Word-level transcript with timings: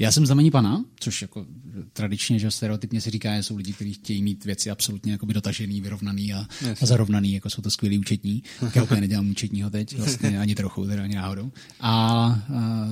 Já 0.00 0.12
jsem 0.12 0.26
znamení 0.26 0.50
pana, 0.50 0.84
což 1.00 1.22
jako 1.22 1.46
tradičně, 1.92 2.38
že 2.38 2.50
stereotypně 2.50 3.00
se 3.00 3.10
říká, 3.10 3.36
že 3.36 3.42
jsou 3.42 3.56
lidi, 3.56 3.72
kteří 3.72 3.92
chtějí 3.92 4.22
mít 4.22 4.44
věci 4.44 4.70
absolutně 4.70 5.12
jako 5.12 5.26
dotažený, 5.26 5.80
vyrovnaný 5.80 6.34
a, 6.34 6.46
a 6.82 6.86
zarovnaný, 6.86 7.32
jako 7.32 7.50
jsou 7.50 7.62
to 7.62 7.70
skvělí 7.70 7.98
účetní. 7.98 8.42
Já 8.74 8.82
úplně 8.82 9.00
nedělám 9.00 9.30
účetního 9.30 9.70
teď, 9.70 9.98
vlastně 9.98 10.38
ani 10.40 10.54
trochu, 10.54 10.86
teda 10.86 11.02
ani 11.02 11.14
náhodou. 11.14 11.52
A, 11.80 11.90
a 11.90 12.40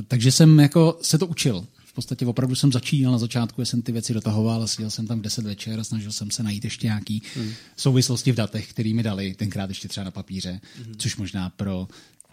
takže 0.08 0.32
jsem 0.32 0.58
jako 0.58 0.98
se 1.02 1.18
to 1.18 1.26
učil 1.26 1.66
podstatě 1.98 2.26
opravdu 2.26 2.54
jsem 2.54 2.72
začínal 2.72 3.12
na 3.12 3.18
začátku, 3.18 3.64
jsem 3.64 3.82
ty 3.82 3.92
věci 3.92 4.14
dotahoval, 4.14 4.66
seděl 4.66 4.90
jsem 4.90 5.06
tam 5.06 5.18
v 5.18 5.22
10 5.22 5.44
večer 5.44 5.80
a 5.80 5.84
snažil 5.84 6.12
jsem 6.12 6.30
se 6.30 6.42
najít 6.42 6.64
ještě 6.64 6.86
nějaký 6.86 7.22
hmm. 7.34 7.52
souvislosti 7.76 8.32
v 8.32 8.34
datech, 8.34 8.70
které 8.70 8.94
mi 8.94 9.02
dali, 9.02 9.34
tenkrát 9.34 9.68
ještě 9.70 9.88
třeba 9.88 10.04
na 10.04 10.10
papíře, 10.10 10.60
hmm. 10.76 10.94
což 10.98 11.16
možná 11.16 11.50
pro 11.50 11.88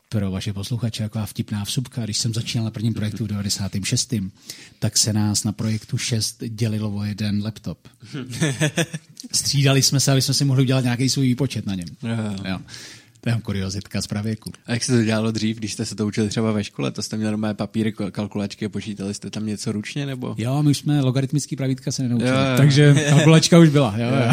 pro 0.09 0.31
vaše 0.31 0.53
posluchače 0.53 1.03
jako 1.03 1.25
vtipná 1.25 1.65
vsupka. 1.65 2.03
Když 2.03 2.17
jsem 2.17 2.33
začínal 2.33 2.65
na 2.65 2.71
prvním 2.71 2.93
projektu 2.93 3.25
v 3.25 3.27
96. 3.27 4.13
tak 4.79 4.97
se 4.97 5.13
nás 5.13 5.43
na 5.43 5.51
projektu 5.51 5.97
6 5.97 6.43
dělilo 6.47 6.96
o 6.96 7.04
jeden 7.04 7.43
laptop. 7.43 7.87
Střídali 9.32 9.82
jsme 9.82 9.99
se, 9.99 10.11
aby 10.11 10.21
jsme 10.21 10.33
si 10.33 10.46
mohli 10.46 10.63
udělat 10.63 10.83
nějaký 10.83 11.10
svůj 11.10 11.25
výpočet 11.25 11.65
na 11.65 11.75
něm. 11.75 11.87
Jo. 12.49 12.60
To 13.21 13.29
je 13.29 13.41
kuriozitka 13.41 14.01
z 14.01 14.07
pravěku. 14.07 14.51
A 14.65 14.73
jak 14.73 14.83
se 14.83 14.97
to 14.97 15.04
dělalo 15.04 15.32
dřív, 15.32 15.57
když 15.57 15.73
jste 15.73 15.86
se 15.86 15.96
to 15.96 16.07
učili 16.07 16.29
třeba 16.29 16.51
ve 16.51 16.63
škole? 16.63 16.91
To 16.91 17.01
jste 17.01 17.18
měli 17.18 17.32
normálně 17.32 17.54
papíry, 17.55 17.93
kalkulačky 18.11 18.65
a 18.65 18.69
počítali 18.69 19.13
jste 19.13 19.29
tam 19.29 19.46
něco 19.46 19.71
ručně? 19.71 20.05
nebo? 20.05 20.35
Jo, 20.37 20.63
my 20.63 20.69
už 20.69 20.77
jsme 20.77 21.01
logaritmický 21.01 21.55
pravítka 21.55 21.91
se 21.91 22.04
nenaučili. 22.04 22.29
Jo, 22.29 22.35
jo. 22.35 22.57
Takže 22.57 23.05
kalkulačka 23.10 23.60
už 23.60 23.69
byla. 23.69 23.97
Jo, 23.97 24.07
jo. 24.07 24.32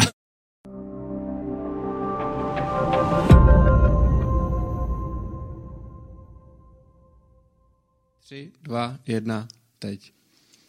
Tři, 8.33 8.51
dva, 8.61 8.99
jedna, 9.07 9.47
teď. 9.79 10.13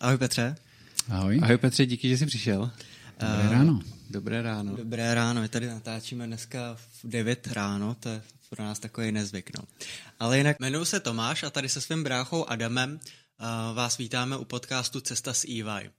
Ahoj 0.00 0.18
Petře. 0.18 0.56
Ahoj. 1.08 1.40
Ahoj 1.42 1.58
Petře, 1.58 1.86
díky, 1.86 2.08
že 2.08 2.18
jsi 2.18 2.26
přišel. 2.26 2.70
Dobré 3.20 3.48
ráno. 3.50 3.82
Dobré 4.10 4.42
ráno. 4.42 4.76
Dobré 4.76 5.14
ráno, 5.14 5.40
my 5.40 5.48
tady 5.48 5.66
natáčíme 5.66 6.26
dneska 6.26 6.74
v 6.74 7.04
9 7.04 7.46
ráno, 7.46 7.96
to 8.00 8.08
je 8.08 8.22
pro 8.50 8.64
nás 8.64 8.78
takový 8.78 9.12
nezvyk. 9.12 9.58
No. 9.58 9.64
Ale 10.20 10.38
jinak 10.38 10.60
jmenuji 10.60 10.84
se 10.84 11.00
Tomáš 11.00 11.42
a 11.42 11.50
tady 11.50 11.68
se 11.68 11.80
svým 11.80 12.04
bráchou 12.04 12.44
Adamem 12.44 12.92
uh, 12.92 13.76
vás 13.76 13.98
vítáme 13.98 14.36
u 14.36 14.44
podcastu 14.44 15.00
Cesta 15.00 15.34
s 15.34 15.44
EY. 15.44 15.90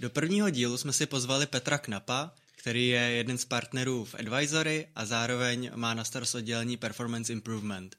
Do 0.00 0.10
prvního 0.10 0.50
dílu 0.50 0.76
jsme 0.76 0.92
si 0.92 1.06
pozvali 1.06 1.46
Petra 1.46 1.78
Knapa, 1.78 2.34
který 2.56 2.88
je 2.88 3.00
jeden 3.00 3.38
z 3.38 3.44
partnerů 3.44 4.04
v 4.04 4.14
Advisory 4.14 4.86
a 4.94 5.06
zároveň 5.06 5.70
má 5.74 5.94
na 5.94 6.04
starost 6.04 6.34
oddělení 6.34 6.76
Performance 6.76 7.32
Improvement. 7.32 7.96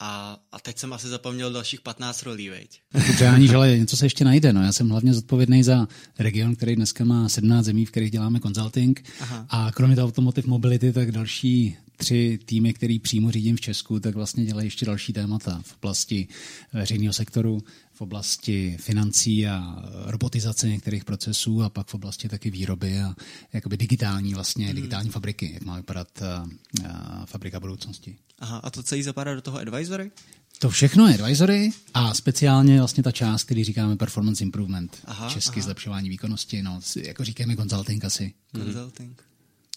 A, 0.00 0.38
a 0.52 0.60
teď 0.60 0.78
jsem 0.78 0.92
asi 0.92 1.08
zapomněl 1.08 1.52
dalších 1.52 1.80
15 1.80 2.22
rolí, 2.22 2.48
veď? 2.48 2.80
Přání, 3.14 3.48
ale 3.48 3.78
něco 3.78 3.96
se 3.96 4.06
ještě 4.06 4.24
najde. 4.24 4.52
No. 4.52 4.62
Já 4.62 4.72
jsem 4.72 4.88
hlavně 4.88 5.14
zodpovědný 5.14 5.62
za 5.62 5.88
region, 6.18 6.56
který 6.56 6.76
dneska 6.76 7.04
má 7.04 7.28
17 7.28 7.64
zemí, 7.64 7.84
v 7.84 7.90
kterých 7.90 8.10
děláme 8.10 8.40
consulting. 8.40 9.04
Aha. 9.20 9.46
A 9.48 9.72
kromě 9.72 9.96
toho 9.96 10.08
Automotive 10.08 10.48
Mobility, 10.48 10.92
tak 10.92 11.12
další 11.12 11.76
tři 11.96 12.38
týmy, 12.44 12.74
který 12.74 12.98
přímo 12.98 13.30
řídím 13.30 13.56
v 13.56 13.60
Česku, 13.60 14.00
tak 14.00 14.14
vlastně 14.14 14.44
dělají 14.44 14.66
ještě 14.66 14.86
další 14.86 15.12
témata 15.12 15.60
v 15.64 15.76
oblasti 15.76 16.28
veřejného 16.72 17.12
sektoru, 17.12 17.62
v 17.98 18.00
oblasti 18.00 18.76
financí 18.80 19.46
a 19.46 19.82
robotizace 20.06 20.68
některých 20.68 21.04
procesů 21.04 21.62
a 21.62 21.68
pak 21.68 21.86
v 21.86 21.94
oblasti 21.94 22.28
taky 22.28 22.50
výroby 22.50 23.00
a 23.00 23.14
jakoby 23.52 23.76
digitální 23.76 24.34
vlastně, 24.34 24.66
hmm. 24.66 24.74
digitální 24.74 25.10
fabriky, 25.10 25.50
jak 25.54 25.62
má 25.62 25.76
vypadat 25.76 26.08
uh, 26.20 26.48
uh, 26.80 26.90
fabrika 27.24 27.60
budoucnosti. 27.60 28.16
Aha, 28.38 28.58
a 28.58 28.70
to 28.70 28.82
celý 28.82 29.02
zapadá 29.02 29.34
do 29.34 29.40
toho 29.40 29.58
advisory? 29.58 30.10
To 30.58 30.70
všechno 30.70 31.08
je 31.08 31.14
advisory 31.14 31.70
a 31.94 32.14
speciálně 32.14 32.78
vlastně 32.78 33.02
ta 33.02 33.12
část, 33.12 33.44
který 33.44 33.64
říkáme 33.64 33.96
performance 33.96 34.44
improvement, 34.44 34.98
aha, 35.04 35.30
česky 35.30 35.60
aha. 35.60 35.64
zlepšování 35.64 36.08
výkonnosti, 36.08 36.62
no, 36.62 36.80
jako 37.02 37.24
říkáme 37.24 37.56
consulting 37.56 38.04
asi. 38.04 38.34
Consulting. 38.56 39.27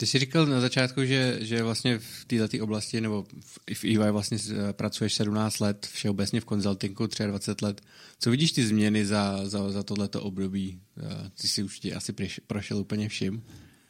Ty 0.02 0.08
jsi 0.08 0.20
říkal 0.20 0.46
na 0.46 0.62
začátku, 0.62 1.06
že, 1.06 1.38
že 1.42 1.64
vlastně 1.64 2.00
v 2.00 2.26
této 2.26 2.64
oblasti, 2.64 3.02
nebo 3.02 3.26
v, 3.40 3.74
v 3.74 3.84
EY 3.84 4.12
vlastně 4.12 4.38
pracuješ 4.72 5.14
17 5.14 5.60
let, 5.60 5.88
všeobecně 5.94 6.42
v 6.42 6.46
konzultingu 6.46 7.08
23 7.28 7.66
let. 7.66 7.82
Co 8.20 8.32
vidíš 8.32 8.52
ty 8.52 8.68
změny 8.68 9.06
za, 9.06 9.40
za, 9.44 9.72
za 9.72 9.84
tohleto 9.84 10.22
období? 10.22 10.80
Ty 11.42 11.48
jsi 11.48 11.64
už 11.64 11.80
asi 11.96 12.14
prošel 12.48 12.78
úplně 12.78 13.10
vším. 13.10 13.44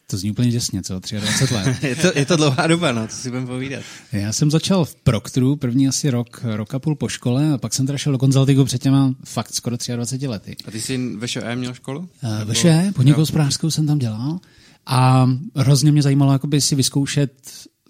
To 0.07 0.17
zní 0.17 0.31
úplně 0.31 0.51
děsně, 0.51 0.81
co? 0.81 0.93
23 0.93 1.53
let. 1.55 1.83
je, 1.83 1.95
to, 1.95 2.11
je 2.15 2.25
to 2.25 2.35
dlouhá 2.35 2.67
doba, 2.67 2.91
no, 2.91 3.07
co 3.07 3.15
si 3.15 3.29
budeme 3.29 3.47
povídat. 3.47 3.83
Já 4.11 4.33
jsem 4.33 4.51
začal 4.51 4.85
v 4.85 4.95
Proctoru, 4.95 5.55
první 5.55 5.87
asi 5.87 6.09
rok, 6.09 6.41
rok 6.43 6.73
a 6.73 6.79
půl 6.79 6.95
po 6.95 7.07
škole 7.09 7.53
a 7.53 7.57
pak 7.57 7.73
jsem 7.73 7.85
teda 7.85 7.97
šel 7.97 8.11
do 8.11 8.19
konzultingu 8.19 8.65
před 8.65 8.81
těma 8.81 9.15
fakt 9.25 9.53
skoro 9.53 9.77
23 9.95 10.27
lety. 10.27 10.55
A 10.65 10.71
ty 10.71 10.81
jsi 10.81 11.15
ve 11.15 11.27
ŠE 11.27 11.55
měl 11.55 11.73
školu? 11.73 11.99
Uh, 11.99 12.43
ve 12.43 12.55
ŠE, 12.55 12.91
podnikovou 12.95 13.25
jsem 13.69 13.87
tam 13.87 13.99
dělal. 13.99 14.39
A 14.85 15.29
hrozně 15.55 15.91
mě 15.91 16.01
zajímalo 16.01 16.31
jakoby 16.33 16.61
si 16.61 16.75
vyzkoušet 16.75 17.31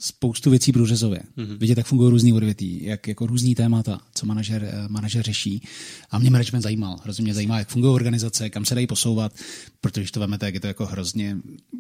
spoustu 0.02 0.50
věcí 0.50 0.72
průřezově. 0.72 1.20
Mm-hmm. 1.38 1.58
Vidět, 1.58 1.78
jak 1.78 1.88
fungují 1.88 2.12
různý 2.12 2.34
odvětví, 2.34 2.84
jak 2.84 3.08
jako 3.08 3.28
různý 3.28 3.56
témata, 3.56 4.00
co 4.14 4.26
manažer, 4.26 4.64
eh, 4.64 4.88
manažer 4.88 5.24
řeší. 5.24 5.64
A 6.12 6.20
mě 6.20 6.30
management 6.30 6.62
zajímal. 6.62 6.98
Hrozně 7.04 7.24
mě 7.24 7.34
zajímá, 7.34 7.60
jak 7.60 7.70
fungují 7.70 7.94
organizace, 7.94 8.50
kam 8.50 8.66
se 8.66 8.76
dají 8.76 8.88
posouvat, 8.88 9.34
protože 9.82 10.02
když 10.02 10.12
to 10.12 10.20
vemete, 10.20 10.46
jak 10.46 10.54
je 10.54 10.60
to 10.60 10.68
jako 10.68 10.86
hrozně 10.86 11.38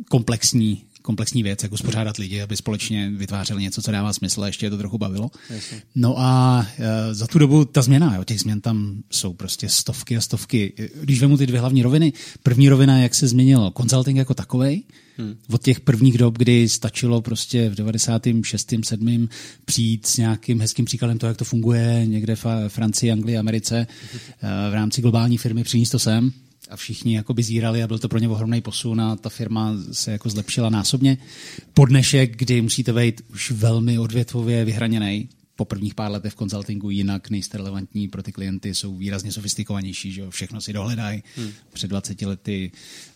komplexní, 0.09 0.83
komplexní 1.01 1.43
věc, 1.43 1.63
jak 1.63 1.71
uspořádat 1.71 2.17
lidi, 2.17 2.41
aby 2.41 2.57
společně 2.57 3.09
vytvářeli 3.09 3.61
něco, 3.61 3.81
co 3.81 3.91
dává 3.91 4.13
smysl 4.13 4.43
a 4.43 4.47
ještě 4.47 4.65
je 4.65 4.69
to 4.69 4.77
trochu 4.77 4.97
bavilo. 4.97 5.31
Jasně. 5.49 5.81
No 5.95 6.19
a 6.19 6.65
e, 6.77 7.13
za 7.13 7.27
tu 7.27 7.39
dobu 7.39 7.65
ta 7.65 7.81
změna, 7.81 8.15
jo, 8.15 8.23
těch 8.23 8.39
změn 8.39 8.61
tam 8.61 9.03
jsou 9.11 9.33
prostě 9.33 9.69
stovky 9.69 10.17
a 10.17 10.21
stovky. 10.21 10.73
Když 11.01 11.21
vemu 11.21 11.37
ty 11.37 11.47
dvě 11.47 11.59
hlavní 11.59 11.83
roviny, 11.83 12.13
první 12.43 12.69
rovina, 12.69 12.97
jak 12.97 13.15
se 13.15 13.27
změnilo 13.27 13.73
consulting 13.77 14.17
jako 14.17 14.33
takovej, 14.33 14.83
Hmm. 15.17 15.37
Od 15.49 15.63
těch 15.63 15.79
prvních 15.79 16.17
dob, 16.17 16.37
kdy 16.37 16.69
stačilo 16.69 17.21
prostě 17.21 17.69
v 17.69 17.75
96. 17.75 18.73
7. 18.83 19.29
přijít 19.65 20.05
s 20.05 20.17
nějakým 20.17 20.61
hezkým 20.61 20.85
příkladem 20.85 21.17
toho, 21.17 21.29
jak 21.29 21.37
to 21.37 21.45
funguje 21.45 22.05
někde 22.05 22.35
v 22.35 22.45
Francii, 22.67 23.11
Anglii, 23.11 23.37
Americe, 23.37 23.87
hmm. 24.11 24.19
v 24.71 24.73
rámci 24.73 25.01
globální 25.01 25.37
firmy 25.37 25.63
přinést 25.63 25.89
to 25.89 25.99
sem 25.99 26.31
a 26.69 26.75
všichni 26.75 27.15
jako 27.15 27.33
by 27.33 27.43
zírali 27.43 27.83
a 27.83 27.87
byl 27.87 27.99
to 27.99 28.09
pro 28.09 28.19
ně 28.19 28.29
ohromný 28.29 28.61
posun 28.61 29.01
a 29.01 29.15
ta 29.15 29.29
firma 29.29 29.73
se 29.91 30.11
jako 30.11 30.29
zlepšila 30.29 30.69
násobně. 30.69 31.17
Po 31.73 31.85
dnešek, 31.85 32.37
kdy 32.37 32.61
musíte 32.61 32.93
být 32.93 33.21
už 33.33 33.51
velmi 33.51 33.99
odvětvově 33.99 34.65
vyhraněný, 34.65 35.29
po 35.55 35.65
prvních 35.65 35.95
pár 35.95 36.11
letech 36.11 36.33
v 36.33 36.35
konzultingu 36.35 36.89
jinak 36.89 37.29
nejste 37.29 37.57
relevantní 37.57 38.07
pro 38.07 38.23
ty 38.23 38.31
klienty, 38.31 38.75
jsou 38.75 38.97
výrazně 38.97 39.31
sofistikovanější, 39.31 40.11
že 40.11 40.21
jo? 40.21 40.29
všechno 40.29 40.61
si 40.61 40.73
dohledají. 40.73 41.23
Hmm. 41.35 41.51
Před 41.73 41.87
20 41.87 42.21
lety 42.21 42.71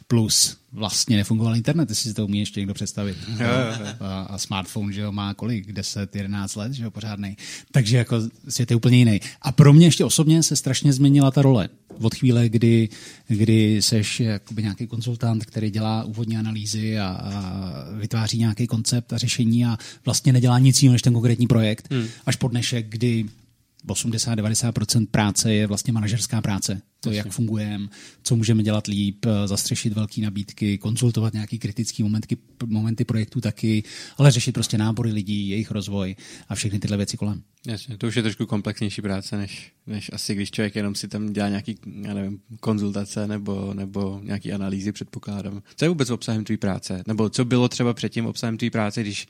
plus 0.07 0.57
vlastně 0.71 1.17
nefungoval 1.17 1.55
internet, 1.55 1.89
jestli 1.89 2.09
si 2.09 2.13
to 2.13 2.25
umí 2.25 2.39
ještě 2.39 2.59
někdo 2.59 2.73
představit. 2.73 3.17
Jo, 3.27 3.35
jo, 3.39 3.85
jo. 3.85 3.85
A, 3.99 4.21
a 4.21 4.37
smartphone, 4.37 4.93
že 4.93 5.01
jo, 5.01 5.11
má 5.11 5.33
kolik? 5.33 5.71
10, 5.71 6.15
11 6.15 6.55
let, 6.55 6.73
že 6.73 6.83
jo, 6.83 6.91
pořádnej. 6.91 7.35
Takže 7.71 7.97
jako 7.97 8.21
svět 8.49 8.71
je 8.71 8.77
úplně 8.77 8.97
jiný. 8.97 9.19
A 9.41 9.51
pro 9.51 9.73
mě 9.73 9.87
ještě 9.87 10.05
osobně 10.05 10.43
se 10.43 10.55
strašně 10.55 10.93
změnila 10.93 11.31
ta 11.31 11.41
role. 11.41 11.69
Od 12.01 12.15
chvíle, 12.15 12.49
kdy, 12.49 12.89
kdy 13.27 13.81
seš 13.81 14.19
jakoby 14.19 14.61
nějaký 14.61 14.87
konzultant, 14.87 15.45
který 15.45 15.69
dělá 15.69 16.03
úvodní 16.03 16.37
analýzy 16.37 16.99
a, 16.99 17.07
a 17.07 17.31
vytváří 17.99 18.37
nějaký 18.37 18.67
koncept 18.67 19.13
a 19.13 19.17
řešení 19.17 19.65
a 19.65 19.77
vlastně 20.05 20.33
nedělá 20.33 20.59
nic 20.59 20.83
jiného 20.83 20.93
než 20.93 21.01
ten 21.01 21.13
konkrétní 21.13 21.47
projekt, 21.47 21.87
hmm. 21.91 22.07
až 22.25 22.35
po 22.35 22.47
dnešek, 22.47 22.85
kdy 22.89 23.25
80-90% 23.93 25.07
práce 25.11 25.53
je 25.53 25.67
vlastně 25.67 25.93
manažerská 25.93 26.41
práce. 26.41 26.81
To, 26.99 27.11
jak 27.11 27.31
fungujeme, 27.31 27.87
co 28.23 28.35
můžeme 28.35 28.63
dělat 28.63 28.87
líp, 28.87 29.25
zastřešit 29.45 29.93
velké 29.93 30.21
nabídky, 30.21 30.77
konzultovat 30.77 31.33
nějaký 31.33 31.59
kritický 31.59 32.03
momenty, 32.03 32.37
momenty 32.65 33.05
projektů 33.05 33.41
taky, 33.41 33.83
ale 34.17 34.31
řešit 34.31 34.51
prostě 34.51 34.77
nábory 34.77 35.11
lidí, 35.11 35.49
jejich 35.49 35.71
rozvoj 35.71 36.15
a 36.49 36.55
všechny 36.55 36.79
tyhle 36.79 36.97
věci 36.97 37.17
kolem. 37.17 37.41
Jasně, 37.67 37.97
to 37.97 38.07
už 38.07 38.15
je 38.15 38.21
trošku 38.21 38.45
komplexnější 38.45 39.01
práce, 39.01 39.37
než, 39.37 39.71
než 39.87 40.11
asi 40.13 40.35
když 40.35 40.51
člověk 40.51 40.75
jenom 40.75 40.95
si 40.95 41.07
tam 41.07 41.33
dělá 41.33 41.49
nějaký, 41.49 41.75
já 42.01 42.13
nevím, 42.13 42.39
konzultace 42.59 43.27
nebo, 43.27 43.73
nebo 43.73 44.19
nějaký 44.23 44.53
analýzy, 44.53 44.91
předpokládám. 44.91 45.61
Co 45.75 45.85
je 45.85 45.89
vůbec 45.89 46.09
obsahem 46.09 46.43
tvé 46.43 46.57
práce? 46.57 47.03
Nebo 47.07 47.29
co 47.29 47.45
bylo 47.45 47.69
třeba 47.69 47.93
předtím 47.93 48.25
obsahem 48.25 48.57
tvé 48.57 48.69
práce, 48.69 49.01
když 49.01 49.27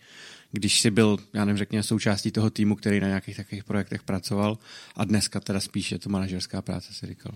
když 0.56 0.82
jsi 0.82 0.92
byl, 0.92 1.18
já 1.34 1.46
nevím, 1.46 1.58
řekněme, 1.58 1.84
součástí 1.84 2.32
toho 2.32 2.50
týmu, 2.50 2.76
který 2.76 3.00
na 3.00 3.08
nějakých 3.08 3.38
takových 3.38 3.64
projektech 3.64 4.04
pracoval 4.04 4.58
a 4.96 5.06
dneska 5.06 5.40
teda 5.40 5.60
spíš 5.60 5.92
je 5.92 6.00
to 6.00 6.10
manažerská 6.10 6.62
práce, 6.62 6.94
si 6.94 7.08
říkal. 7.08 7.32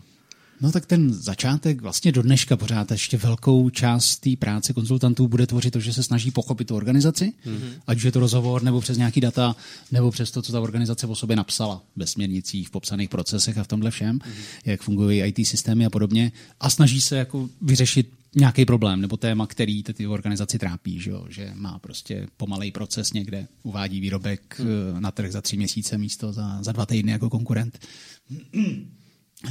No 0.61 0.71
tak 0.71 0.85
ten 0.85 1.13
začátek 1.13 1.81
vlastně 1.81 2.11
do 2.11 2.21
dneška 2.21 2.57
pořád 2.57 2.91
ještě 2.91 3.17
velkou 3.17 3.69
část 3.69 4.17
té 4.17 4.29
práce 4.39 4.73
konzultantů 4.73 5.27
bude 5.27 5.47
tvořit 5.47 5.71
to, 5.71 5.79
že 5.79 5.93
se 5.93 6.03
snaží 6.03 6.31
pochopit 6.31 6.67
tu 6.67 6.75
organizaci, 6.75 7.33
mm-hmm. 7.45 7.73
ať 7.87 7.97
už 7.97 8.03
je 8.03 8.11
to 8.11 8.19
rozhovor, 8.19 8.63
nebo 8.63 8.81
přes 8.81 8.97
nějaký 8.97 9.21
data, 9.21 9.55
nebo 9.91 10.11
přes 10.11 10.31
to, 10.31 10.41
co 10.41 10.51
ta 10.51 10.61
organizace 10.61 11.07
o 11.07 11.15
sobě 11.15 11.35
napsala 11.35 11.81
ve 11.95 12.07
směrnicích, 12.07 12.67
v 12.67 12.71
popsaných 12.71 13.09
procesech 13.09 13.57
a 13.57 13.63
v 13.63 13.67
tomhle 13.67 13.91
všem, 13.91 14.19
mm-hmm. 14.19 14.31
jak 14.65 14.81
fungují 14.81 15.21
IT 15.21 15.47
systémy 15.47 15.85
a 15.85 15.89
podobně. 15.89 16.31
A 16.59 16.69
snaží 16.69 17.01
se 17.01 17.17
jako 17.17 17.49
vyřešit 17.61 18.19
nějaký 18.35 18.65
problém 18.65 19.01
nebo 19.01 19.17
téma, 19.17 19.47
který 19.47 19.83
ty 19.83 20.07
organizaci 20.07 20.59
trápí, 20.59 20.99
že, 20.99 21.11
jo? 21.11 21.25
že 21.29 21.51
má 21.55 21.79
prostě 21.79 22.27
pomalej 22.37 22.71
proces 22.71 23.13
někde, 23.13 23.47
uvádí 23.63 23.99
výrobek 23.99 24.59
hmm. 24.59 25.01
na 25.01 25.11
trh 25.11 25.31
za 25.31 25.41
tři 25.41 25.57
měsíce 25.57 25.97
místo 25.97 26.33
za, 26.33 26.63
za 26.63 26.71
dva 26.71 26.85
týdny 26.85 27.11
jako 27.11 27.29
konkurent. 27.29 27.79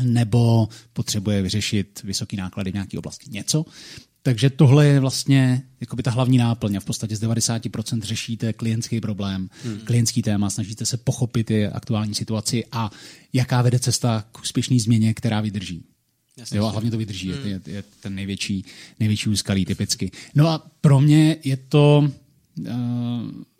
Nebo 0.02 0.68
potřebuje 0.92 1.42
vyřešit 1.42 2.02
vysoký 2.04 2.36
náklady 2.36 2.70
v 2.70 2.74
nějaké 2.74 2.98
oblasti. 2.98 3.30
Něco. 3.30 3.64
Takže 4.22 4.50
tohle 4.50 4.86
je 4.86 5.00
vlastně 5.00 5.62
jakoby 5.80 6.02
ta 6.02 6.10
hlavní 6.10 6.38
náplň 6.38 6.76
a 6.76 6.80
v 6.80 6.84
podstatě 6.84 7.16
z 7.16 7.22
90% 7.22 8.02
řešíte 8.02 8.52
klientský 8.52 9.00
problém, 9.00 9.50
hmm. 9.64 9.80
klientský 9.84 10.22
téma, 10.22 10.50
snažíte 10.50 10.86
se 10.86 10.96
pochopit 10.96 11.50
je 11.50 11.70
aktuální 11.70 12.14
situaci 12.14 12.64
a 12.72 12.90
jaká 13.32 13.62
vede 13.62 13.78
cesta 13.78 14.24
k 14.32 14.40
úspěšné 14.40 14.80
změně, 14.80 15.14
která 15.14 15.40
vydrží. 15.40 15.84
Jo, 16.52 16.66
a 16.66 16.70
hlavně 16.70 16.90
to 16.90 16.98
vydrží, 16.98 17.32
hmm. 17.32 17.46
je, 17.46 17.60
je 17.66 17.84
ten 18.00 18.14
největší, 18.14 18.64
největší 19.00 19.30
úskalí 19.30 19.64
typicky. 19.64 20.10
No 20.34 20.48
a 20.48 20.70
pro 20.80 21.00
mě 21.00 21.36
je 21.44 21.56
to... 21.56 22.10
Uh, 22.58 22.66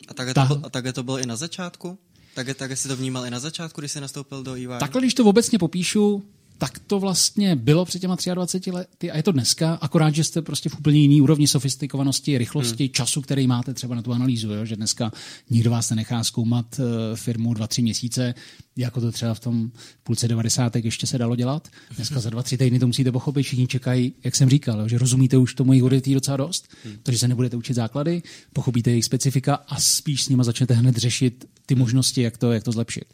a 0.09 0.15
takhle 0.15 0.35
ta... 0.35 0.47
to, 0.47 0.55
byl, 0.55 0.67
a 0.67 0.71
takhle 0.71 0.93
to 0.93 1.03
bylo 1.03 1.19
i 1.19 1.27
na 1.27 1.37
začátku? 1.37 1.99
Tak, 2.39 2.57
tak 2.57 2.71
jsi 2.77 2.89
to 2.89 2.97
vnímal 2.97 3.27
i 3.27 3.31
na 3.31 3.39
začátku, 3.39 3.81
když 3.81 3.93
jsi 3.93 4.01
nastoupil 4.01 4.43
do 4.43 4.55
EY? 4.55 4.69
Takhle, 4.81 5.01
když 5.01 5.15
to 5.15 5.25
obecně 5.25 5.59
popíšu, 5.59 6.23
tak 6.59 6.79
to 6.79 7.01
vlastně 7.01 7.57
bylo 7.57 7.85
před 7.85 7.99
těma 7.99 8.17
23 8.35 8.71
lety 8.71 9.11
a 9.11 9.17
je 9.17 9.23
to 9.23 9.33
dneska, 9.33 9.75
akorát, 9.75 10.15
že 10.15 10.25
jste 10.25 10.43
prostě 10.43 10.69
v 10.69 10.79
úplně 10.79 10.99
jiný 10.99 11.21
úrovni 11.21 11.49
sofistikovanosti, 11.49 12.39
rychlosti, 12.39 12.85
hmm. 12.85 12.93
času, 12.93 13.21
který 13.21 13.47
máte 13.47 13.75
třeba 13.75 13.95
na 13.95 14.03
tu 14.03 14.13
analýzu, 14.13 14.53
jo? 14.53 14.65
že 14.65 14.77
dneska 14.77 15.13
nikdo 15.51 15.71
vás 15.71 15.91
nenechá 15.91 16.25
zkoumat 16.25 16.79
uh, 16.79 16.85
firmu 17.15 17.55
dva, 17.55 17.67
tři 17.67 17.83
měsíce, 17.83 18.35
jako 18.77 19.01
to 19.01 19.13
třeba 19.13 19.35
v 19.35 19.41
tom 19.41 19.71
půlce 20.03 20.29
90. 20.29 20.77
ještě 20.77 21.07
se 21.07 21.19
dalo 21.19 21.37
dělat. 21.37 21.69
Dneska 21.97 22.21
za 22.21 22.31
dva, 22.31 22.43
tři 22.43 22.59
týdny 22.59 22.79
to 22.79 22.87
musíte 22.87 23.13
pochopit, 23.13 23.43
všichni 23.43 23.67
čekají, 23.67 24.13
jak 24.25 24.37
jsem 24.37 24.51
říkal, 24.51 24.81
jo? 24.81 24.89
že 24.89 24.99
rozumíte 24.99 25.37
už 25.37 25.55
tomu 25.55 25.73
jejich 25.73 25.85
odvětví 25.85 26.15
docela 26.15 26.37
dost, 26.37 26.69
hmm. 26.85 26.97
takže 27.03 27.19
se 27.19 27.29
nebudete 27.29 27.57
učit 27.57 27.75
základy, 27.75 28.23
pochopíte 28.53 28.91
jejich 28.91 29.05
specifika 29.05 29.55
a 29.55 29.81
spíš 29.81 30.25
s 30.25 30.29
nimi 30.29 30.45
začnete 30.45 30.75
hned 30.75 30.97
řešit 30.97 31.45
ty 31.67 31.75
možnosti, 31.75 32.23
jak 32.23 32.39
to, 32.39 32.53
jak 32.53 32.63
to 32.63 32.73
zlepšit. 32.73 33.05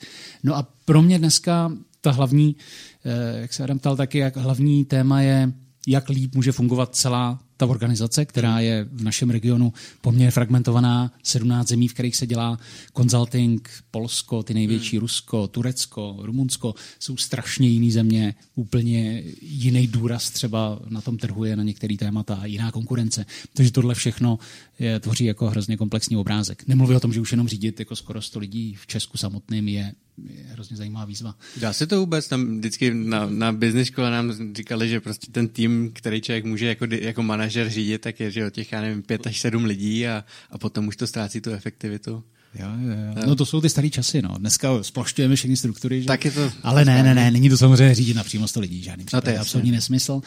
No 0.42 0.56
a 0.56 0.68
pro 0.84 1.02
mě 1.02 1.18
dneska 1.18 1.72
ta 2.04 2.10
hlavní, 2.10 2.56
eh, 2.56 2.93
jak 3.36 3.52
se 3.52 3.64
Adam 3.64 3.78
ptal 3.78 3.96
taky, 3.96 4.18
jak 4.18 4.36
hlavní 4.36 4.84
téma 4.84 5.20
je, 5.20 5.52
jak 5.86 6.08
líp 6.08 6.34
může 6.34 6.52
fungovat 6.52 6.96
celá 6.96 7.38
ta 7.56 7.66
organizace, 7.66 8.24
která 8.24 8.60
je 8.60 8.86
v 8.92 9.02
našem 9.02 9.30
regionu 9.30 9.72
poměrně 10.00 10.30
fragmentovaná, 10.30 11.12
17 11.22 11.68
zemí, 11.68 11.88
v 11.88 11.94
kterých 11.94 12.16
se 12.16 12.26
dělá 12.26 12.58
consulting, 12.96 13.70
Polsko, 13.90 14.42
ty 14.42 14.54
největší, 14.54 14.96
hmm. 14.96 15.00
Rusko, 15.00 15.46
Turecko, 15.48 16.16
Rumunsko, 16.22 16.74
jsou 16.98 17.16
strašně 17.16 17.68
jiný 17.68 17.90
země, 17.92 18.34
úplně 18.54 19.22
jiný 19.42 19.86
důraz 19.86 20.30
třeba 20.30 20.80
na 20.88 21.00
tom 21.00 21.18
trhu 21.18 21.44
je 21.44 21.56
na 21.56 21.62
některé 21.62 21.96
témata, 21.96 22.40
jiná 22.44 22.70
konkurence. 22.72 23.26
Takže 23.54 23.72
tohle 23.72 23.94
všechno 23.94 24.38
je, 24.78 25.00
tvoří 25.00 25.24
jako 25.24 25.50
hrozně 25.50 25.76
komplexní 25.76 26.16
obrázek. 26.16 26.68
Nemluvím 26.68 26.96
o 26.96 27.00
tom, 27.00 27.12
že 27.12 27.20
už 27.20 27.32
jenom 27.32 27.48
řídit 27.48 27.78
jako 27.78 27.96
skoro 27.96 28.22
100 28.22 28.38
lidí 28.38 28.74
v 28.74 28.86
Česku 28.86 29.18
samotným 29.18 29.68
je, 29.68 29.92
je 30.28 30.44
hrozně 30.44 30.76
zajímavá 30.76 31.04
výzva. 31.04 31.34
Dá 31.56 31.72
se 31.72 31.86
to 31.86 32.00
vůbec? 32.00 32.28
Tam 32.28 32.58
vždycky 32.58 32.94
na, 32.94 33.26
na 33.26 33.52
business 33.52 33.88
škole 33.88 34.10
nám 34.10 34.54
říkali, 34.54 34.88
že 34.88 35.00
prostě 35.00 35.32
ten 35.32 35.48
tým, 35.48 35.90
který 35.94 36.20
člověk 36.20 36.44
může 36.44 36.66
jako, 36.66 36.86
jako 36.90 37.22
manažer 37.22 37.70
řídit, 37.70 38.00
tak 38.00 38.20
je, 38.20 38.30
že 38.30 38.46
od 38.46 38.52
těch, 38.52 38.72
já 38.72 38.80
nevím, 38.80 39.02
pět 39.02 39.26
až 39.26 39.40
sedm 39.40 39.64
lidí 39.64 40.06
a, 40.06 40.24
a 40.50 40.58
potom 40.58 40.88
už 40.88 40.96
to 40.96 41.06
ztrácí 41.06 41.40
tu 41.40 41.50
efektivitu. 41.50 42.24
Jo, 42.58 42.66
jo, 42.82 42.90
jo. 43.16 43.26
No 43.26 43.36
to 43.36 43.46
jsou 43.46 43.60
ty 43.60 43.68
staré 43.68 43.90
časy, 43.90 44.22
no. 44.22 44.38
Dneska 44.38 44.82
splošťujeme 44.82 45.36
všechny 45.36 45.56
struktury, 45.56 46.02
že? 46.02 46.06
Tak 46.06 46.24
je 46.24 46.30
to... 46.30 46.52
Ale 46.62 46.84
ne, 46.84 47.02
ne, 47.02 47.14
ne, 47.14 47.30
není 47.30 47.48
to 47.50 47.56
samozřejmě 47.56 47.94
řídit 47.94 48.14
napřímo 48.14 48.48
100 48.48 48.60
lidí, 48.60 48.82
žádný 48.82 49.04
případ. 49.04 49.16
No 49.16 49.22
to 49.22 49.30
je 49.30 49.38
absolutní 49.38 49.70
nesmysl. 49.70 50.12
Uh, 50.12 50.22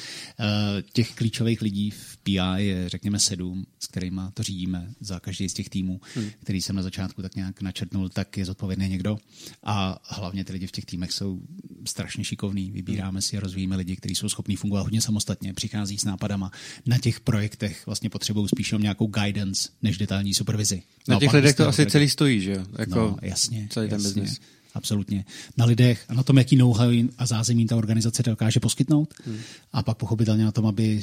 těch 0.93 1.11
klíčových 1.15 1.61
lidí 1.61 1.91
v 1.91 2.16
PI 2.27 2.63
je, 2.63 2.89
řekněme, 2.89 3.19
sedm, 3.19 3.65
s 3.79 3.87
kterými 3.87 4.21
to 4.33 4.43
řídíme 4.43 4.93
za 4.99 5.19
každý 5.19 5.49
z 5.49 5.53
těch 5.53 5.69
týmů, 5.69 6.01
hmm. 6.15 6.29
který 6.39 6.61
jsem 6.61 6.75
na 6.75 6.81
začátku 6.81 7.21
tak 7.21 7.35
nějak 7.35 7.61
načrtnul, 7.61 8.09
tak 8.09 8.37
je 8.37 8.45
zodpovědný 8.45 8.89
někdo. 8.89 9.17
A 9.63 9.99
hlavně 10.03 10.43
ty 10.43 10.53
lidi 10.53 10.67
v 10.67 10.71
těch 10.71 10.85
týmech 10.85 11.11
jsou 11.11 11.41
strašně 11.85 12.23
šikovní. 12.23 12.71
Vybíráme 12.71 13.21
si 13.21 13.37
a 13.37 13.39
rozvíjíme 13.39 13.75
lidi, 13.75 13.95
kteří 13.95 14.15
jsou 14.15 14.29
schopní 14.29 14.55
fungovat 14.55 14.81
hodně 14.81 15.01
samostatně, 15.01 15.53
přichází 15.53 15.97
s 15.97 16.03
nápadama. 16.03 16.51
Na 16.85 16.97
těch 16.97 17.19
projektech 17.19 17.85
vlastně 17.85 18.09
potřebují 18.09 18.47
spíš 18.47 18.73
nějakou 18.77 19.07
guidance 19.07 19.69
než 19.81 19.97
detailní 19.97 20.33
supervizi. 20.33 20.83
Na 21.07 21.19
těch 21.19 21.33
lidech 21.33 21.55
to 21.55 21.67
asi 21.67 21.85
celý 21.85 22.09
stojí, 22.09 22.41
že 22.41 22.51
jo? 22.51 22.65
Jako 22.79 22.99
no, 22.99 23.17
jasně. 23.21 23.67
Celý 23.71 23.89
ten 23.89 23.99
jasně. 23.99 24.21
business. 24.21 24.39
Absolutně. 24.77 25.25
Na 25.57 25.65
lidech 25.65 26.05
a 26.09 26.13
na 26.13 26.23
tom, 26.23 26.37
jaký 26.37 26.55
know-how 26.55 26.91
a 27.17 27.25
zázemí 27.25 27.65
ta 27.65 27.75
organizace 27.75 28.23
dokáže 28.23 28.59
poskytnout. 28.59 29.13
Hmm. 29.25 29.39
A 29.73 29.83
pak 29.83 29.97
pochopitelně 29.97 30.45
na 30.45 30.51
tom, 30.51 30.65
aby 30.65 31.01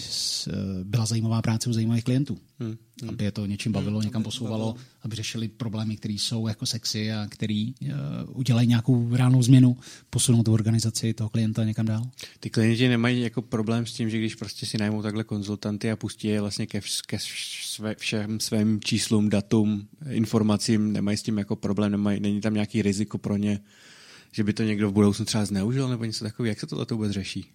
byla 0.85 1.07
zajímavá 1.07 1.43
práce 1.43 1.71
u 1.71 1.73
zajímavých 1.73 2.05
klientů. 2.05 2.39
Hmm. 2.61 2.77
Hmm. 3.01 3.11
Aby 3.11 3.25
je 3.25 3.33
to 3.33 3.47
něčím 3.47 3.73
bavilo, 3.73 3.99
hmm. 3.99 4.05
někam 4.05 4.23
posouvalo, 4.23 4.67
bavilo. 4.67 4.85
aby 5.03 5.17
řešili 5.17 5.49
problémy, 5.49 5.97
které 5.97 6.15
jsou 6.15 6.49
jako 6.49 6.67
sexy 6.67 7.13
a 7.13 7.27
který 7.31 7.75
uh, 7.83 7.89
udělají 8.33 8.69
nějakou 8.69 9.17
reálnou 9.17 9.43
změnu, 9.43 9.77
posunou 10.11 10.43
tu 10.43 10.53
organizaci 10.53 11.15
toho 11.15 11.31
klienta 11.31 11.65
někam 11.65 11.87
dál. 11.87 12.11
Ty 12.41 12.51
klienti 12.51 12.89
nemají 12.89 13.21
jako 13.21 13.43
problém 13.43 13.87
s 13.87 13.93
tím, 13.93 14.11
že 14.11 14.19
když 14.19 14.35
prostě 14.35 14.67
si 14.67 14.79
najmou 14.79 15.03
takhle 15.03 15.25
konzultanty 15.25 15.91
a 15.91 15.97
pustí 15.97 16.29
je 16.29 16.41
vlastně 16.41 16.67
ke, 16.67 16.81
ke 17.07 17.19
své, 17.65 17.95
všem 17.95 18.41
svým 18.41 18.81
číslům, 18.81 19.29
datům, 19.29 19.89
informacím, 20.11 20.93
nemají 20.93 21.17
s 21.17 21.23
tím 21.23 21.39
jako 21.39 21.57
problém, 21.57 21.93
nemají, 21.93 22.21
není 22.21 22.41
tam 22.41 22.55
nějaký 22.55 22.83
riziko 22.83 23.19
pro 23.19 23.37
ně, 23.37 23.61
že 24.33 24.45
by 24.45 24.53
to 24.53 24.63
někdo 24.63 24.91
v 24.91 24.93
budoucnu 24.93 25.25
třeba 25.25 25.45
zneužil 25.45 25.89
nebo 25.89 26.05
něco 26.05 26.25
takového. 26.25 26.49
Jak 26.49 26.61
se 26.61 26.67
tohle 26.67 26.87
vůbec 26.91 27.13
řeší? 27.13 27.47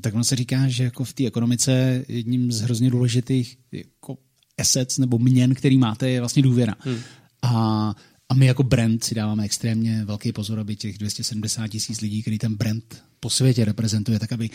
Tak 0.00 0.14
on 0.14 0.24
se 0.24 0.36
říká, 0.36 0.68
že 0.68 0.84
jako 0.84 1.04
v 1.04 1.12
té 1.12 1.26
ekonomice 1.26 2.04
jedním 2.08 2.52
z 2.52 2.60
hrozně 2.60 2.90
důležitých 2.90 3.58
jako 3.72 4.18
assets 4.58 4.98
nebo 4.98 5.18
měn, 5.18 5.54
který 5.54 5.78
máte, 5.78 6.10
je 6.10 6.20
vlastně 6.20 6.42
důvěra. 6.42 6.74
Hmm. 6.78 6.98
A, 7.42 7.94
a 8.28 8.34
my 8.34 8.46
jako 8.46 8.62
brand 8.62 9.04
si 9.04 9.14
dáváme 9.14 9.44
extrémně 9.44 10.04
velký 10.04 10.32
pozor, 10.32 10.58
aby 10.58 10.76
těch 10.76 10.98
270 10.98 11.68
tisíc 11.68 12.00
lidí, 12.00 12.22
který 12.22 12.38
ten 12.38 12.54
brand 12.54 13.02
po 13.20 13.30
světě 13.30 13.64
reprezentuje, 13.64 14.18
tak 14.18 14.32
aby 14.32 14.50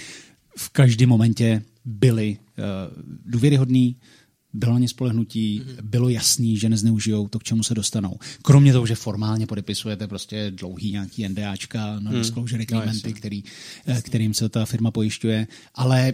v 0.57 0.69
každém 0.69 1.09
momentě 1.09 1.63
byli 1.85 2.37
uh, 2.57 3.03
důvěryhodní, 3.25 3.95
bylo 4.53 4.73
na 4.73 4.79
ně 4.79 4.87
spolehnutí, 4.87 5.61
mm-hmm. 5.61 5.81
bylo 5.81 6.09
jasný, 6.09 6.57
že 6.57 6.69
nezneužijou 6.69 7.27
to, 7.27 7.39
k 7.39 7.43
čemu 7.43 7.63
se 7.63 7.73
dostanou. 7.73 8.17
Kromě 8.41 8.73
toho, 8.73 8.85
že 8.85 8.95
formálně 8.95 9.47
podepisujete 9.47 10.07
prostě 10.07 10.51
dlouhý 10.51 10.91
nějaký 10.91 11.29
NDAčka, 11.29 11.99
no 11.99 12.11
disclosure 12.11 12.65
mm. 12.71 12.77
agreementy, 12.77 13.09
no, 13.09 13.15
který, 13.15 13.43
eh, 13.87 14.01
kterým 14.01 14.33
se 14.33 14.49
ta 14.49 14.65
firma 14.65 14.91
pojišťuje, 14.91 15.47
ale 15.75 16.13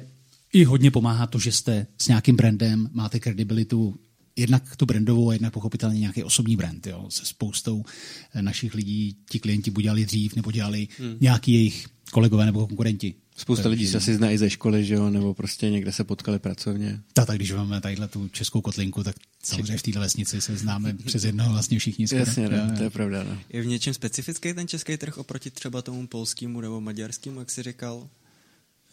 i 0.54 0.64
hodně 0.64 0.92
pomáhá 0.92 1.28
to, 1.28 1.40
že 1.40 1.52
jste 1.52 1.88
s 1.98 2.08
nějakým 2.08 2.36
brandem, 2.36 2.90
máte 2.94 3.20
kredibilitu, 3.20 4.00
jednak 4.36 4.76
tu 4.76 4.86
brandovou 4.86 5.30
a 5.30 5.34
jednak 5.34 5.54
pochopitelně 5.54 6.00
nějaký 6.00 6.24
osobní 6.24 6.56
brand. 6.56 6.88
Jo. 6.88 7.06
Se 7.10 7.26
spoustou 7.26 7.86
eh, 8.34 8.42
našich 8.42 8.74
lidí 8.74 9.18
ti 9.30 9.40
klienti 9.40 9.72
buď 9.72 9.84
dělali 9.84 10.06
dřív, 10.06 10.36
nebo 10.36 10.52
dělali 10.52 10.88
hmm. 11.00 11.18
nějaký 11.20 11.54
jejich 11.54 11.88
kolegové 12.12 12.46
nebo 12.46 12.68
konkurenti. 12.68 13.14
Spousta 13.38 13.64
Takže, 13.64 13.74
lidí 13.74 13.88
se 13.88 13.98
asi 13.98 14.16
zná 14.16 14.32
i 14.32 14.38
ze 14.38 14.50
školy, 14.50 14.86
že 14.86 14.94
jo, 14.94 15.10
nebo 15.10 15.34
prostě 15.34 15.70
někde 15.70 15.92
se 15.92 16.04
potkali 16.04 16.40
pracovně. 16.40 17.02
Ta, 17.14 17.26
tak 17.26 17.38
když 17.38 17.52
máme 17.52 17.82
tadyhle 17.82 18.08
tu 18.08 18.28
českou 18.28 18.62
kotlinku, 18.62 19.04
tak 19.04 19.16
samozřejmě 19.44 19.78
v 19.78 19.84
této 19.84 20.00
vesnici 20.00 20.42
se 20.42 20.58
známe 20.58 20.94
přes 21.06 21.24
jednoho 21.24 21.52
vlastně 21.52 21.80
všichni 21.80 22.08
skoro. 22.08 22.20
Jasně, 22.20 22.50
no, 22.50 22.78
to 22.78 22.84
je 22.84 22.90
pravda. 22.90 23.24
No. 23.24 23.38
Je 23.50 23.62
v 23.62 23.66
něčem 23.66 23.94
specifický 23.94 24.54
ten 24.54 24.68
český 24.68 24.98
trh 24.98 25.18
oproti 25.18 25.52
třeba 25.52 25.82
tomu 25.82 26.08
polskému 26.08 26.62
nebo 26.62 26.82
maďarskému, 26.82 27.40
jak 27.40 27.52
jsi 27.52 27.64
říkal? 27.64 28.10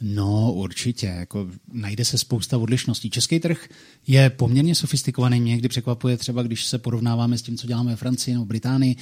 No, 0.00 0.52
určitě. 0.52 1.06
Jako 1.06 1.48
najde 1.72 2.04
se 2.04 2.18
spousta 2.18 2.58
odlišností. 2.58 3.10
Český 3.10 3.40
trh 3.40 3.68
je 4.06 4.30
poměrně 4.30 4.74
sofistikovaný. 4.74 5.40
Mě 5.40 5.50
někdy 5.50 5.68
překvapuje 5.68 6.16
třeba, 6.16 6.42
když 6.42 6.64
se 6.64 6.78
porovnáváme 6.78 7.38
s 7.38 7.42
tím, 7.42 7.56
co 7.56 7.66
děláme 7.66 7.90
ve 7.90 7.96
Francii 7.96 8.34
nebo 8.34 8.46
Británii, 8.46 8.96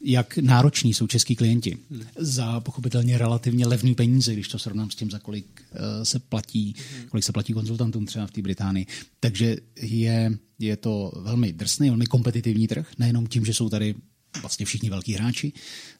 jak 0.00 0.38
nároční 0.38 0.94
jsou 0.94 1.06
český 1.06 1.36
klienti 1.36 1.78
hmm. 1.90 2.02
za 2.16 2.60
pochopitelně 2.60 3.18
relativně 3.18 3.66
levný 3.66 3.94
peníze, 3.94 4.32
když 4.32 4.48
to 4.48 4.58
srovnám 4.58 4.90
s 4.90 4.94
tím, 4.94 5.10
za 5.10 5.18
kolik 5.18 5.46
uh, 5.70 5.78
se 6.02 6.18
platí, 6.18 6.74
hmm. 6.94 7.08
kolik 7.08 7.24
se 7.24 7.32
platí 7.32 7.52
konzultantům 7.52 8.06
třeba 8.06 8.26
v 8.26 8.30
té 8.30 8.42
Británii. 8.42 8.86
Takže 9.20 9.56
je, 9.80 10.38
je 10.58 10.76
to 10.76 11.12
velmi 11.16 11.52
drsný, 11.52 11.88
velmi 11.88 12.06
kompetitivní 12.06 12.68
trh, 12.68 12.88
nejenom 12.98 13.26
tím, 13.26 13.44
že 13.44 13.54
jsou 13.54 13.68
tady 13.68 13.94
vlastně 14.40 14.66
všichni 14.66 14.90
velkí 14.90 15.12
hráči 15.12 15.52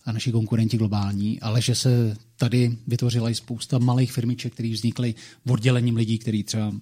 a 0.04 0.12
naši 0.12 0.32
konkurenti 0.32 0.76
globální, 0.76 1.40
ale 1.40 1.62
že 1.62 1.74
se 1.74 2.16
tady 2.36 2.78
vytvořila 2.86 3.30
i 3.30 3.34
spousta 3.34 3.78
malých 3.78 4.12
firmiček, 4.12 4.52
které 4.52 4.70
vznikly 4.72 5.14
v 5.44 5.52
oddělením 5.52 5.96
lidí, 5.96 6.18
který 6.18 6.42
třeba 6.44 6.74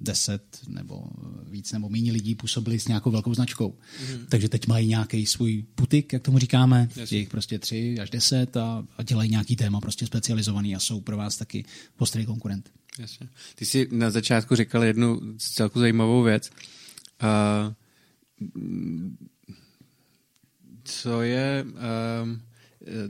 10 0.00 0.42
nebo 0.68 1.04
víc 1.50 1.72
nebo 1.72 1.88
méně 1.88 2.12
lidí 2.12 2.34
působili 2.34 2.80
s 2.80 2.88
nějakou 2.88 3.10
velkou 3.10 3.34
značkou. 3.34 3.74
Mm. 4.00 4.26
Takže 4.28 4.48
teď 4.48 4.66
mají 4.66 4.88
nějaký 4.88 5.26
svůj 5.26 5.64
putik, 5.74 6.12
jak 6.12 6.22
tomu 6.22 6.38
říkáme, 6.38 6.88
Jasně. 6.96 7.16
je 7.16 7.20
jich 7.20 7.28
prostě 7.28 7.58
3 7.58 7.96
až 8.00 8.10
10 8.10 8.56
a, 8.56 8.84
a 8.98 9.02
dělají 9.02 9.30
nějaký 9.30 9.56
téma 9.56 9.80
prostě 9.80 10.06
specializovaný 10.06 10.76
a 10.76 10.80
jsou 10.80 11.00
pro 11.00 11.16
vás 11.16 11.36
taky 11.36 11.64
ostrý 11.98 12.26
konkurent. 12.26 12.70
Jasně. 12.98 13.28
Ty 13.54 13.64
jsi 13.66 13.88
na 13.92 14.10
začátku 14.10 14.56
říkal 14.56 14.84
jednu 14.84 15.20
celku 15.38 15.80
zajímavou 15.80 16.22
věc. 16.22 16.50
Uh, 17.22 17.74
co 20.90 21.22
je... 21.22 21.64
Um, 22.22 22.40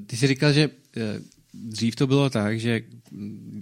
ty 0.06 0.16
jsi 0.16 0.26
říkal, 0.26 0.52
že 0.52 0.70
eh, 0.96 1.20
dřív 1.54 1.96
to 1.96 2.06
bylo 2.06 2.30
tak, 2.30 2.60
že 2.60 2.80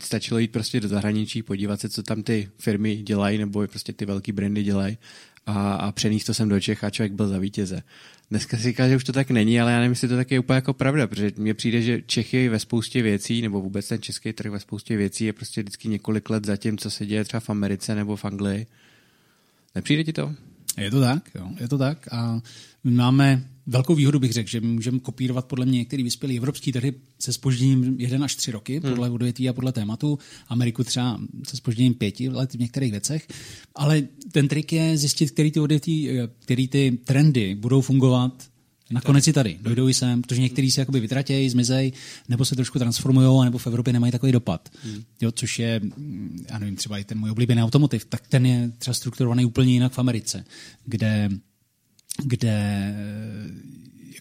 stačilo 0.03 0.39
jít 0.39 0.53
prostě 0.53 0.81
do 0.81 0.89
zahraničí, 0.89 1.43
podívat 1.43 1.81
se, 1.81 1.89
co 1.89 2.03
tam 2.03 2.23
ty 2.23 2.49
firmy 2.59 2.97
dělají, 2.97 3.39
nebo 3.39 3.67
prostě 3.67 3.93
ty 3.93 4.05
velké 4.05 4.33
brandy 4.33 4.63
dělají 4.63 4.99
a, 5.47 5.73
a 5.73 5.93
přenést 5.93 6.25
to 6.25 6.35
sem 6.35 6.49
do 6.49 6.61
Čech 6.61 6.85
a 6.85 6.91
člověk 6.91 7.13
byl 7.13 7.29
za 7.29 7.39
vítěze. 7.39 7.83
Dneska 8.31 8.57
si 8.57 8.63
říká, 8.63 8.89
že 8.89 8.97
už 8.97 9.05
to 9.05 9.13
tak 9.13 9.31
není, 9.31 9.61
ale 9.61 9.73
já 9.73 9.79
nevím, 9.79 9.93
jestli 9.93 10.09
to 10.09 10.17
tak 10.17 10.31
je 10.31 10.39
úplně 10.39 10.55
jako 10.55 10.75
pravda, 10.75 11.07
protože 11.07 11.33
mně 11.37 11.55
přijde, 11.55 11.83
že 11.83 12.03
Čechy 12.07 12.49
ve 12.49 12.59
spoustě 12.59 13.03
věcí, 13.03 13.43
nebo 13.43 13.61
vůbec 13.61 13.89
ten 13.89 14.03
český 14.03 14.33
trh 14.33 14.51
ve 14.51 14.61
spoustě 14.61 14.97
věcí 14.97 15.25
je 15.25 15.33
prostě 15.33 15.63
vždycky 15.63 15.89
několik 15.89 16.31
let 16.31 16.47
za 16.47 16.57
tím, 16.57 16.79
co 16.79 16.91
se 16.91 17.07
děje 17.07 17.25
třeba 17.25 17.41
v 17.41 17.51
Americe 17.51 17.95
nebo 17.95 18.17
v 18.17 18.25
Anglii. 18.25 18.67
Nepřijde 19.75 20.05
ti 20.05 20.13
to? 20.13 20.35
Je 20.77 20.91
to 20.91 21.01
tak, 21.01 21.31
jo, 21.35 21.49
je 21.61 21.69
to 21.69 21.79
tak. 21.79 22.13
A 22.13 22.41
my 22.85 22.91
máme 22.91 23.45
velkou 23.69 23.95
výhodu, 23.95 24.19
bych 24.19 24.33
řekl, 24.33 24.51
že 24.51 24.61
můžeme 24.61 24.99
kopírovat 24.99 25.47
podle 25.47 25.67
mě 25.67 25.79
některý 25.79 26.03
vyspělý 26.03 26.37
evropský 26.37 26.73
trhy 26.73 26.95
se 27.19 27.33
spožděním 27.33 27.97
1 27.99 28.25
až 28.25 28.35
3 28.35 28.51
roky, 28.51 28.81
hmm. 28.81 28.91
podle 28.91 29.11
odvětví 29.11 29.49
a 29.49 29.53
podle 29.53 29.73
tématu. 29.73 30.19
Ameriku 30.49 30.85
třeba 30.85 31.21
se 31.49 31.57
spožděním 31.57 31.95
5 31.95 32.21
let 32.21 32.55
v 32.55 32.59
některých 32.59 32.91
věcech. 32.91 33.29
Ale 33.75 34.03
ten 34.33 34.49
trik 34.49 34.73
je 34.73 34.99
zjistit, 34.99 35.31
který 35.31 35.51
ty 35.51 35.61
odvětví, 35.61 36.09
který 36.39 36.69
ty 36.69 36.99
trendy 37.05 37.55
budou 37.55 37.81
fungovat 37.81 38.49
Nakonec 38.91 39.29
i 39.29 39.33
tady, 39.33 39.59
dojdou 39.63 39.89
i 39.89 39.95
sem, 39.95 40.23
protože 40.23 40.41
někteří 40.41 40.71
se 40.71 40.81
jakoby 40.81 41.01
vytratějí, 41.01 41.51
zmizejí, 41.51 41.93
nebo 42.29 42.45
se 42.45 42.55
trošku 42.55 42.79
transformují, 42.79 43.45
nebo 43.45 43.59
v 43.59 43.67
Evropě 43.67 43.93
nemají 43.93 44.13
takový 44.13 44.33
dopad. 44.33 44.69
Hmm. 44.83 45.03
Jo, 45.21 45.33
což 45.33 45.59
je, 45.59 45.81
já 46.51 46.59
nevím, 46.59 46.77
třeba 46.77 46.99
i 46.99 47.05
ten 47.05 47.19
můj 47.19 47.31
oblíbený 47.31 47.63
automotiv, 47.63 48.05
tak 48.05 48.29
ten 48.29 48.47
je 48.47 48.73
třeba 48.79 48.95
strukturovaný 48.95 49.45
úplně 49.45 49.73
jinak 49.73 49.93
v 49.93 49.99
Americe, 49.99 50.45
kde 50.85 51.29
kde 52.25 52.95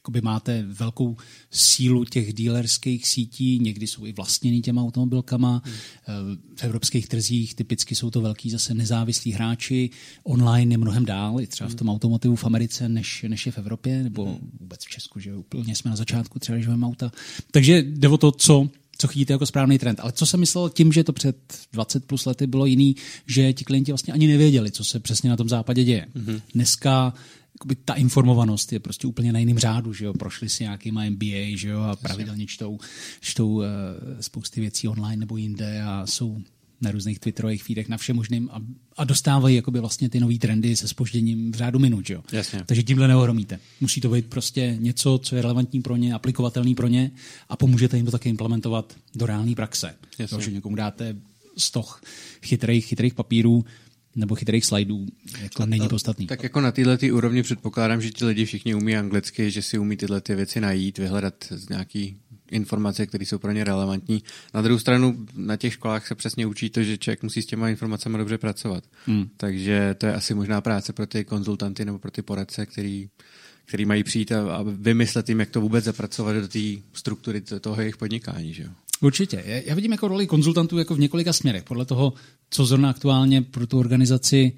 jakoby 0.07 0.21
máte 0.21 0.65
velkou 0.67 1.17
sílu 1.51 2.05
těch 2.05 2.33
dílerských 2.33 3.07
sítí, 3.07 3.59
někdy 3.59 3.87
jsou 3.87 4.05
i 4.05 4.13
vlastněný 4.13 4.61
těma 4.61 4.83
automobilkama. 4.83 5.61
Hmm. 5.65 6.37
V 6.55 6.63
evropských 6.63 7.07
trzích 7.07 7.55
typicky 7.55 7.95
jsou 7.95 8.09
to 8.09 8.21
velký 8.21 8.49
zase 8.49 8.73
nezávislí 8.73 9.31
hráči. 9.31 9.89
Online 10.23 10.73
je 10.73 10.77
mnohem 10.77 11.05
dál, 11.05 11.41
i 11.41 11.47
třeba 11.47 11.69
v 11.69 11.75
tom 11.75 11.89
automotivu 11.89 12.35
v 12.35 12.45
Americe, 12.45 12.89
než, 12.89 13.25
než 13.27 13.45
je 13.45 13.51
v 13.51 13.57
Evropě, 13.57 14.03
nebo 14.03 14.25
hmm. 14.25 14.51
vůbec 14.59 14.85
v 14.85 14.89
Česku, 14.89 15.19
že 15.19 15.35
úplně 15.35 15.75
jsme 15.75 15.91
na 15.91 15.97
začátku 15.97 16.39
třeba, 16.39 16.57
že 16.57 16.69
auta. 16.69 17.11
Takže 17.51 17.83
jde 17.87 18.07
o 18.07 18.17
to, 18.17 18.31
co 18.31 18.69
co 18.99 19.07
chytíte 19.07 19.33
jako 19.33 19.45
správný 19.45 19.79
trend. 19.79 19.99
Ale 19.99 20.11
co 20.11 20.25
jsem 20.25 20.39
myslel 20.39 20.69
tím, 20.69 20.93
že 20.93 21.03
to 21.03 21.13
před 21.13 21.37
20 21.73 22.05
plus 22.05 22.25
lety 22.25 22.47
bylo 22.47 22.65
jiný, 22.65 22.95
že 23.27 23.53
ti 23.53 23.65
klienti 23.65 23.91
vlastně 23.91 24.13
ani 24.13 24.27
nevěděli, 24.27 24.71
co 24.71 24.83
se 24.83 24.99
přesně 24.99 25.29
na 25.29 25.37
tom 25.37 25.49
západě 25.49 25.83
děje. 25.83 26.05
Mm-hmm. 26.15 26.41
Dneska 26.53 27.13
jakoby 27.57 27.75
ta 27.75 27.93
informovanost 27.93 28.73
je 28.73 28.79
prostě 28.79 29.07
úplně 29.07 29.33
na 29.33 29.39
jiném 29.39 29.59
řádu, 29.59 29.93
že 29.93 30.05
jo, 30.05 30.13
prošli 30.13 30.49
si 30.49 30.63
nějakýma 30.63 31.09
MBA, 31.09 31.55
že 31.55 31.69
jo, 31.69 31.81
a 31.81 31.95
pravidelně 31.95 32.47
čtou, 32.47 32.79
čtou 33.19 33.49
uh, 33.49 33.63
spousty 34.19 34.61
věcí 34.61 34.87
online 34.87 35.19
nebo 35.19 35.37
jinde 35.37 35.81
a 35.81 36.05
jsou 36.05 36.41
na 36.81 36.91
různých 36.91 37.19
twitterových 37.19 37.63
feedech, 37.63 37.89
na 37.89 37.97
všem 37.97 38.15
možným 38.15 38.49
a, 38.53 38.61
a 38.97 39.03
dostávají 39.03 39.55
jakoby 39.55 39.79
vlastně 39.79 40.09
ty 40.09 40.19
nové 40.19 40.37
trendy 40.37 40.75
se 40.75 40.87
spožděním 40.87 41.51
v 41.51 41.55
řádu 41.55 41.79
minut. 41.79 42.09
Jo? 42.09 42.23
Jasně. 42.31 42.63
Takže 42.65 42.83
tímhle 42.83 43.07
neohromíte. 43.07 43.59
Musí 43.81 44.01
to 44.01 44.09
být 44.09 44.25
prostě 44.25 44.77
něco, 44.79 45.17
co 45.23 45.35
je 45.35 45.41
relevantní 45.41 45.81
pro 45.81 45.95
ně, 45.95 46.13
aplikovatelný 46.13 46.75
pro 46.75 46.87
ně 46.87 47.11
a 47.49 47.55
pomůžete 47.55 47.97
jim 47.97 48.05
to 48.05 48.11
také 48.11 48.29
implementovat 48.29 48.95
do 49.15 49.25
reálné 49.25 49.55
praxe. 49.55 49.95
Jasně. 50.19 50.41
že 50.41 50.51
někomu 50.51 50.75
dáte 50.75 51.15
stoch 51.57 52.01
chytrých, 52.41 52.85
chytrých 52.85 53.13
papírů, 53.13 53.65
nebo 54.17 54.35
chytrých 54.35 54.65
slajdů 54.65 55.05
jako 55.41 55.65
není 55.65 55.87
podstatný. 55.87 56.27
Tak 56.27 56.43
jako 56.43 56.61
na 56.61 56.71
tyhle 56.71 56.97
ty 56.97 57.11
úrovni 57.11 57.43
předpokládám, 57.43 58.01
že 58.01 58.11
ti 58.11 58.25
lidi 58.25 58.45
všichni 58.45 58.75
umí 58.75 58.97
anglicky, 58.97 59.51
že 59.51 59.61
si 59.61 59.77
umí 59.77 59.97
tyhle 59.97 60.21
ty 60.21 60.35
věci 60.35 60.61
najít, 60.61 60.97
vyhledat 60.97 61.33
z 61.49 61.69
nějaký 61.69 62.17
informace, 62.51 63.07
které 63.07 63.25
jsou 63.25 63.39
pro 63.39 63.51
ně 63.51 63.63
relevantní. 63.63 64.23
Na 64.53 64.61
druhou 64.61 64.79
stranu 64.79 65.25
na 65.35 65.57
těch 65.57 65.73
školách 65.73 66.07
se 66.07 66.15
přesně 66.15 66.45
učí 66.45 66.69
to, 66.69 66.83
že 66.83 66.97
člověk 66.97 67.23
musí 67.23 67.41
s 67.41 67.45
těma 67.45 67.69
informacemi 67.69 68.17
dobře 68.17 68.37
pracovat. 68.37 68.83
Hmm. 69.05 69.29
Takže 69.37 69.95
to 69.97 70.05
je 70.05 70.13
asi 70.13 70.33
možná 70.33 70.61
práce 70.61 70.93
pro 70.93 71.07
ty 71.07 71.25
konzultanty 71.25 71.85
nebo 71.85 71.99
pro 71.99 72.11
ty 72.11 72.21
poradce, 72.21 72.65
který, 72.65 73.09
který 73.65 73.85
mají 73.85 74.03
přijít 74.03 74.31
a, 74.31 74.55
a 74.55 74.63
vymyslet 74.63 75.29
jim, 75.29 75.39
jak 75.39 75.49
to 75.49 75.61
vůbec 75.61 75.85
zapracovat 75.85 76.33
do 76.33 76.47
té 76.47 76.59
struktury 76.93 77.41
toho 77.41 77.81
jejich 77.81 77.97
podnikání. 77.97 78.53
Že 78.53 78.63
jo? 78.63 78.69
Určitě. 79.01 79.63
Já 79.65 79.75
vidím 79.75 79.91
jako 79.91 80.07
roli 80.07 80.27
konzultantů 80.27 80.77
jako 80.77 80.95
v 80.95 80.99
několika 80.99 81.33
směrech. 81.33 81.63
Podle 81.63 81.85
toho, 81.85 82.13
co 82.49 82.65
zrovna 82.65 82.89
aktuálně 82.89 83.41
pro 83.41 83.67
tu 83.67 83.79
organizaci 83.79 84.51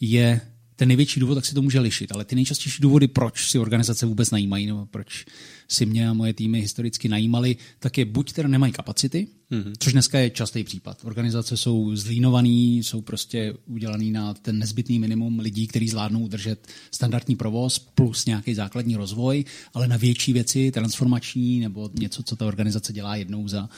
je 0.00 0.40
ten 0.78 0.88
největší 0.88 1.20
důvod, 1.20 1.34
tak 1.34 1.46
se 1.46 1.54
to 1.54 1.62
může 1.62 1.80
lišit. 1.80 2.12
Ale 2.12 2.24
ty 2.24 2.34
nejčastější 2.34 2.82
důvody, 2.82 3.08
proč 3.08 3.50
si 3.50 3.58
organizace 3.58 4.06
vůbec 4.06 4.30
najímají, 4.30 4.66
nebo 4.66 4.86
proč 4.86 5.24
si 5.68 5.86
mě 5.86 6.08
a 6.08 6.12
moje 6.12 6.34
týmy 6.34 6.60
historicky 6.60 7.08
najímali, 7.08 7.56
tak 7.78 7.98
je 7.98 8.04
buď 8.04 8.32
teda 8.32 8.48
nemají 8.48 8.72
kapacity, 8.72 9.28
mm-hmm. 9.50 9.72
což 9.78 9.92
dneska 9.92 10.18
je 10.18 10.30
častý 10.30 10.64
případ. 10.64 10.98
Organizace 11.04 11.56
jsou 11.56 11.96
zlínovaný, 11.96 12.78
jsou 12.78 13.00
prostě 13.00 13.54
udělaný 13.66 14.10
na 14.10 14.34
ten 14.34 14.58
nezbytný 14.58 14.98
minimum 14.98 15.40
lidí, 15.40 15.66
kteří 15.66 15.88
zvládnou 15.88 16.20
udržet 16.20 16.68
standardní 16.90 17.36
provoz 17.36 17.78
plus 17.78 18.26
nějaký 18.26 18.54
základní 18.54 18.96
rozvoj, 18.96 19.44
ale 19.74 19.88
na 19.88 19.96
větší 19.96 20.32
věci, 20.32 20.70
transformační 20.70 21.60
nebo 21.60 21.90
něco, 21.94 22.22
co 22.22 22.36
ta 22.36 22.46
organizace 22.46 22.92
dělá 22.92 23.16
jednou 23.16 23.48
za 23.48 23.68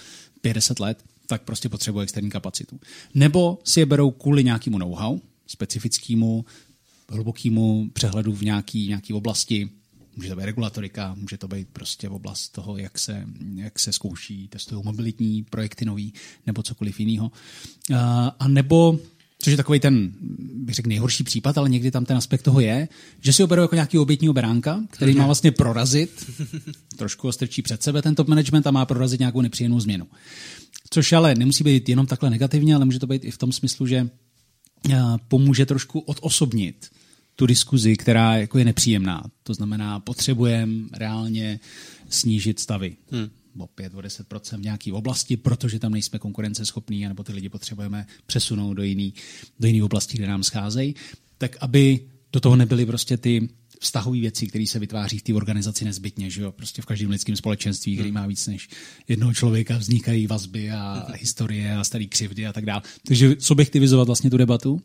50 0.41 0.81
let, 0.81 1.05
tak 1.27 1.43
prostě 1.43 1.69
potřebuje 1.69 2.03
externí 2.03 2.31
kapacitu. 2.31 2.81
Nebo 3.15 3.59
si 3.65 3.81
je 3.81 3.87
berou 3.87 4.11
kvůli 4.11 4.45
nějakému 4.45 4.79
know-how, 4.79 5.19
specifickému, 5.47 6.45
hlubokému 7.11 7.91
přehledu 7.93 8.35
v 8.35 8.43
nějaké 8.43 8.79
nějaký 8.79 9.13
oblasti, 9.13 9.71
Může 10.17 10.29
to 10.29 10.37
být 10.37 10.45
regulatorika, 10.45 11.15
může 11.15 11.39
to 11.39 11.49
být 11.49 11.69
prostě 11.73 12.09
v 12.09 12.13
oblast 12.13 12.49
toho, 12.49 12.77
jak 12.77 12.99
se, 12.99 13.27
jak 13.55 13.79
se 13.79 13.93
zkouší, 13.93 14.49
testují 14.49 14.83
mobilitní 14.85 15.43
projekty 15.43 15.85
nový, 15.85 16.13
nebo 16.47 16.63
cokoliv 16.63 17.01
jiného. 17.01 17.33
A 18.39 18.49
nebo 18.49 18.99
Což 19.43 19.51
je 19.51 19.57
takový 19.57 19.81
ten, 19.81 20.13
bych 20.55 20.75
řekl, 20.75 20.89
nejhorší 20.89 21.25
případ, 21.25 21.59
ale 21.59 21.69
někdy 21.69 21.91
tam 21.91 22.05
ten 22.05 22.17
aspekt 22.17 22.43
toho 22.43 22.61
je, 22.61 22.89
že 23.21 23.33
si 23.33 23.45
oberou 23.45 23.63
jako 23.63 23.75
nějaký 23.75 23.99
obětního 23.99 24.35
beránka, 24.35 24.81
který 24.91 25.15
má 25.15 25.27
vlastně 25.27 25.51
prorazit, 25.51 26.31
trošku 26.97 27.29
ostrčí 27.29 27.63
před 27.63 27.83
sebe 27.83 28.03
ten 28.03 28.15
top 28.15 28.29
management 28.29 28.67
a 28.67 28.71
má 28.71 28.87
prorazit 28.87 29.21
nějakou 29.21 29.41
nepříjemnou 29.41 29.81
změnu. 29.81 30.07
Což 30.91 31.13
ale 31.13 31.35
nemusí 31.35 31.65
být 31.65 31.89
jenom 31.89 32.07
takhle 32.07 32.31
negativně, 32.31 32.75
ale 32.75 32.85
může 32.85 32.99
to 32.99 33.07
být 33.07 33.25
i 33.25 33.31
v 33.31 33.39
tom 33.39 33.53
smyslu, 33.53 33.87
že 33.87 34.09
pomůže 35.29 35.67
trošku 35.67 36.01
odosobnit 36.01 36.91
tu 37.37 37.47
diskuzi, 37.47 37.97
která 37.97 38.37
jako 38.37 38.59
je 38.59 38.65
nepříjemná. 38.65 39.25
To 39.43 39.55
znamená, 39.55 40.01
potřebujeme 40.01 40.89
reálně 40.93 41.61
snížit 42.09 42.61
stavy. 42.61 42.97
Hmm 43.11 43.31
o 43.59 43.67
5 43.67 43.95
o 43.95 43.99
10% 43.99 44.59
v 44.59 44.63
nějaké 44.63 44.93
oblasti, 44.93 45.37
protože 45.37 45.79
tam 45.79 45.93
nejsme 45.93 46.19
konkurenceschopní, 46.19 47.09
nebo 47.09 47.25
ty 47.25 47.33
lidi 47.33 47.49
potřebujeme 47.49 48.07
přesunout 48.27 48.75
do 48.75 48.83
jiné 48.83 49.11
do 49.61 49.67
jiný 49.67 49.83
oblasti, 49.83 50.19
kde 50.19 50.27
nám 50.27 50.43
scházejí, 50.43 50.95
tak 51.39 51.57
aby 51.61 52.01
do 52.33 52.41
toho 52.41 52.57
nebyly 52.57 52.87
prostě 52.87 53.17
ty 53.17 53.49
vztahové 53.81 54.21
věci, 54.21 54.47
které 54.47 54.67
se 54.67 54.79
vytváří 54.79 55.19
v 55.19 55.23
té 55.23 55.35
organizaci 55.35 55.85
nezbytně, 55.85 56.31
že 56.31 56.43
jo? 56.43 56.53
Prostě 56.53 56.83
v 56.83 56.87
každém 56.87 57.11
lidském 57.11 57.37
společenství, 57.37 57.95
který 57.95 58.09
hmm. 58.09 58.15
má 58.15 58.27
víc 58.27 58.47
než 58.47 58.69
jednoho 59.09 59.35
člověka, 59.35 59.79
vznikají 59.79 60.27
vazby 60.27 60.71
a 60.71 61.07
historie 61.19 61.77
a 61.77 61.85
staré 61.85 62.05
křivdy 62.05 62.47
a 62.47 62.53
tak 62.53 62.65
dále. 62.65 62.83
Takže 63.07 63.37
subjektivizovat 63.39 64.07
vlastně 64.07 64.31
tu 64.31 64.37
debatu 64.37 64.81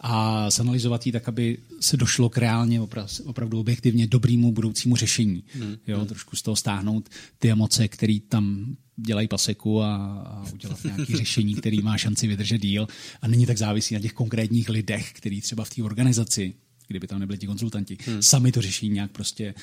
a 0.00 0.50
zanalizovat 0.50 1.06
ji 1.06 1.12
tak, 1.12 1.28
aby 1.28 1.58
se 1.80 1.96
došlo 1.96 2.28
k 2.28 2.38
reálně 2.38 2.80
opravdu 3.24 3.60
objektivně 3.60 4.06
dobrýmu 4.06 4.52
budoucímu 4.52 4.96
řešení. 4.96 5.44
Hmm. 5.54 5.76
Jo, 5.86 5.98
hmm. 5.98 6.06
trošku 6.06 6.36
z 6.36 6.42
toho 6.42 6.56
stáhnout 6.56 7.08
ty 7.38 7.50
emoce, 7.50 7.88
které 7.88 8.18
tam 8.28 8.76
dělají 8.96 9.28
paseku 9.28 9.82
a, 9.82 9.96
a 9.96 10.44
udělat 10.52 10.84
nějaké 10.84 11.16
řešení, 11.16 11.54
který 11.54 11.82
má 11.82 11.98
šanci 11.98 12.26
vydržet 12.26 12.58
díl 12.58 12.88
a 13.22 13.28
není 13.28 13.46
tak 13.46 13.58
závisí 13.58 13.94
na 13.94 14.00
těch 14.00 14.12
konkrétních 14.12 14.68
lidech, 14.68 15.12
který 15.12 15.40
třeba 15.40 15.64
v 15.64 15.70
té 15.70 15.82
organizaci 15.82 16.54
kdyby 16.88 17.06
tam 17.06 17.20
nebyli 17.20 17.38
ti 17.38 17.46
konzultanti, 17.46 17.98
hmm. 18.06 18.22
sami 18.22 18.52
to 18.52 18.62
řeší 18.62 18.88
nějak 18.88 19.10
prostě 19.10 19.54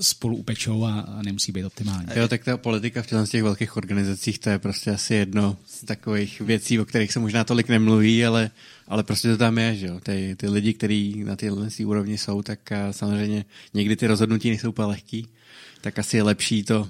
spolu 0.00 0.36
upečou 0.36 0.84
a, 0.84 1.00
a 1.00 1.22
nemusí 1.22 1.52
být 1.52 1.64
optimální. 1.64 2.08
Jo, 2.16 2.28
tak 2.28 2.44
ta 2.44 2.56
politika 2.56 3.02
v 3.02 3.28
těch 3.28 3.42
velkých 3.42 3.76
organizacích, 3.76 4.38
to 4.38 4.50
je 4.50 4.58
prostě 4.58 4.90
asi 4.90 5.14
jedno 5.14 5.56
z 5.66 5.84
takových 5.84 6.40
věcí, 6.40 6.80
o 6.80 6.84
kterých 6.84 7.12
se 7.12 7.18
možná 7.18 7.44
tolik 7.44 7.68
nemluví, 7.68 8.24
ale, 8.24 8.50
ale 8.88 9.02
prostě 9.02 9.28
to 9.28 9.36
tam 9.36 9.58
je, 9.58 9.76
že 9.76 9.86
jo. 9.86 10.00
Ty, 10.00 10.34
ty 10.38 10.48
lidi, 10.48 10.74
kteří 10.74 11.24
na 11.24 11.36
téhle 11.36 11.68
úrovni 11.84 12.18
jsou, 12.18 12.42
tak 12.42 12.72
samozřejmě 12.90 13.44
někdy 13.74 13.96
ty 13.96 14.06
rozhodnutí 14.06 14.48
nejsou 14.48 14.68
úplně 14.68 14.88
lehký, 14.88 15.28
tak 15.80 15.98
asi 15.98 16.16
je 16.16 16.22
lepší 16.22 16.64
to 16.64 16.88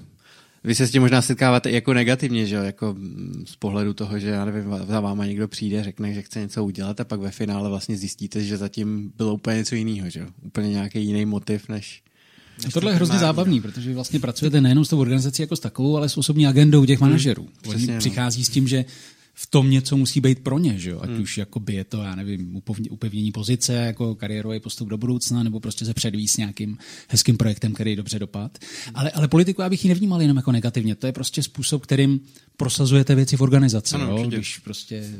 vy 0.65 0.75
se 0.75 0.87
s 0.87 0.91
tím 0.91 1.03
možná 1.03 1.23
setkáváte 1.23 1.71
jako 1.71 1.95
negativně, 1.95 2.47
že 2.47 2.57
jo? 2.57 2.63
Jako 2.63 2.95
mm, 2.99 3.45
z 3.47 3.57
pohledu 3.57 3.95
toho, 3.95 4.19
že 4.19 4.29
já 4.29 4.45
nevím, 4.45 4.75
za 4.87 5.01
váma 5.01 5.27
někdo 5.27 5.49
přijde, 5.49 5.85
řekne, 5.85 6.15
že 6.15 6.23
chce 6.23 6.41
něco 6.41 6.65
udělat 6.65 7.01
a 7.01 7.05
pak 7.05 7.21
ve 7.21 7.31
finále 7.31 7.69
vlastně 7.69 7.97
zjistíte, 7.97 8.45
že 8.45 8.57
zatím 8.57 9.13
bylo 9.17 9.35
úplně 9.35 9.57
něco 9.57 9.75
jiného, 9.75 10.11
že 10.11 10.21
jo? 10.21 10.27
Úplně 10.43 10.69
nějaký 10.69 11.07
jiný 11.07 11.25
motiv, 11.25 11.69
než, 11.69 12.03
než 12.65 12.73
Tohle 12.73 12.93
je 12.93 12.97
hrozně 12.97 13.19
zábavný, 13.19 13.61
protože 13.61 13.89
vy 13.89 13.95
vlastně 13.95 14.21
pracujete 14.21 14.61
nejenom 14.61 14.85
s 14.85 14.89
tou 14.89 15.01
organizací 15.01 15.43
jako 15.43 15.57
s 15.57 15.61
takovou, 15.61 15.97
ale 15.97 16.09
s 16.09 16.17
osobní 16.19 16.47
agendou 16.47 16.85
těch 16.85 17.01
manažerů. 17.01 17.43
Hmm, 17.43 17.75
Oni 17.75 17.99
přichází 17.99 18.45
s 18.45 18.49
tím, 18.49 18.69
že 18.69 18.85
v 19.35 19.47
tom 19.47 19.71
něco 19.71 19.97
musí 19.97 20.21
být 20.21 20.39
pro 20.39 20.59
ně, 20.59 20.79
že 20.79 20.91
jo? 20.91 21.01
ať 21.03 21.11
hmm. 21.11 21.23
už 21.23 21.39
jakoby 21.39 21.75
je 21.75 21.85
to, 21.85 22.03
já 22.03 22.15
nevím, 22.15 22.63
upevnění 22.91 23.33
pozice, 23.33 23.73
jako 23.73 24.15
kariérový 24.15 24.61
postup 24.61 24.89
do 24.89 24.99
budoucna, 24.99 25.43
nebo 25.43 25.61
prostě 25.61 25.85
se 25.85 25.95
předvíst 25.95 26.39
nějakým 26.39 26.79
hezkým 27.09 27.37
projektem, 27.37 27.73
který 27.73 27.97
dobře 27.97 28.19
dopad. 28.19 28.59
Hmm. 28.85 28.97
Ale, 28.97 29.11
ale 29.11 29.29
politiku 29.29 29.63
já 29.63 29.69
bych 29.69 29.85
ji 29.85 29.89
nevnímal 29.89 30.23
jenom 30.23 30.37
jako 30.37 30.53
negativně, 30.53 30.95
to 30.95 31.07
je 31.07 31.13
prostě 31.13 31.43
způsob, 31.43 31.83
kterým 31.83 32.21
prosazujete 32.57 33.15
věci 33.15 33.37
v 33.37 33.41
organizaci. 33.41 33.95
Ano, 33.95 34.19
jo? 34.19 34.27
Když 34.27 34.59
prostě, 34.59 35.11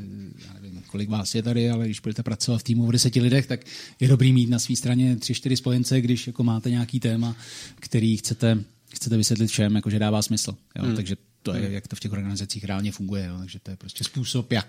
já 0.47 0.53
nevím, 0.53 0.81
kolik 0.87 1.09
vás 1.09 1.35
je 1.35 1.43
tady, 1.43 1.69
ale 1.69 1.85
když 1.85 1.99
budete 1.99 2.23
pracovat 2.23 2.57
v 2.57 2.63
týmu 2.63 2.87
v 2.87 2.91
deseti 2.91 3.21
lidech, 3.21 3.47
tak 3.47 3.59
je 3.99 4.07
dobrý 4.07 4.33
mít 4.33 4.49
na 4.49 4.59
své 4.59 4.75
straně 4.75 5.15
tři, 5.15 5.33
čtyři 5.33 5.57
spojence, 5.57 6.01
když 6.01 6.27
jako 6.27 6.43
máte 6.43 6.69
nějaký 6.69 6.99
téma, 6.99 7.35
který 7.79 8.17
chcete, 8.17 8.63
chcete 8.93 9.17
vysvětlit 9.17 9.47
všem, 9.47 9.75
jako 9.75 9.89
že 9.89 9.99
dává 9.99 10.21
smysl. 10.21 10.55
Jo? 10.75 10.85
Hmm. 10.85 10.95
Takže 10.95 11.15
to 11.45 11.53
je, 11.53 11.61
hmm. 11.61 11.73
jak 11.73 11.87
to 11.87 11.95
v 11.95 11.99
těch 11.99 12.11
organizacích 12.11 12.63
reálně 12.63 12.91
funguje. 12.91 13.25
Jo? 13.25 13.37
Takže 13.39 13.59
to 13.59 13.71
je 13.71 13.77
prostě 13.77 14.03
způsob, 14.03 14.51
jak 14.51 14.67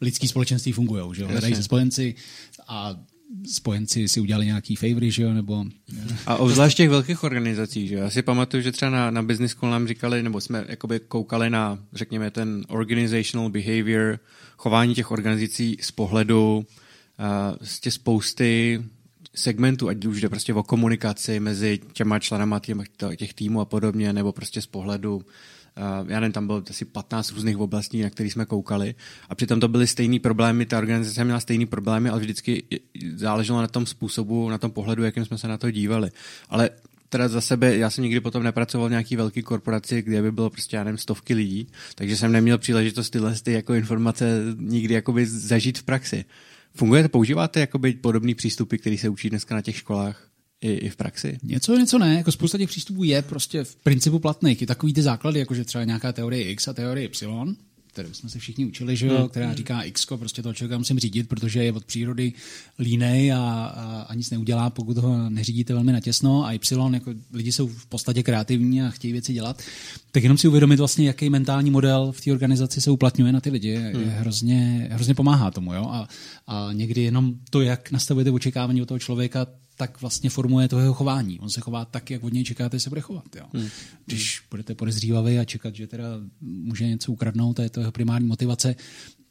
lidský 0.00 0.28
společenství 0.28 0.72
fungují. 0.72 1.14
Že 1.14 1.22
jo? 1.22 1.28
Hledají 1.28 1.54
se 1.54 1.62
spojenci 1.62 2.14
a 2.68 2.96
spojenci 3.52 4.08
si 4.08 4.20
udělali 4.20 4.46
nějaký 4.46 4.76
favory, 4.76 5.10
že 5.10 5.22
jo, 5.22 5.32
nebo... 5.32 5.64
A 6.26 6.36
obzvlášť 6.36 6.76
těch 6.76 6.90
velkých 6.90 7.22
organizací, 7.22 7.88
že 7.88 7.94
jo. 7.94 8.00
Já 8.00 8.10
si 8.10 8.22
pamatuju, 8.22 8.62
že 8.62 8.72
třeba 8.72 8.90
na, 8.90 9.10
na 9.10 9.22
Business 9.22 9.52
School 9.52 9.70
nám 9.70 9.88
říkali, 9.88 10.22
nebo 10.22 10.40
jsme 10.40 10.64
jakoby 10.68 11.00
koukali 11.00 11.50
na, 11.50 11.78
řekněme, 11.92 12.30
ten 12.30 12.64
organizational 12.68 13.50
behavior, 13.50 14.18
chování 14.56 14.94
těch 14.94 15.10
organizací 15.10 15.76
z 15.80 15.90
pohledu 15.90 16.56
uh, 16.56 17.56
z 17.62 17.80
těch 17.80 17.92
spousty 17.92 18.82
segmentů, 19.34 19.88
ať 19.88 20.04
už 20.04 20.20
jde 20.20 20.28
prostě 20.28 20.54
o 20.54 20.62
komunikaci 20.62 21.40
mezi 21.40 21.80
těma 21.92 22.18
členama 22.18 22.60
těch, 22.60 22.76
těch 23.16 23.34
týmů 23.34 23.60
a 23.60 23.64
podobně, 23.64 24.12
nebo 24.12 24.32
prostě 24.32 24.62
z 24.62 24.66
pohledu 24.66 25.22
já 26.08 26.20
nevím, 26.20 26.32
tam 26.32 26.46
bylo 26.46 26.62
asi 26.70 26.84
15 26.84 27.32
různých 27.32 27.58
oblastí, 27.58 28.02
na 28.02 28.10
které 28.10 28.30
jsme 28.30 28.46
koukali 28.46 28.94
a 29.28 29.34
přitom 29.34 29.60
to 29.60 29.68
byly 29.68 29.86
stejný 29.86 30.18
problémy, 30.18 30.66
ta 30.66 30.78
organizace 30.78 31.24
měla 31.24 31.40
stejný 31.40 31.66
problémy, 31.66 32.08
ale 32.10 32.20
vždycky 32.20 32.62
záleželo 33.14 33.60
na 33.60 33.68
tom 33.68 33.86
způsobu, 33.86 34.50
na 34.50 34.58
tom 34.58 34.70
pohledu, 34.70 35.04
jakým 35.04 35.24
jsme 35.24 35.38
se 35.38 35.48
na 35.48 35.58
to 35.58 35.70
dívali. 35.70 36.10
Ale 36.48 36.70
teda 37.08 37.28
za 37.28 37.40
sebe, 37.40 37.76
já 37.76 37.90
jsem 37.90 38.04
nikdy 38.04 38.20
potom 38.20 38.42
nepracoval 38.42 38.88
v 38.88 38.90
nějaký 38.90 39.16
velký 39.16 39.42
korporaci, 39.42 40.02
kde 40.02 40.22
by 40.22 40.32
bylo 40.32 40.50
prostě, 40.50 40.76
já 40.76 40.84
nevím, 40.84 40.98
stovky 40.98 41.34
lidí, 41.34 41.66
takže 41.94 42.16
jsem 42.16 42.32
neměl 42.32 42.58
příležitost 42.58 43.10
tyhle 43.10 43.34
ty 43.42 43.52
jako 43.52 43.74
informace 43.74 44.42
nikdy 44.56 44.94
jakoby 44.94 45.26
zažít 45.26 45.78
v 45.78 45.82
praxi. 45.82 46.24
Fungujete, 46.74 47.08
používáte 47.08 47.60
jakoby 47.60 47.92
podobný 47.92 48.34
přístupy, 48.34 48.76
který 48.76 48.98
se 48.98 49.08
učí 49.08 49.30
dneska 49.30 49.54
na 49.54 49.62
těch 49.62 49.76
školách? 49.76 50.27
I, 50.60 50.72
i 50.72 50.88
v 50.88 50.96
praxi? 50.96 51.38
Něco, 51.42 51.76
něco 51.76 51.98
ne. 51.98 52.14
Jako 52.14 52.32
spousta 52.32 52.58
těch 52.58 52.68
přístupů 52.68 53.04
je 53.04 53.22
prostě 53.22 53.64
v 53.64 53.76
principu 53.76 54.18
platných. 54.18 54.62
I 54.62 54.66
takový 54.66 54.92
ty 54.92 55.02
základy, 55.02 55.38
jako 55.38 55.54
že 55.54 55.64
třeba 55.64 55.84
nějaká 55.84 56.12
teorie 56.12 56.50
X 56.50 56.68
a 56.68 56.72
teorie 56.72 57.06
Y, 57.06 57.56
kterou 57.92 58.12
jsme 58.12 58.28
se 58.28 58.38
všichni 58.38 58.66
učili, 58.66 58.96
že 58.96 59.06
jo, 59.06 59.18
hmm. 59.18 59.28
která 59.28 59.54
říká 59.54 59.82
X, 59.82 60.06
prostě 60.06 60.42
toho 60.42 60.54
člověka 60.54 60.78
musím 60.78 60.98
řídit, 60.98 61.28
protože 61.28 61.64
je 61.64 61.72
od 61.72 61.84
přírody 61.84 62.32
línej 62.78 63.32
a, 63.32 63.38
a, 63.38 64.06
a 64.08 64.14
nic 64.14 64.30
neudělá, 64.30 64.70
pokud 64.70 64.98
ho 64.98 65.30
neřídíte 65.30 65.74
velmi 65.74 65.92
natěsno 65.92 66.44
a 66.44 66.52
Y, 66.52 66.94
jako 66.94 67.14
lidi 67.32 67.52
jsou 67.52 67.68
v 67.68 67.86
podstatě 67.86 68.22
kreativní 68.22 68.82
a 68.82 68.90
chtějí 68.90 69.12
věci 69.12 69.32
dělat, 69.32 69.62
tak 70.12 70.22
jenom 70.22 70.38
si 70.38 70.48
uvědomit 70.48 70.78
vlastně, 70.78 71.06
jaký 71.06 71.30
mentální 71.30 71.70
model 71.70 72.12
v 72.12 72.20
té 72.20 72.32
organizaci 72.32 72.80
se 72.80 72.90
uplatňuje 72.90 73.32
na 73.32 73.40
ty 73.40 73.50
lidi, 73.50 73.76
hmm. 73.76 74.02
je 74.02 74.08
hrozně, 74.08 74.88
hrozně 74.92 75.14
pomáhá 75.14 75.50
tomu, 75.50 75.74
jo, 75.74 75.88
a, 75.90 76.08
a 76.46 76.68
někdy 76.72 77.02
jenom 77.02 77.34
to, 77.50 77.60
jak 77.60 77.90
nastavujete 77.90 78.30
očekávání 78.30 78.82
od 78.82 78.88
toho 78.88 78.98
člověka, 78.98 79.46
tak 79.78 80.00
vlastně 80.00 80.30
formuje 80.30 80.68
to 80.68 80.78
jeho 80.78 80.94
chování. 80.94 81.40
On 81.40 81.50
se 81.50 81.60
chová 81.60 81.84
tak, 81.84 82.10
jak 82.10 82.24
od 82.24 82.32
něj 82.32 82.44
čekáte, 82.44 82.80
se 82.80 82.88
bude 82.88 83.00
chovat. 83.00 83.36
Jo. 83.36 83.44
Hmm. 83.54 83.68
Když 84.06 84.42
budete 84.50 84.74
podezřívavý 84.74 85.38
a 85.38 85.44
čekat, 85.44 85.74
že 85.74 85.86
teda 85.86 86.04
může 86.40 86.86
něco 86.86 87.12
ukradnout, 87.12 87.60
a 87.60 87.62
je 87.62 87.70
to 87.70 87.80
jeho 87.80 87.92
primární 87.92 88.28
motivace, 88.28 88.76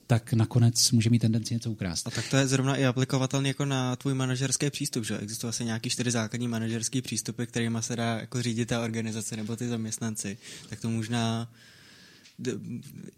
tak 0.08 0.34
nakonec 0.34 0.92
může 0.92 1.10
mít 1.10 1.20
tendenci 1.20 1.54
něco 1.54 1.72
ukrást. 1.72 2.08
A 2.08 2.12
tak 2.12 2.30
to 2.30 2.38
je 2.38 2.48
zrovna 2.48 2.76
i 2.76 2.86
aplikovatelné 2.86 3.48
jako 3.48 3.66
na 3.66 3.96
tvůj 3.96 4.14
manažerský 4.14 4.70
přístup, 4.70 5.06
že 5.06 5.18
existují 5.18 5.50
asi 5.50 5.66
nějaký 5.66 5.90
čtyři 5.90 6.12
základní 6.12 6.48
manažerský 6.48 7.02
přístupy, 7.02 7.46
kterými 7.46 7.78
se 7.82 7.96
dá 7.96 8.20
jako 8.20 8.42
řídit 8.42 8.66
ta 8.66 8.84
organizace 8.84 9.38
nebo 9.38 9.56
ty 9.56 9.68
zaměstnanci. 9.68 10.38
Tak 10.70 10.82
to 10.82 10.90
možná 10.90 11.52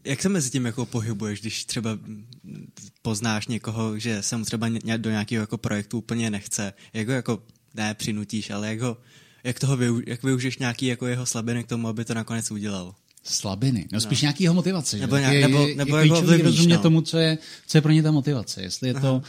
jak 0.04 0.22
se 0.22 0.30
mezi 0.30 0.50
tím 0.50 0.66
jako 0.66 0.86
pohybuješ, 0.86 1.42
když 1.42 1.66
třeba 1.66 2.00
poznáš 3.02 3.48
někoho, 3.48 4.00
že 4.00 4.24
se 4.24 4.38
mu 4.38 4.46
třeba 4.46 4.68
do 4.98 5.10
nějakého 5.10 5.42
jako 5.42 5.58
projektu 5.58 5.98
úplně 5.98 6.30
nechce, 6.30 6.74
jak 6.94 7.08
ho 7.08 7.14
jako 7.14 7.44
ne 7.74 7.94
přinutíš, 7.94 8.50
ale 8.50 8.68
jak 8.68 8.82
ho, 8.82 8.98
jak 9.44 9.60
toho 9.60 9.78
využ, 9.78 10.04
jak 10.08 10.24
využiješ 10.24 10.58
nějaký 10.58 10.86
jako 10.86 11.08
jeho 11.08 11.26
slabiny 11.26 11.64
k 11.64 11.68
tomu, 11.68 11.88
aby 11.88 12.06
to 12.06 12.14
nakonec 12.14 12.52
udělal? 12.52 12.96
Slabiny, 13.24 13.88
no 13.92 14.02
spíš 14.02 14.22
no. 14.22 14.26
nějaký 14.26 14.44
jeho 14.44 14.54
motivace. 14.54 14.98
Nebo, 14.98 15.18
nějak, 15.18 15.42
nebo, 15.42 15.68
je, 15.68 15.76
nebo 15.76 15.98
je 15.98 16.08
jako 16.08 16.22
rozumět 16.44 16.76
no. 16.76 16.82
tomu, 16.82 17.02
co 17.02 17.18
je, 17.18 17.38
co 17.68 17.78
je 17.78 17.82
pro 17.82 17.92
ně 17.92 18.04
ta 18.04 18.12
motivace. 18.12 18.62
Jestli 18.62 18.88
je 18.88 18.94
Aha. 18.94 19.02
to 19.02 19.22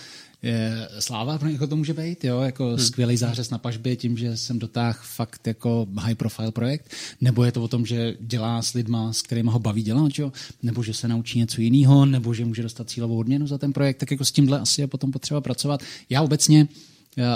je, 0.42 0.88
sláva 0.98 1.38
pro 1.38 1.48
někoho 1.48 1.68
to 1.68 1.76
může 1.76 1.94
být, 1.94 2.24
jo, 2.24 2.40
jako 2.40 2.68
hmm. 2.68 2.78
skvělý 2.78 3.16
zářez 3.16 3.50
na 3.50 3.58
pažbě 3.58 3.96
tím, 3.96 4.16
že 4.16 4.36
jsem 4.36 4.58
dotáhl 4.58 4.98
fakt 5.02 5.46
jako 5.46 5.86
high 5.98 6.14
profile 6.14 6.52
projekt, 6.52 6.90
nebo 7.20 7.44
je 7.44 7.52
to 7.52 7.62
o 7.62 7.68
tom, 7.68 7.86
že 7.86 8.16
dělá 8.20 8.62
s 8.62 8.72
lidma, 8.72 9.12
s 9.12 9.22
kterými 9.22 9.50
ho 9.50 9.58
baví 9.58 9.82
dělat, 9.82 10.12
jo, 10.18 10.32
nebo 10.62 10.82
že 10.82 10.94
se 10.94 11.08
naučí 11.08 11.38
něco 11.38 11.60
jiného, 11.60 12.06
nebo 12.06 12.34
že 12.34 12.44
může 12.44 12.62
dostat 12.62 12.90
cílovou 12.90 13.18
odměnu 13.18 13.46
za 13.46 13.58
ten 13.58 13.72
projekt, 13.72 13.96
tak 13.96 14.10
jako 14.10 14.24
s 14.24 14.32
tímhle 14.32 14.60
asi 14.60 14.80
je 14.80 14.86
potom 14.86 15.12
potřeba 15.12 15.40
pracovat. 15.40 15.82
Já 16.10 16.22
obecně 16.22 16.68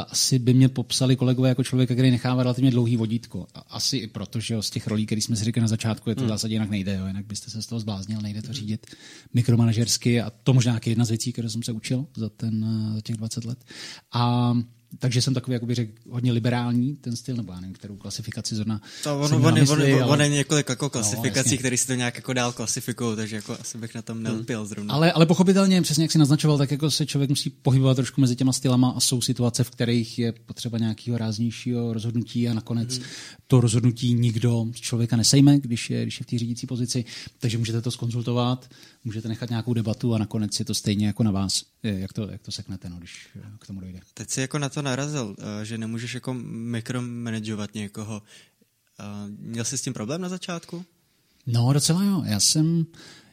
asi 0.08 0.38
by 0.38 0.54
mě 0.54 0.68
popsali 0.68 1.16
kolegové 1.16 1.48
jako 1.48 1.64
člověka, 1.64 1.94
který 1.94 2.10
nechává 2.10 2.42
relativně 2.42 2.70
dlouhý 2.70 2.96
vodítko. 2.96 3.46
Asi 3.68 3.96
i 3.96 4.06
proto, 4.06 4.40
že 4.40 4.62
z 4.62 4.70
těch 4.70 4.86
rolí, 4.86 5.06
které 5.06 5.20
jsme 5.20 5.36
si 5.36 5.44
řekli 5.44 5.62
na 5.62 5.68
začátku, 5.68 6.10
je 6.10 6.14
to 6.14 6.20
hmm. 6.20 6.28
zásadě 6.28 6.54
jinak 6.54 6.70
nejde, 6.70 6.94
jo. 6.94 7.06
jinak 7.06 7.26
byste 7.26 7.50
se 7.50 7.62
z 7.62 7.66
toho 7.66 7.80
zbláznil, 7.80 8.20
nejde 8.20 8.42
to 8.42 8.52
řídit 8.52 8.86
mikromanažersky 9.34 10.20
a 10.20 10.30
to 10.30 10.54
možná 10.54 10.80
jedna 10.86 11.04
z 11.04 11.08
věcí, 11.08 11.32
které 11.32 11.50
jsem 11.50 11.62
se 11.62 11.72
učil 11.72 12.06
za, 12.16 12.28
ten, 12.28 12.66
za 12.94 13.00
těch 13.00 13.16
20 13.16 13.44
let. 13.44 13.64
A 14.12 14.54
takže 14.98 15.22
jsem 15.22 15.34
takový, 15.34 15.52
jak 15.52 15.64
bych 15.64 15.76
řekl, 15.76 15.92
hodně 16.10 16.32
liberální 16.32 16.96
ten 16.96 17.16
styl, 17.16 17.36
nebo 17.36 17.52
já 17.52 17.60
nevím, 17.60 17.74
kterou 17.74 17.96
klasifikaci 17.96 18.54
zrovna 18.54 18.80
to 19.02 19.20
ono, 19.20 19.36
on, 19.36 19.54
mysli, 19.54 19.94
on, 19.94 20.02
on, 20.02 20.12
ale... 20.12 20.24
je 20.24 20.28
několik 20.28 20.68
jako 20.68 20.84
no, 20.84 20.90
klasifikací, 20.90 21.50
no, 21.50 21.58
které 21.58 21.76
si 21.76 21.86
to 21.86 21.94
nějak 21.94 22.16
jako 22.16 22.32
dál 22.32 22.52
klasifikují, 22.52 23.16
takže 23.16 23.36
jako 23.36 23.56
asi 23.60 23.78
bych 23.78 23.94
na 23.94 24.02
tom 24.02 24.22
neupil 24.22 24.58
hmm. 24.58 24.68
zrovna. 24.68 24.94
Ale, 24.94 25.12
ale 25.12 25.26
pochopitelně, 25.26 25.82
přesně 25.82 26.04
jak 26.04 26.12
si 26.12 26.18
naznačoval, 26.18 26.58
tak 26.58 26.70
jako 26.70 26.90
se 26.90 27.06
člověk 27.06 27.30
musí 27.30 27.50
pohybovat 27.50 27.94
trošku 27.94 28.20
mezi 28.20 28.36
těma 28.36 28.52
stylama 28.52 28.90
a 28.96 29.00
jsou 29.00 29.20
situace, 29.20 29.64
v 29.64 29.70
kterých 29.70 30.18
je 30.18 30.32
potřeba 30.32 30.78
nějakého 30.78 31.18
ráznějšího 31.18 31.92
rozhodnutí 31.92 32.48
a 32.48 32.54
nakonec 32.54 32.96
hmm. 32.98 33.06
to 33.46 33.60
rozhodnutí 33.60 34.14
nikdo 34.14 34.66
z 34.74 34.80
člověka 34.80 35.16
nesejme, 35.16 35.58
když 35.58 35.90
je, 35.90 36.02
když 36.02 36.20
je 36.20 36.24
v 36.24 36.26
té 36.26 36.38
řídící 36.38 36.66
pozici, 36.66 37.04
takže 37.38 37.58
můžete 37.58 37.82
to 37.82 37.90
skonzultovat, 37.90 38.68
můžete 39.04 39.28
nechat 39.28 39.50
nějakou 39.50 39.74
debatu 39.74 40.14
a 40.14 40.18
nakonec 40.18 40.58
je 40.58 40.64
to 40.64 40.74
stejně 40.74 41.06
jako 41.06 41.22
na 41.22 41.30
vás, 41.30 41.64
jak 41.82 42.12
to, 42.12 42.30
jak 42.30 42.42
to 42.42 42.52
seknete, 42.52 42.88
no, 42.88 42.96
když 42.96 43.28
k 43.58 43.66
tomu 43.66 43.80
dojde. 43.80 44.00
Teď 44.14 44.30
si 44.30 44.40
jako 44.40 44.58
na 44.58 44.68
to 44.68 44.82
narazil, 44.82 45.36
eh, 45.38 45.64
že 45.64 45.78
nemůžeš 45.78 46.14
jako 46.14 46.34
mikromanagovat 46.44 47.74
někoho. 47.74 48.22
Eh, 49.00 49.04
měl 49.38 49.64
jsi 49.64 49.78
s 49.78 49.82
tím 49.82 49.92
problém 49.92 50.20
na 50.20 50.28
začátku? 50.28 50.84
No, 51.46 51.72
docela 51.72 52.04
jo. 52.04 52.22
Já 52.26 52.40
jsem, 52.40 52.86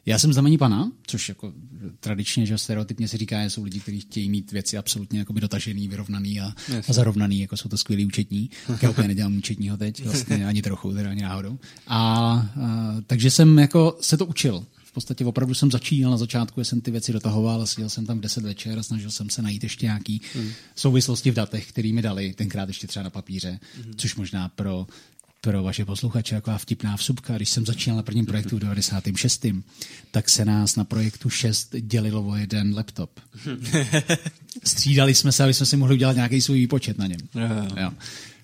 já 0.05 0.19
jsem 0.19 0.33
znamení 0.33 0.57
pana, 0.57 0.91
což 1.07 1.29
jako 1.29 1.53
tradičně, 1.99 2.45
že 2.45 2.57
stereotypně 2.57 3.07
se 3.07 3.17
říká, 3.17 3.43
že 3.43 3.49
jsou 3.49 3.63
lidi, 3.63 3.79
kteří 3.79 3.99
chtějí 3.99 4.29
mít 4.29 4.51
věci 4.51 4.77
absolutně 4.77 5.19
jakoby 5.19 5.41
dotažený, 5.41 5.87
vyrovnaný 5.87 6.41
a, 6.41 6.53
a 6.87 6.93
zarovnaný, 6.93 7.39
jako 7.39 7.57
jsou 7.57 7.69
to 7.69 7.77
skvělí 7.77 8.05
účetní. 8.05 8.49
Já 8.81 8.89
úplně 8.89 9.07
nedělám 9.07 9.37
účetního 9.37 9.77
teď, 9.77 10.05
vlastně 10.05 10.45
ani 10.47 10.61
trochu, 10.61 10.93
teda 10.93 11.09
ani 11.09 11.21
náhodou. 11.21 11.59
A, 11.87 11.97
a 11.97 12.47
takže 13.07 13.31
jsem 13.31 13.59
jako 13.59 13.97
se 14.01 14.17
to 14.17 14.25
učil 14.25 14.65
v 14.91 14.93
podstatě 14.93 15.25
opravdu 15.25 15.53
jsem 15.53 15.71
začínal 15.71 16.11
na 16.11 16.17
začátku, 16.17 16.63
jsem 16.63 16.81
ty 16.81 16.91
věci 16.91 17.13
dotahoval 17.13 17.61
a 17.61 17.65
seděl 17.65 17.89
jsem 17.89 18.05
tam 18.05 18.17
v 18.17 18.21
10 18.21 18.43
večer 18.43 18.79
a 18.79 18.83
snažil 18.83 19.11
jsem 19.11 19.29
se 19.29 19.41
najít 19.41 19.63
ještě 19.63 19.85
nějaký 19.85 20.21
hmm. 20.35 20.51
souvislosti 20.75 21.31
v 21.31 21.33
datech, 21.33 21.69
které 21.69 21.93
mi 21.93 22.01
dali, 22.01 22.33
tenkrát 22.33 22.69
ještě 22.69 22.87
třeba 22.87 23.03
na 23.03 23.09
papíře, 23.09 23.59
hmm. 23.83 23.93
což 23.97 24.15
možná 24.15 24.49
pro 24.49 24.87
pro 25.41 25.63
vaše 25.63 25.85
posluchače 25.85 26.35
taková 26.35 26.57
vtipná 26.57 26.97
vsupka. 26.97 27.35
Když 27.35 27.49
jsem 27.49 27.65
začínal 27.65 27.97
na 27.97 28.03
prvním 28.03 28.25
projektu 28.25 28.57
v 28.57 28.59
96. 28.59 29.45
tak 30.11 30.29
se 30.29 30.45
nás 30.45 30.75
na 30.75 30.83
projektu 30.83 31.29
6 31.29 31.75
dělilo 31.79 32.27
o 32.27 32.35
jeden 32.35 32.75
laptop. 32.75 33.19
Střídali 34.63 35.15
jsme 35.15 35.31
se, 35.31 35.43
aby 35.43 35.53
jsme 35.53 35.65
si 35.65 35.77
mohli 35.77 35.95
udělat 35.95 36.15
nějaký 36.15 36.41
svůj 36.41 36.57
výpočet 36.57 36.97
na 36.97 37.07
něm. 37.07 37.19
Jo. 37.81 37.91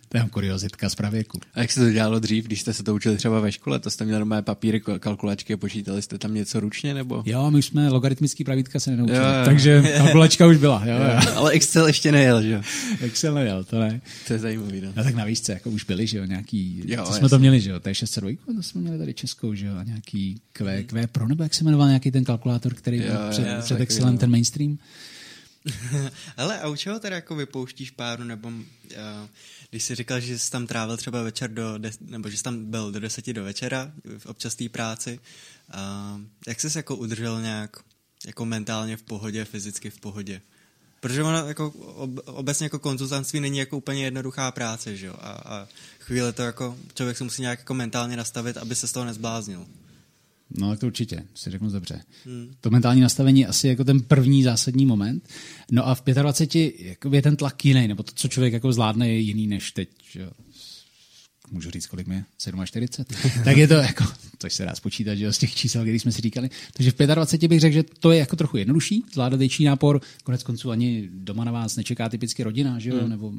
To 0.10 0.17
je 0.17 0.24
kuriozitka 0.32 0.89
z 0.89 0.96
pravěku. 0.96 1.39
A 1.54 1.60
jak 1.60 1.72
se 1.72 1.80
to 1.80 1.91
dělalo 1.91 2.20
dřív, 2.20 2.46
když 2.46 2.62
jste 2.62 2.74
se 2.74 2.84
to 2.84 2.96
učili 2.96 3.17
třeba 3.17 3.39
ve 3.39 3.52
škole? 3.52 3.80
To 3.80 3.89
jste 3.89 4.06
měli 4.06 4.20
normální 4.20 4.43
papíry, 4.43 4.82
kalkulačky 5.00 5.54
a 5.54 5.58
počítali 5.58 6.02
jste 6.02 6.17
tam 6.17 6.34
něco 6.34 6.60
ručně, 6.60 6.93
nebo? 6.93 7.24
Jo, 7.26 7.52
my 7.52 7.62
jsme 7.62 7.89
logaritmický 7.89 8.43
pravítka 8.43 8.80
se 8.80 8.91
nenaučili, 8.91 9.17
jo, 9.17 9.24
jo. 9.24 9.46
takže 9.46 9.84
kalkulačka 9.98 10.48
už 10.48 10.58
byla. 10.58 10.84
Jo, 10.86 10.98
jo. 10.98 11.20
Jo. 11.26 11.34
Ale 11.36 11.52
Excel 11.52 11.88
ještě 11.88 12.12
nejel, 12.12 12.41
že 12.41 12.52
jo? 12.52 12.62
Excel 13.02 13.34
nejel, 13.34 13.63
to 13.63 13.80
ne. 13.80 14.02
To 14.28 14.34
je 14.34 14.39
zajímavý, 14.39 14.82
no. 14.82 14.91
no 14.96 15.04
tak 15.04 15.15
na 15.15 15.26
výšce, 15.26 15.54
jako 15.54 15.70
už 15.70 15.84
byli, 15.84 16.08
že 16.08 16.17
jo, 16.17 16.26
nějaký, 16.26 16.84
jo, 16.86 17.04
co 17.06 17.13
jsme 17.13 17.30
to 17.30 17.39
měli, 17.39 17.62
že 17.62 17.70
jo, 17.70 17.80
to 17.80 17.89
je 17.89 17.96
602, 17.96 18.54
to 18.56 18.63
jsme 18.63 18.82
měli 18.82 18.98
tady 18.98 19.13
českou, 19.13 19.54
že 19.54 19.65
jo, 19.65 19.76
a 19.78 19.84
nějaký 19.84 20.41
Q, 20.54 20.84
Q 20.84 21.08
Pro, 21.08 21.28
nebo 21.28 21.43
jak 21.43 21.54
se 21.54 21.63
jmenoval 21.63 21.88
nějaký 21.88 22.12
ten 22.12 22.24
kalkulátor, 22.24 22.74
který 22.74 22.98
jo, 22.98 23.04
byl 23.04 23.17
před, 23.30 23.48
jo, 23.48 23.62
před 23.63 23.80
Excelem, 23.80 24.17
ten 24.17 24.32
mainstream. 24.32 24.78
Ale 26.38 26.60
a 26.60 26.67
u 26.67 26.75
čeho 26.75 26.99
teda 26.99 27.15
jako 27.15 27.36
vypouštíš 27.36 27.91
páru, 27.91 28.23
nebo 28.23 28.47
uh, 28.47 28.63
když 29.69 29.84
jsi 29.84 29.95
říkal, 29.95 30.19
že 30.19 30.39
jsi 30.39 30.51
tam 30.51 30.67
trávil 30.67 30.97
třeba 30.97 31.23
večer 31.23 31.53
do, 31.53 31.77
de, 31.77 31.91
nebo 32.01 32.30
že 32.30 32.38
jsi 32.38 32.43
tam 32.43 32.65
byl 32.65 32.91
do 32.91 32.99
deseti 32.99 33.34
do 33.34 33.43
večera 33.43 33.91
v 34.17 34.25
občas 34.25 34.56
té 34.56 34.69
práci, 34.69 35.19
uh, 35.73 36.21
jak 36.47 36.60
jsi 36.60 36.69
se 36.69 36.80
jako 36.80 36.95
udržel 36.95 37.41
nějak 37.41 37.77
jako 38.25 38.45
mentálně 38.45 38.97
v 38.97 39.03
pohodě, 39.03 39.45
fyzicky 39.45 39.89
v 39.89 39.99
pohodě? 39.99 40.41
Protože 40.99 41.23
ono 41.23 41.47
jako 41.47 41.69
ob, 41.95 42.10
obecně 42.25 42.65
jako 42.65 42.80
konzultantství 42.80 43.39
není 43.39 43.58
jako 43.58 43.77
úplně 43.77 44.03
jednoduchá 44.03 44.51
práce, 44.51 44.95
že 44.95 45.08
jo? 45.08 45.15
A, 45.19 45.32
a 45.32 45.67
chvíli 45.99 46.34
to 46.34 46.41
jako 46.41 46.77
člověk 46.93 47.17
se 47.17 47.23
musí 47.23 47.41
nějak 47.41 47.60
jako 47.60 47.73
mentálně 47.73 48.17
nastavit, 48.17 48.58
aby 48.58 48.75
se 48.75 48.88
z 48.88 48.91
toho 48.91 49.06
nezbláznil. 49.06 49.65
No, 50.50 50.78
to 50.78 50.88
určitě, 50.88 51.24
si 51.36 51.50
řeknu 51.50 51.70
dobře. 51.70 52.02
Hmm. 52.26 52.54
To 52.62 52.70
mentální 52.70 53.02
nastavení 53.02 53.40
je 53.40 53.48
asi 53.48 53.68
jako 53.68 53.84
ten 53.84 54.02
první 54.02 54.44
zásadní 54.44 54.86
moment. 54.86 55.30
No 55.72 55.88
a 55.88 55.96
v 55.96 56.04
25 56.04 56.80
jako 56.80 57.16
je 57.16 57.22
ten 57.22 57.36
tlak 57.36 57.66
jiný, 57.66 57.88
nebo 57.88 58.04
to, 58.04 58.12
co 58.16 58.28
člověk 58.28 58.54
jako 58.54 58.74
zvládne, 58.74 59.10
je 59.10 59.20
jiný 59.20 59.48
než 59.48 59.72
teď. 59.72 59.90
Že? 60.12 60.30
Můžu 61.52 61.72
říct, 61.72 61.88
kolik 61.88 62.08
mi 62.08 62.16
je? 62.16 62.24
47? 62.66 63.06
tak 63.44 63.58
je 63.58 63.68
to 63.68 63.74
jako, 63.74 64.04
což 64.40 64.54
se 64.54 64.66
dá 64.66 64.76
spočítat, 64.76 65.16
že 65.16 65.34
z 65.34 65.38
těch 65.38 65.56
čísel, 65.56 65.82
který 65.82 66.00
jsme 66.00 66.12
si 66.12 66.22
říkali. 66.22 66.50
Takže 66.74 66.92
v 66.92 66.96
25 66.96 67.50
bych 67.50 67.60
řekl, 67.60 67.74
že 67.74 67.84
to 67.84 68.12
je 68.12 68.20
jako 68.20 68.36
trochu 68.36 68.58
jednodušší, 68.58 69.04
zvládat 69.14 69.40
větší 69.40 69.64
nápor. 69.64 70.02
Konec 70.24 70.44
konců 70.44 70.72
ani 70.72 71.10
doma 71.12 71.44
na 71.44 71.52
vás 71.52 71.76
nečeká 71.76 72.10
typicky 72.10 72.44
rodina, 72.44 72.80
že 72.80 72.90
jo? 72.90 73.00
Hmm. 73.00 73.10
nebo 73.10 73.34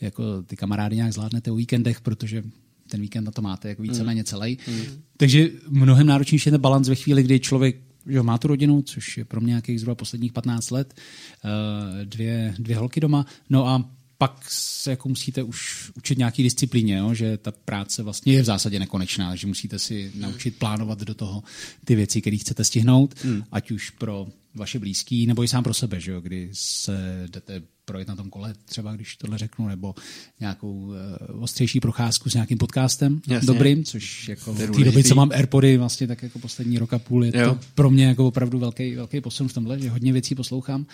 jako 0.00 0.42
ty 0.42 0.56
kamarády 0.56 0.96
nějak 0.96 1.12
zvládnete 1.12 1.50
o 1.50 1.54
víkendech, 1.54 2.00
protože 2.00 2.42
ten 2.92 3.00
víkend 3.00 3.24
na 3.24 3.32
to 3.32 3.42
máte 3.42 3.68
jako 3.68 3.82
víceméně 3.82 4.20
mm. 4.20 4.24
celý. 4.24 4.58
Mm. 4.68 4.82
Takže 5.16 5.50
mnohem 5.68 6.06
náročnější 6.06 6.48
je 6.48 6.52
ten 6.52 6.60
balans 6.60 6.88
ve 6.88 6.94
chvíli, 6.94 7.22
kdy 7.22 7.40
člověk 7.40 7.76
že 8.06 8.22
má 8.22 8.38
tu 8.38 8.48
rodinu, 8.48 8.82
což 8.82 9.18
je 9.18 9.24
pro 9.24 9.40
mě 9.40 9.50
nějakých 9.50 9.80
zhruba 9.80 9.94
posledních 9.94 10.32
15 10.32 10.70
let, 10.70 10.94
eh, 10.94 12.04
dvě, 12.04 12.54
dvě 12.58 12.76
holky 12.76 13.00
doma, 13.00 13.26
no 13.50 13.66
a 13.66 13.90
pak 14.22 14.44
se 14.48 14.90
jako 14.90 15.08
musíte 15.08 15.42
už 15.42 15.90
učit 15.94 16.18
nějaký 16.18 16.42
disciplíně, 16.42 16.96
jo? 16.96 17.14
že 17.14 17.36
ta 17.36 17.52
práce 17.52 18.02
vlastně 18.02 18.32
je 18.32 18.42
v 18.42 18.44
zásadě 18.44 18.78
nekonečná, 18.78 19.36
že 19.36 19.46
musíte 19.46 19.78
si 19.78 20.12
naučit 20.14 20.56
plánovat 20.56 20.98
do 20.98 21.14
toho 21.14 21.42
ty 21.84 21.94
věci, 21.94 22.20
které 22.20 22.36
chcete 22.36 22.64
stihnout, 22.64 23.14
hmm. 23.24 23.42
ať 23.52 23.70
už 23.70 23.90
pro 23.90 24.26
vaše 24.54 24.78
blízký, 24.78 25.26
nebo 25.26 25.44
i 25.44 25.48
sám 25.48 25.64
pro 25.64 25.74
sebe, 25.74 26.00
že 26.00 26.12
jo? 26.12 26.20
kdy 26.20 26.50
se 26.52 27.26
jdete 27.32 27.62
projet 27.84 28.08
na 28.08 28.16
tom 28.16 28.30
kole, 28.30 28.54
třeba 28.64 28.94
když 28.94 29.16
tohle 29.16 29.38
řeknu, 29.38 29.68
nebo 29.68 29.94
nějakou 30.40 30.72
uh, 30.72 30.94
ostřejší 31.42 31.80
procházku 31.80 32.30
s 32.30 32.34
nějakým 32.34 32.58
podcastem 32.58 33.20
Jasně. 33.26 33.46
dobrým, 33.46 33.84
což 33.84 34.28
jako 34.28 34.52
v 34.52 34.58
té 34.58 34.84
doby, 34.84 35.04
co 35.04 35.14
mám 35.14 35.30
Airpody, 35.32 35.76
vlastně 35.76 36.06
tak 36.06 36.22
jako 36.22 36.38
poslední 36.38 36.78
rok 36.78 36.92
a 36.92 36.98
půl, 36.98 37.24
je 37.24 37.32
jo. 37.34 37.54
to 37.54 37.60
pro 37.74 37.90
mě 37.90 38.04
jako 38.04 38.26
opravdu 38.26 38.58
velký, 38.58 38.94
velký 38.94 39.20
posun 39.20 39.48
v 39.48 39.52
tomhle, 39.52 39.78
že 39.78 39.90
hodně 39.90 40.12
věcí 40.12 40.34
poslouchám. 40.34 40.86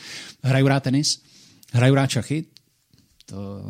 Hraju 0.43 0.69
rád 0.69 0.83
tenis, 0.83 1.23
hraju 1.73 1.95
rád 1.95 2.11
šachy, 2.11 2.45
to 3.31 3.63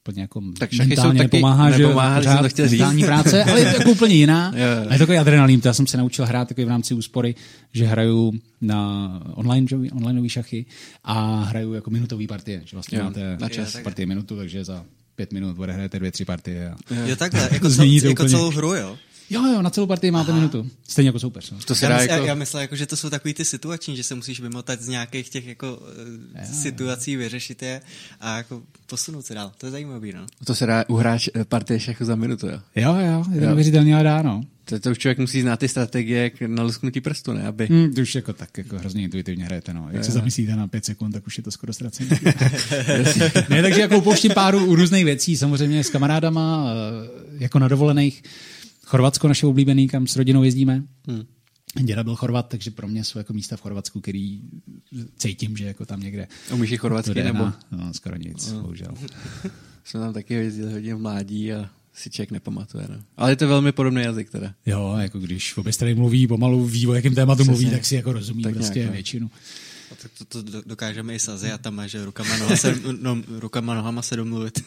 úplně 0.00 0.22
jako 0.22 0.42
tak 0.58 0.72
mentálně 0.72 1.18
taky 1.18 1.36
nepomáhá, 1.36 1.70
že 1.70 1.86
pořád 1.86 2.42
to 2.42 2.48
chtěl 2.48 2.68
říct. 2.68 3.04
práce, 3.06 3.44
ale 3.44 3.60
je 3.60 3.72
to 3.72 3.78
jako 3.78 3.90
úplně 3.90 4.14
jiná. 4.14 4.48
A 4.88 4.92
je 4.92 4.98
takový 4.98 5.18
adrenalin, 5.18 5.60
to 5.60 5.68
já 5.68 5.74
jsem 5.74 5.86
se 5.86 5.96
naučil 5.96 6.26
hrát 6.26 6.48
takový 6.48 6.64
v 6.64 6.68
rámci 6.68 6.94
úspory, 6.94 7.34
že 7.72 7.86
hraju 7.86 8.32
na 8.60 9.22
online, 9.34 9.66
online 9.92 10.28
šachy 10.28 10.66
a 11.04 11.42
hraju 11.42 11.72
jako 11.72 11.90
minutový 11.90 12.26
partie, 12.26 12.62
že 12.64 12.76
vlastně 12.76 12.98
jo, 12.98 13.04
máte 13.04 13.36
na 13.40 13.48
čas 13.48 13.76
partie 13.82 14.06
minutu, 14.06 14.36
takže 14.36 14.64
za 14.64 14.84
pět 15.14 15.32
minut 15.32 15.58
odehrajete 15.58 15.98
dvě, 15.98 16.12
tři 16.12 16.24
partie. 16.24 16.70
A 16.70 16.76
jo, 17.06 17.16
takhle, 17.16 17.48
jako, 17.52 17.70
cel, 17.70 17.84
jako 17.84 18.28
celou 18.28 18.50
hru, 18.50 18.74
jo? 18.74 18.96
Jo, 19.30 19.46
jo, 19.46 19.62
na 19.62 19.70
celou 19.70 19.86
partii 19.86 20.10
máte 20.10 20.30
Aha. 20.30 20.40
minutu. 20.40 20.70
Stejně 20.88 21.08
jako 21.08 21.18
soupeř. 21.18 21.50
No. 21.50 21.58
To 21.66 21.74
se 21.74 21.84
já, 21.84 21.88
dá 21.88 21.96
mysl, 21.96 22.12
jako... 22.12 22.26
já 22.26 22.34
myslím, 22.34 22.60
jako, 22.60 22.76
že 22.76 22.86
to 22.86 22.96
jsou 22.96 23.10
takový 23.10 23.34
ty 23.34 23.44
situační, 23.44 23.96
že 23.96 24.02
se 24.02 24.14
musíš 24.14 24.40
vymotat 24.40 24.80
z 24.80 24.88
nějakých 24.88 25.28
těch 25.28 25.46
jako, 25.46 25.82
já, 26.34 26.42
eh, 26.42 26.46
situací, 26.46 27.16
vyřešit 27.16 27.62
je 27.62 27.80
a 28.20 28.36
jako 28.36 28.62
posunout 28.86 29.26
se 29.26 29.34
dál. 29.34 29.52
To 29.58 29.66
je 29.66 29.72
zajímavý, 29.72 30.12
no. 30.12 30.26
To 30.44 30.54
se 30.54 30.66
dá 30.66 30.84
uhrát 30.88 31.20
eh, 31.34 31.44
partie 31.44 31.80
šachu 31.80 32.04
za 32.04 32.16
minutu, 32.16 32.46
jo? 32.46 32.60
Jo, 32.76 32.94
jo, 32.94 33.24
je 33.34 33.40
to 33.40 33.46
neuvěřitelně, 33.46 33.94
ale 33.94 34.04
dá, 34.04 34.22
no. 34.22 34.44
To, 34.64 34.80
to 34.80 34.90
už 34.90 34.98
člověk 34.98 35.18
musí 35.18 35.42
znát 35.42 35.60
ty 35.60 35.68
strategie 35.68 36.30
na 36.46 36.62
lusknutí 36.62 37.00
prstu, 37.00 37.32
ne? 37.32 37.46
Aby... 37.46 37.66
Hmm, 37.66 37.94
to 37.94 38.00
už 38.00 38.14
jako 38.14 38.32
tak 38.32 38.58
jako 38.58 38.78
hrozně 38.78 39.02
intuitivně 39.02 39.44
hrajete, 39.44 39.74
no. 39.74 39.88
Jak 39.90 40.04
se 40.04 40.12
zamyslíte 40.12 40.56
na 40.56 40.68
pět 40.68 40.84
sekund, 40.84 41.12
tak 41.12 41.26
už 41.26 41.38
je 41.38 41.42
to 41.44 41.50
skoro 41.50 41.72
ztracené. 41.72 42.20
ne, 43.48 43.62
takže 43.62 43.80
jako 43.80 43.98
upouštím 43.98 44.32
páru 44.34 44.66
u 44.66 44.74
různých 44.74 45.04
věcí, 45.04 45.36
samozřejmě 45.36 45.84
s 45.84 45.90
kamarádama, 45.90 46.66
eh, 46.68 47.44
jako 47.44 47.58
na 47.58 47.68
dovolených 47.68 48.22
Chorvatsko 48.86 49.28
naše 49.28 49.46
oblíbený, 49.46 49.88
kam 49.88 50.06
s 50.06 50.16
rodinou 50.16 50.42
jezdíme. 50.42 50.82
Hmm. 51.08 51.24
Děda 51.82 52.04
byl 52.04 52.16
Chorvat, 52.16 52.48
takže 52.48 52.70
pro 52.70 52.88
mě 52.88 53.04
jsou 53.04 53.18
jako 53.18 53.32
místa 53.32 53.56
v 53.56 53.60
Chorvatsku, 53.60 54.00
který 54.00 54.40
cítím, 55.16 55.56
že 55.56 55.64
jako 55.64 55.86
tam 55.86 56.00
někde. 56.00 56.28
Umíš 56.52 56.70
i 56.70 56.76
chorvatsky 56.76 57.22
nebo? 57.22 57.38
Na, 57.38 57.58
no, 57.70 57.94
skoro 57.94 58.16
nic, 58.16 58.52
no. 58.52 58.62
bohužel. 58.62 58.94
Jsme 59.84 60.00
tam 60.00 60.12
taky 60.12 60.34
jezdili 60.34 60.72
hodně 60.72 60.94
v 60.94 60.98
mládí 60.98 61.52
a 61.52 61.70
si 61.92 62.10
člověk 62.10 62.30
nepamatuje. 62.30 62.86
No. 62.88 62.96
Ale 63.16 63.32
je 63.32 63.36
to 63.36 63.48
velmi 63.48 63.72
podobný 63.72 64.02
jazyk 64.02 64.30
teda. 64.30 64.54
Jo, 64.66 64.96
jako 64.98 65.18
když 65.18 65.56
obě 65.56 65.72
strany 65.72 65.94
mluví, 65.94 66.26
pomalu 66.26 66.66
ví, 66.66 66.86
o 66.86 66.94
jakém 66.94 67.14
tématu 67.14 67.36
Přesně. 67.36 67.50
mluví, 67.50 67.70
tak 67.70 67.84
si 67.84 67.94
jako 67.94 68.12
rozumí 68.12 68.42
tak 68.42 68.54
prostě 68.54 68.78
nějak, 68.78 68.90
no. 68.90 68.94
většinu. 68.94 69.30
A 69.92 69.94
tak 69.94 70.10
to, 70.18 70.42
to 70.42 70.62
dokážeme 70.66 71.14
i 71.14 71.18
s 71.18 71.28
Aziatama, 71.28 71.86
že 71.86 72.04
rukama, 72.04 72.36
noha 72.36 72.56
se, 72.56 72.74
no, 73.00 73.22
rukama 73.28 73.74
nohama 73.74 74.02
se 74.02 74.16
domluvit. 74.16 74.64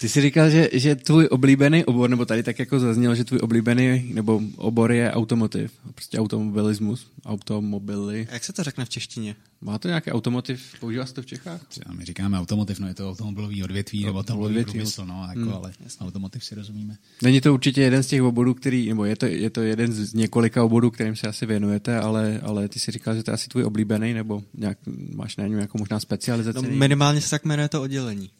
Ty 0.00 0.08
jsi 0.08 0.20
říkal, 0.20 0.50
že, 0.50 0.68
že 0.72 0.96
tvůj 0.96 1.28
oblíbený 1.30 1.84
obor, 1.84 2.10
nebo 2.10 2.24
tady 2.24 2.42
tak 2.42 2.58
jako 2.58 2.80
zaznělo, 2.80 3.14
že 3.14 3.24
tvůj 3.24 3.40
oblíbený 3.42 4.10
nebo 4.14 4.40
obor 4.56 4.92
je 4.92 5.12
automotiv, 5.12 5.72
prostě 5.94 6.18
automobilismus, 6.18 7.06
automobily. 7.24 8.28
Jak 8.30 8.44
se 8.44 8.52
to 8.52 8.62
řekne 8.62 8.84
v 8.84 8.88
češtině? 8.88 9.36
Má 9.60 9.78
to 9.78 9.88
nějaký 9.88 10.10
automotiv? 10.10 10.62
Používá 10.80 11.06
se 11.06 11.14
to 11.14 11.22
v 11.22 11.26
Čechách? 11.26 11.66
Třeba 11.68 11.94
my 11.94 12.04
říkáme 12.04 12.38
automotiv, 12.38 12.78
no 12.78 12.88
je 12.88 12.94
to 12.94 13.10
automobilový 13.10 13.64
odvětví, 13.64 14.04
nebo 14.04 14.18
automobilový 14.18 14.52
odvětví, 14.52 14.72
průmysl, 14.72 15.06
no, 15.06 15.26
jako, 15.28 15.40
hmm, 15.40 15.52
ale 15.52 15.72
jasný. 15.84 16.06
automotiv 16.06 16.44
si 16.44 16.54
rozumíme. 16.54 16.96
Není 17.22 17.40
to 17.40 17.54
určitě 17.54 17.82
jeden 17.82 18.02
z 18.02 18.06
těch 18.06 18.22
oborů, 18.22 18.54
který, 18.54 18.88
nebo 18.88 19.04
je 19.04 19.16
to, 19.16 19.26
je 19.26 19.50
to 19.50 19.62
jeden 19.62 19.92
z 19.92 20.14
několika 20.14 20.64
oborů, 20.64 20.90
kterým 20.90 21.16
se 21.16 21.28
asi 21.28 21.46
věnujete, 21.46 21.98
ale, 21.98 22.40
ale 22.42 22.68
ty 22.68 22.80
si 22.80 22.90
říkal, 22.90 23.14
že 23.14 23.22
to 23.22 23.30
je 23.30 23.34
asi 23.34 23.48
tvůj 23.48 23.64
oblíbený, 23.64 24.14
nebo 24.14 24.35
nějak, 24.54 24.78
máš 25.14 25.36
na 25.36 25.46
něm 25.46 25.56
nějakou 25.56 25.78
možná 25.78 26.00
specializaci? 26.00 26.58
No, 26.62 26.76
minimálně 26.76 27.20
se 27.20 27.30
tak 27.30 27.44
jmenuje 27.44 27.68
to 27.68 27.82
oddělení. 27.82 28.30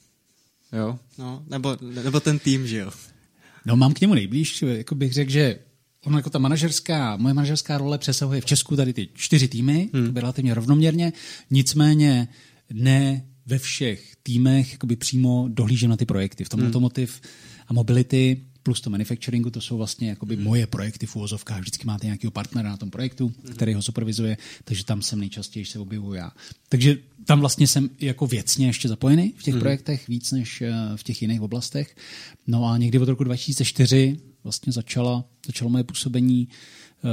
Jo? 0.73 0.99
No, 1.19 1.43
nebo, 1.51 1.77
nebo 2.05 2.21
ten 2.21 2.39
tým, 2.39 2.67
že 2.67 2.79
jo? 2.79 2.91
No 3.67 3.77
mám 3.77 3.95
k 3.95 4.01
němu 4.01 4.15
nejblíž, 4.15 4.63
jako 4.63 4.95
bych 4.95 5.13
řekl, 5.13 5.31
že 5.31 5.59
ono 6.05 6.19
jako 6.19 6.31
ta 6.31 6.39
manažerská, 6.39 7.17
moje 7.17 7.35
manažerská 7.35 7.79
role 7.79 7.99
přesahuje 7.99 8.41
v 8.41 8.45
Česku 8.45 8.77
tady 8.77 8.93
ty 8.93 9.09
čtyři 9.15 9.49
týmy, 9.49 9.91
hmm. 9.95 10.17
relativně 10.17 10.55
rovnoměrně, 10.55 11.13
nicméně 11.51 12.29
ne 12.73 13.27
ve 13.47 13.59
všech 13.59 14.17
týmech 14.23 14.73
jakoby 14.73 14.97
přímo 14.97 15.49
dohlížím 15.49 15.91
na 15.91 15.97
ty 15.97 16.07
projekty. 16.07 16.45
V 16.45 16.49
tom 16.49 16.61
hmm. 16.61 16.69
automotiv 16.69 17.21
a 17.69 17.73
mobility 17.73 18.43
plus 18.67 18.81
to 18.81 18.91
manufacturingu, 18.91 19.51
to 19.51 19.61
jsou 19.61 19.77
vlastně 19.77 20.09
jakoby 20.09 20.35
hmm. 20.35 20.45
moje 20.45 20.67
projekty 20.67 21.07
v 21.07 21.17
úvozovkách. 21.17 21.61
Vždycky 21.61 21.87
máte 21.87 22.07
nějakého 22.07 22.31
partnera 22.31 22.71
na 22.71 22.77
tom 22.77 22.91
projektu, 22.91 23.27
hmm. 23.27 23.55
který 23.55 23.75
ho 23.75 23.83
supervizuje, 23.83 24.37
takže 24.65 24.85
tam 24.85 25.03
jsem 25.03 25.21
nejčastěji 25.21 25.67
se 25.67 25.79
objevuju 25.79 26.15
já. 26.15 26.31
Takže 26.69 26.99
tam 27.25 27.41
vlastně 27.41 27.67
jsem 27.67 27.91
jako 28.01 28.27
věcně 28.27 28.67
ještě 28.67 28.89
zapojený 28.89 29.35
v 29.37 29.43
těch 29.43 29.55
hmm. 29.55 29.61
projektech 29.61 30.09
víc 30.09 30.33
než 30.33 30.63
eh, 30.63 30.73
v 30.97 31.03
těch 31.03 31.23
jiných 31.23 31.41
oblastech. 31.41 31.97
No 32.47 32.65
a 32.65 32.79
někdy 32.79 32.99
od 32.99 33.09
roku 33.09 33.25
2004 33.25 34.21
vlastně 34.45 34.73
začala, 34.73 35.25
začalo 35.47 35.71
moje 35.71 35.85
působení 35.85 36.49
uh, 36.49 37.11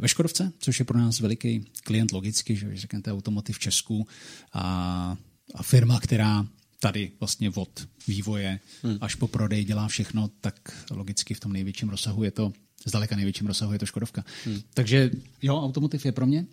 ve 0.00 0.08
Škodovce, 0.08 0.52
což 0.58 0.78
je 0.78 0.84
pro 0.84 0.98
nás 0.98 1.20
veliký 1.20 1.64
klient 1.84 2.12
logicky, 2.12 2.56
že 2.56 2.76
řeknete 2.76 3.12
automotiv 3.12 3.56
v 3.56 3.58
Česku 3.58 4.06
a, 4.52 5.16
a 5.54 5.62
firma, 5.62 6.00
která 6.00 6.46
tady 6.82 7.10
vlastně 7.20 7.50
od 7.50 7.88
vývoje 8.08 8.60
hmm. 8.82 8.98
až 9.00 9.14
po 9.14 9.28
prodej 9.28 9.64
dělá 9.64 9.88
všechno, 9.88 10.30
tak 10.40 10.84
logicky 10.90 11.34
v 11.34 11.40
tom 11.40 11.52
největším 11.52 11.88
rozsahu 11.88 12.24
je 12.24 12.30
to, 12.30 12.52
zdaleka 12.84 13.16
největším 13.16 13.46
rozsahu 13.46 13.72
je 13.72 13.78
to 13.78 13.86
Škodovka. 13.86 14.24
Hmm. 14.44 14.60
Takže 14.74 15.10
jo, 15.42 15.62
automotiv 15.62 16.04
je 16.04 16.12
pro 16.12 16.26
mě 16.26 16.46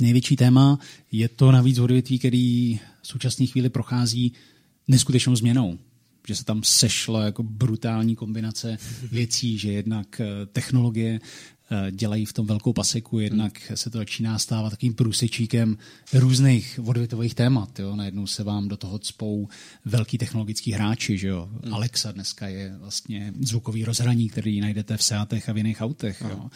největší 0.00 0.36
téma. 0.36 0.78
Je 1.12 1.28
to 1.28 1.52
navíc 1.52 1.78
odvětví, 1.78 2.18
který 2.18 2.80
v 3.02 3.08
současné 3.08 3.46
chvíli 3.46 3.68
prochází 3.68 4.32
neskutečnou 4.88 5.36
změnou 5.36 5.78
že 6.28 6.34
se 6.34 6.44
tam 6.44 6.62
sešla 6.62 7.24
jako 7.24 7.42
brutální 7.42 8.16
kombinace 8.16 8.78
věcí, 9.12 9.58
že 9.58 9.72
jednak 9.72 10.20
eh, 10.20 10.46
technologie 10.46 11.20
dělají 11.90 12.24
v 12.24 12.32
tom 12.32 12.46
velkou 12.46 12.72
paseku, 12.72 13.18
jednak 13.18 13.72
se 13.74 13.90
to 13.90 13.98
začíná 13.98 14.38
stávat 14.38 14.70
takovým 14.70 14.94
průsečíkem 14.94 15.78
různých 16.12 16.80
odvětových 16.84 17.34
témat. 17.34 17.78
Jo. 17.78 17.96
Najednou 17.96 18.26
se 18.26 18.44
vám 18.44 18.68
do 18.68 18.76
toho 18.76 18.98
cpou 18.98 19.48
velký 19.84 20.18
technologický 20.18 20.72
hráči. 20.72 21.18
Že 21.18 21.28
jo. 21.28 21.48
Hmm. 21.64 21.74
Alexa 21.74 22.12
dneska 22.12 22.48
je 22.48 22.76
vlastně 22.78 23.32
zvukový 23.40 23.84
rozhraní, 23.84 24.28
který 24.28 24.60
najdete 24.60 24.96
v 24.96 25.02
Seatech 25.02 25.48
a 25.48 25.52
v 25.52 25.56
jiných 25.56 25.80
autech. 25.80 26.22
Jo 26.30 26.50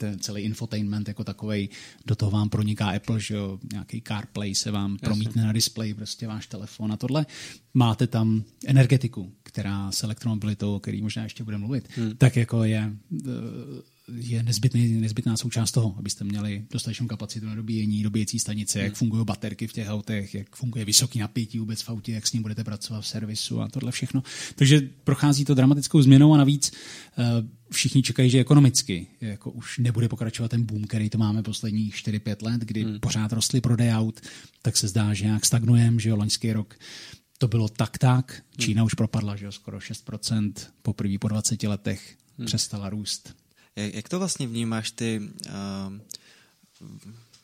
ten 0.00 0.18
celý 0.18 0.42
infotainment 0.42 1.08
jako 1.08 1.24
takový, 1.24 1.70
do 2.06 2.16
toho 2.16 2.30
vám 2.30 2.48
proniká 2.48 2.90
Apple, 2.90 3.20
že 3.20 3.34
jo, 3.34 3.58
nějaký 3.72 4.02
CarPlay 4.08 4.54
se 4.54 4.70
vám 4.70 4.92
Jasně. 4.92 5.04
promítne 5.04 5.44
na 5.44 5.52
display, 5.52 5.94
prostě 5.94 6.26
váš 6.26 6.46
telefon 6.46 6.92
a 6.92 6.96
tohle. 6.96 7.26
Máte 7.74 8.06
tam 8.06 8.44
energetiku, 8.66 9.32
která 9.42 9.92
s 9.92 10.02
elektromobilitou, 10.02 10.74
o 10.74 10.80
který 10.80 11.02
možná 11.02 11.22
ještě 11.22 11.44
bude 11.44 11.58
mluvit, 11.58 11.88
hmm. 11.96 12.16
tak 12.16 12.36
jako 12.36 12.64
je 12.64 12.92
uh, 13.10 13.20
je 14.14 14.42
nezbytný, 14.42 14.92
nezbytná 14.92 15.36
součást 15.36 15.72
toho, 15.72 15.94
abyste 15.98 16.24
měli 16.24 16.64
dostatečnou 16.70 17.06
kapacitu 17.06 17.46
na 17.46 17.54
dobíjení, 17.54 18.02
dobíjecí 18.02 18.38
stanice, 18.38 18.78
hmm. 18.78 18.84
jak 18.84 18.94
fungují 18.94 19.24
baterky 19.24 19.66
v 19.66 19.72
těch 19.72 19.88
autech, 19.88 20.34
jak 20.34 20.56
funguje 20.56 20.84
vysoký 20.84 21.18
napětí 21.18 21.58
vůbec 21.58 21.82
v 21.82 21.90
autě, 21.90 22.12
jak 22.12 22.26
s 22.26 22.32
ním 22.32 22.42
budete 22.42 22.64
pracovat 22.64 23.00
v 23.00 23.06
servisu 23.06 23.60
a 23.60 23.68
tohle 23.68 23.92
všechno. 23.92 24.22
Takže 24.54 24.80
prochází 25.04 25.44
to 25.44 25.54
dramatickou 25.54 26.02
změnou 26.02 26.34
a 26.34 26.36
navíc 26.36 26.72
uh, 27.18 27.24
všichni 27.70 28.02
čekají, 28.02 28.30
že 28.30 28.40
ekonomicky 28.40 29.06
jako 29.20 29.50
už 29.50 29.78
nebude 29.78 30.08
pokračovat 30.08 30.48
ten 30.48 30.62
boom, 30.62 30.84
který 30.84 31.10
to 31.10 31.18
máme 31.18 31.42
posledních 31.42 31.94
4-5 31.94 32.36
let, 32.42 32.60
kdy 32.60 32.84
hmm. 32.84 33.00
pořád 33.00 33.32
rostly 33.32 33.60
prodej 33.60 33.92
aut, 33.92 34.20
tak 34.62 34.76
se 34.76 34.88
zdá, 34.88 35.14
že 35.14 35.24
nějak 35.24 35.44
stagnujeme, 35.46 36.00
že 36.00 36.08
jo, 36.08 36.16
loňský 36.16 36.52
rok 36.52 36.74
to 37.38 37.48
bylo 37.48 37.68
tak 37.68 37.98
tak. 37.98 38.42
Čína 38.58 38.82
hmm. 38.82 38.86
už 38.86 38.94
propadla, 38.94 39.36
že 39.36 39.44
jo, 39.44 39.52
skoro 39.52 39.78
6%, 39.78 40.52
poprvé 40.82 41.18
po 41.18 41.28
20 41.28 41.62
letech 41.62 42.16
hmm. 42.38 42.46
přestala 42.46 42.90
růst. 42.90 43.39
Jak, 43.80 43.94
jak 43.94 44.08
to 44.08 44.18
vlastně 44.18 44.46
vnímáš 44.46 44.90
ty 44.90 45.20
uh, 45.46 45.98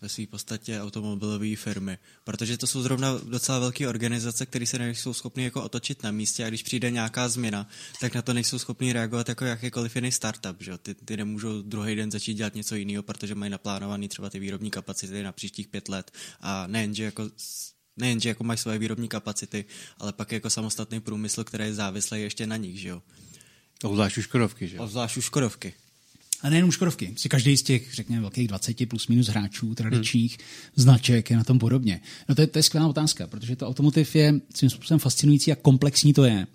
ve 0.00 0.08
své 0.08 0.26
podstatě 0.26 0.80
automobilové 0.80 1.56
firmy? 1.56 1.98
Protože 2.24 2.56
to 2.56 2.66
jsou 2.66 2.82
zrovna 2.82 3.18
docela 3.18 3.58
velké 3.58 3.88
organizace, 3.88 4.46
které 4.46 4.66
se 4.66 4.78
nejsou 4.78 5.14
schopny 5.14 5.44
jako 5.44 5.62
otočit 5.62 6.02
na 6.02 6.10
místě 6.10 6.44
a 6.44 6.48
když 6.48 6.62
přijde 6.62 6.90
nějaká 6.90 7.28
změna, 7.28 7.68
tak 8.00 8.14
na 8.14 8.22
to 8.22 8.32
nejsou 8.32 8.58
schopni 8.58 8.92
reagovat 8.92 9.28
jako 9.28 9.44
jakýkoliv 9.44 9.96
jiný 9.96 10.12
startup. 10.12 10.62
Že? 10.62 10.78
Ty, 10.78 10.94
ty 10.94 11.16
nemůžou 11.16 11.62
druhý 11.62 11.94
den 11.94 12.10
začít 12.10 12.34
dělat 12.34 12.54
něco 12.54 12.74
jiného, 12.74 13.02
protože 13.02 13.34
mají 13.34 13.50
naplánovaný 13.50 14.08
třeba 14.08 14.30
ty 14.30 14.38
výrobní 14.38 14.70
kapacity 14.70 15.22
na 15.22 15.32
příštích 15.32 15.68
pět 15.68 15.88
let 15.88 16.10
a 16.40 16.66
nejen, 16.66 16.94
že 16.94 17.04
jako 17.04 17.30
nejenže 17.96 18.28
jako 18.28 18.44
mají 18.44 18.58
svoje 18.58 18.78
výrobní 18.78 19.08
kapacity, 19.08 19.64
ale 19.98 20.12
pak 20.12 20.32
jako 20.32 20.50
samostatný 20.50 21.00
průmysl, 21.00 21.44
který 21.44 21.64
je 21.64 21.74
závislý 21.74 22.22
ještě 22.22 22.46
na 22.46 22.56
nich, 22.56 22.80
že 22.80 22.88
jo. 22.88 23.02
Obzvlášť 23.82 24.18
u 24.18 24.22
Škodovky, 24.22 24.68
že 24.68 24.76
jo. 24.76 24.82
Obzvlášť 24.82 25.16
u 25.16 25.22
Škodovky. 25.22 25.74
A 26.42 26.50
nejenom 26.50 26.70
Škodovky. 26.70 27.14
Si 27.16 27.28
každý 27.28 27.56
z 27.56 27.62
těch, 27.62 27.94
řekněme, 27.94 28.20
velkých 28.20 28.48
20 28.48 28.88
plus 28.88 29.08
minus 29.08 29.26
hráčů 29.26 29.74
tradičních 29.74 30.38
hmm. 30.38 30.46
značek 30.76 31.30
je 31.30 31.36
na 31.36 31.44
tom 31.44 31.58
podobně. 31.58 32.00
No 32.28 32.34
to 32.34 32.40
je, 32.40 32.46
to 32.46 32.58
je 32.58 32.62
skvělá 32.62 32.88
otázka, 32.88 33.26
protože 33.26 33.56
to 33.56 33.68
automotiv 33.68 34.16
je 34.16 34.34
svým 34.54 34.70
způsobem 34.70 34.98
fascinující 34.98 35.52
a 35.52 35.56
komplexní 35.56 36.12
to 36.12 36.24
je. 36.24 36.46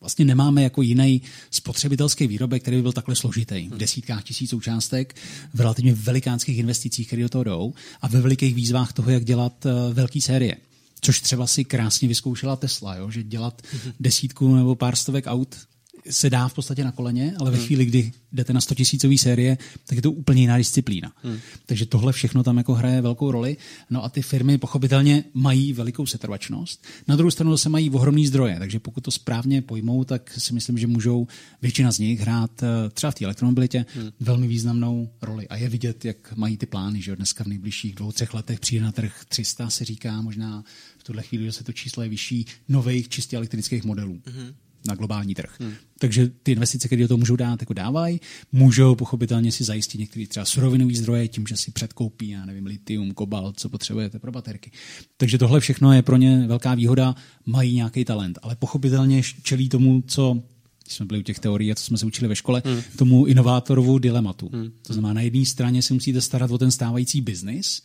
Vlastně 0.00 0.24
nemáme 0.24 0.62
jako 0.62 0.82
jiný 0.82 1.22
spotřebitelský 1.50 2.26
výrobek, 2.26 2.62
který 2.62 2.76
by 2.76 2.82
byl 2.82 2.92
takhle 2.92 3.16
složitý. 3.16 3.68
V 3.68 3.76
desítkách 3.76 4.24
tisíc 4.24 4.50
součástek, 4.50 5.16
v 5.54 5.60
relativně 5.60 5.94
velikánských 5.94 6.58
investicích, 6.58 7.06
které 7.06 7.22
do 7.22 7.28
toho 7.28 7.44
jdou 7.44 7.74
a 8.02 8.08
ve 8.08 8.20
velikých 8.20 8.54
výzvách 8.54 8.92
toho, 8.92 9.10
jak 9.10 9.24
dělat 9.24 9.66
uh, 9.66 9.94
velké 9.94 10.20
série. 10.20 10.56
Což 11.00 11.20
třeba 11.20 11.46
si 11.46 11.64
krásně 11.64 12.08
vyzkoušela 12.08 12.56
Tesla, 12.56 12.96
jo? 12.96 13.10
že 13.10 13.22
dělat 13.22 13.62
mm-hmm. 13.62 13.92
desítku 14.00 14.56
nebo 14.56 14.74
pár 14.74 14.96
stovek 14.96 15.24
aut 15.26 15.56
se 16.10 16.30
dá 16.30 16.48
v 16.48 16.54
podstatě 16.54 16.84
na 16.84 16.92
koleně, 16.92 17.34
ale 17.38 17.50
ve 17.50 17.56
hmm. 17.56 17.66
chvíli, 17.66 17.84
kdy 17.84 18.12
jdete 18.32 18.52
na 18.52 18.60
100 18.60 18.74
tisícový 18.74 19.18
série, 19.18 19.58
tak 19.86 19.96
je 19.96 20.02
to 20.02 20.12
úplně 20.12 20.40
jiná 20.40 20.58
disciplína. 20.58 21.12
Hmm. 21.22 21.38
Takže 21.66 21.86
tohle 21.86 22.12
všechno 22.12 22.42
tam 22.42 22.58
jako 22.58 22.74
hraje 22.74 23.00
velkou 23.00 23.30
roli. 23.30 23.56
No 23.90 24.04
a 24.04 24.08
ty 24.08 24.22
firmy 24.22 24.58
pochopitelně 24.58 25.24
mají 25.34 25.72
velikou 25.72 26.06
setrvačnost. 26.06 26.84
Na 27.08 27.16
druhou 27.16 27.30
stranu 27.30 27.50
zase 27.50 27.68
mají 27.68 27.90
ohromný 27.90 28.26
zdroje, 28.26 28.58
takže 28.58 28.78
pokud 28.78 29.00
to 29.00 29.10
správně 29.10 29.62
pojmou, 29.62 30.04
tak 30.04 30.30
si 30.38 30.54
myslím, 30.54 30.78
že 30.78 30.86
můžou 30.86 31.26
většina 31.62 31.92
z 31.92 31.98
nich 31.98 32.20
hrát 32.20 32.62
eh, 32.62 32.66
třeba 32.90 33.10
v 33.10 33.14
té 33.14 33.24
elektromobilitě 33.24 33.86
hmm. 33.94 34.10
velmi 34.20 34.46
významnou 34.46 35.10
roli. 35.22 35.48
A 35.48 35.56
je 35.56 35.68
vidět, 35.68 36.04
jak 36.04 36.36
mají 36.36 36.56
ty 36.56 36.66
plány, 36.66 37.02
že 37.02 37.16
dneska 37.16 37.44
v 37.44 37.46
nejbližších 37.46 37.94
dvou, 37.94 38.12
třech 38.12 38.34
letech 38.34 38.60
přijde 38.60 38.84
na 38.84 38.92
trh 38.92 39.24
300, 39.28 39.70
se 39.70 39.84
říká, 39.84 40.22
možná 40.22 40.64
v 40.98 41.04
tuhle 41.04 41.22
chvíli, 41.22 41.44
že 41.44 41.52
se 41.52 41.64
to 41.64 41.72
číslo 41.72 42.02
je 42.02 42.08
vyšší, 42.08 42.46
nových 42.68 43.08
čistě 43.08 43.36
elektrických 43.36 43.84
modelů. 43.84 44.20
Hmm 44.26 44.52
na 44.86 44.94
globální 44.94 45.34
trh. 45.34 45.54
Hmm. 45.60 45.72
Takže 45.98 46.30
ty 46.42 46.52
investice, 46.52 46.88
které 46.88 47.02
do 47.02 47.08
toho 47.08 47.18
můžou 47.18 47.36
dát, 47.36 47.62
jako 47.62 47.72
dávají, 47.72 48.20
můžou 48.52 48.94
pochopitelně 48.94 49.52
si 49.52 49.64
zajistit 49.64 49.98
některé 49.98 50.26
třeba 50.26 50.46
surovinové 50.46 50.94
zdroje 50.94 51.28
tím, 51.28 51.46
že 51.46 51.56
si 51.56 51.70
předkoupí, 51.70 52.28
já 52.28 52.44
nevím, 52.44 52.66
litium, 52.66 53.14
kobalt, 53.14 53.60
co 53.60 53.68
potřebujete 53.68 54.18
pro 54.18 54.32
baterky. 54.32 54.70
Takže 55.16 55.38
tohle 55.38 55.60
všechno 55.60 55.92
je 55.92 56.02
pro 56.02 56.16
ně 56.16 56.44
velká 56.46 56.74
výhoda, 56.74 57.14
mají 57.46 57.74
nějaký 57.74 58.04
talent, 58.04 58.38
ale 58.42 58.56
pochopitelně 58.56 59.22
čelí 59.42 59.68
tomu, 59.68 60.04
co 60.06 60.42
když 60.84 60.96
jsme 60.96 61.06
byli 61.06 61.20
u 61.20 61.22
těch 61.22 61.38
teorií 61.38 61.72
a 61.72 61.74
co 61.74 61.84
jsme 61.84 61.98
se 61.98 62.06
učili 62.06 62.28
ve 62.28 62.36
škole, 62.36 62.62
hmm. 62.64 62.82
tomu 62.96 63.26
inovátorovu 63.26 63.98
dilematu. 63.98 64.50
Hmm. 64.52 64.72
To 64.86 64.92
znamená, 64.92 65.14
na 65.14 65.20
jedné 65.20 65.44
straně 65.44 65.82
se 65.82 65.94
musíte 65.94 66.20
starat 66.20 66.50
o 66.50 66.58
ten 66.58 66.70
stávající 66.70 67.20
biznis, 67.20 67.82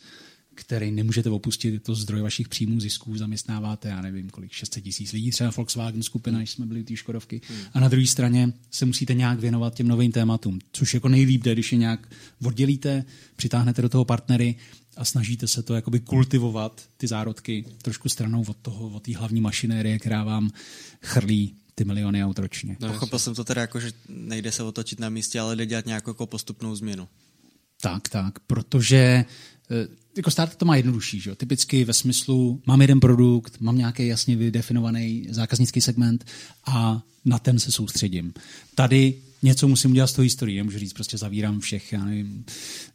který 0.60 0.90
nemůžete 0.90 1.30
opustit, 1.30 1.74
je 1.74 1.80
to 1.80 1.94
zdroj 1.94 2.20
vašich 2.20 2.48
příjmů, 2.48 2.80
zisků, 2.80 3.16
zaměstnáváte, 3.16 3.88
já 3.88 4.00
nevím, 4.00 4.30
kolik, 4.30 4.52
600 4.52 4.84
tisíc 4.84 5.12
lidí, 5.12 5.30
třeba 5.30 5.50
Volkswagen 5.56 6.02
skupina, 6.02 6.38
když 6.38 6.50
jsme 6.50 6.66
byli 6.66 6.80
u 6.80 6.84
té 6.84 6.96
Škodovky. 6.96 7.40
Hmm. 7.48 7.58
A 7.72 7.80
na 7.80 7.88
druhé 7.88 8.06
straně 8.06 8.52
se 8.70 8.86
musíte 8.86 9.14
nějak 9.14 9.40
věnovat 9.40 9.74
těm 9.74 9.88
novým 9.88 10.12
tématům, 10.12 10.58
což 10.72 10.94
jako 10.94 11.08
nejlíp 11.08 11.42
jde, 11.42 11.52
když 11.52 11.72
je 11.72 11.78
nějak 11.78 12.08
oddělíte, 12.44 13.04
přitáhnete 13.36 13.82
do 13.82 13.88
toho 13.88 14.04
partnery 14.04 14.56
a 14.96 15.04
snažíte 15.04 15.46
se 15.46 15.62
to 15.62 15.74
jakoby 15.74 16.00
kultivovat, 16.00 16.88
ty 16.96 17.06
zárodky, 17.06 17.64
trošku 17.82 18.08
stranou 18.08 18.44
od 18.48 18.56
toho, 18.56 18.88
od 18.88 19.02
té 19.02 19.16
hlavní 19.16 19.40
mašinérie, 19.40 19.98
která 19.98 20.24
vám 20.24 20.50
chrlí 21.02 21.54
ty 21.74 21.84
miliony 21.84 22.24
aut 22.24 22.38
ročně. 22.38 22.76
No, 22.80 22.92
Pochopil 22.92 23.18
jsem 23.18 23.34
to 23.34 23.44
teda 23.44 23.60
jako, 23.60 23.80
že 23.80 23.92
nejde 24.08 24.52
se 24.52 24.62
otočit 24.62 25.00
na 25.00 25.08
místě, 25.08 25.40
ale 25.40 25.56
jde 25.56 25.66
dělat 25.66 25.86
nějakou 25.86 26.10
jako 26.10 26.26
postupnou 26.26 26.74
změnu. 26.74 27.08
Tak, 27.80 28.08
tak, 28.08 28.38
protože 28.38 29.24
Eh, 29.70 29.88
jako 30.16 30.30
start 30.30 30.56
to 30.56 30.64
má 30.64 30.76
jednodušší, 30.76 31.20
že 31.20 31.30
jo? 31.30 31.36
typicky 31.36 31.84
ve 31.84 31.92
smyslu 31.92 32.62
mám 32.66 32.80
jeden 32.80 33.00
produkt, 33.00 33.60
mám 33.60 33.78
nějaký 33.78 34.06
jasně 34.06 34.36
vydefinovaný 34.36 35.26
zákaznický 35.30 35.80
segment 35.80 36.26
a 36.66 37.02
na 37.24 37.38
ten 37.38 37.58
se 37.58 37.72
soustředím. 37.72 38.34
Tady 38.74 39.14
něco 39.42 39.68
musím 39.68 39.90
udělat 39.90 40.06
z 40.06 40.12
toho 40.12 40.24
historii, 40.24 40.56
nemůžu 40.56 40.78
říct, 40.78 40.92
prostě 40.92 41.18
zavírám 41.18 41.60
všech, 41.60 41.92
já 41.92 42.04
nevím, 42.04 42.44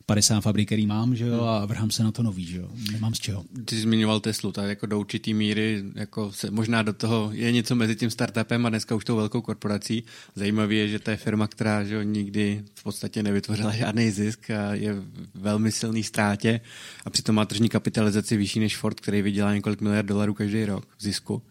50 0.05 0.41
fabrik, 0.41 0.67
který 0.67 0.87
mám, 0.87 1.15
že 1.15 1.25
jo, 1.25 1.41
a 1.43 1.65
vrhám 1.65 1.91
se 1.91 2.03
na 2.03 2.11
to 2.11 2.23
nový, 2.23 2.45
že 2.45 2.57
jo, 2.57 2.69
nemám 2.91 3.13
z 3.13 3.19
čeho. 3.19 3.45
Ty 3.65 3.75
jsi 3.75 3.81
zmiňoval 3.81 4.19
Teslu, 4.19 4.51
tak 4.51 4.69
jako 4.69 4.85
do 4.85 4.99
určitý 4.99 5.33
míry, 5.33 5.83
jako 5.95 6.31
se, 6.31 6.51
možná 6.51 6.81
do 6.81 6.93
toho 6.93 7.29
je 7.33 7.51
něco 7.51 7.75
mezi 7.75 7.95
tím 7.95 8.09
startupem 8.09 8.65
a 8.65 8.69
dneska 8.69 8.95
už 8.95 9.05
tou 9.05 9.15
velkou 9.15 9.41
korporací. 9.41 10.03
Zajímavé 10.35 10.75
je, 10.75 10.87
že 10.87 10.99
to 10.99 11.11
je 11.11 11.17
firma, 11.17 11.47
která 11.47 11.83
že 11.83 11.95
jo, 11.95 12.01
nikdy 12.01 12.63
v 12.75 12.83
podstatě 12.83 13.23
nevytvořila 13.23 13.71
žádný 13.71 14.11
zisk 14.11 14.49
a 14.49 14.73
je 14.73 14.95
velmi 15.35 15.71
silný 15.71 16.03
ztrátě 16.03 16.61
a 17.05 17.09
přitom 17.09 17.35
má 17.35 17.45
tržní 17.45 17.69
kapitalizaci 17.69 18.37
vyšší 18.37 18.59
než 18.59 18.77
Ford, 18.77 18.99
který 18.99 19.21
vydělá 19.21 19.55
několik 19.55 19.81
miliard 19.81 20.05
dolarů 20.05 20.33
každý 20.33 20.65
rok 20.65 20.87
v 20.97 21.03
zisku. 21.03 21.41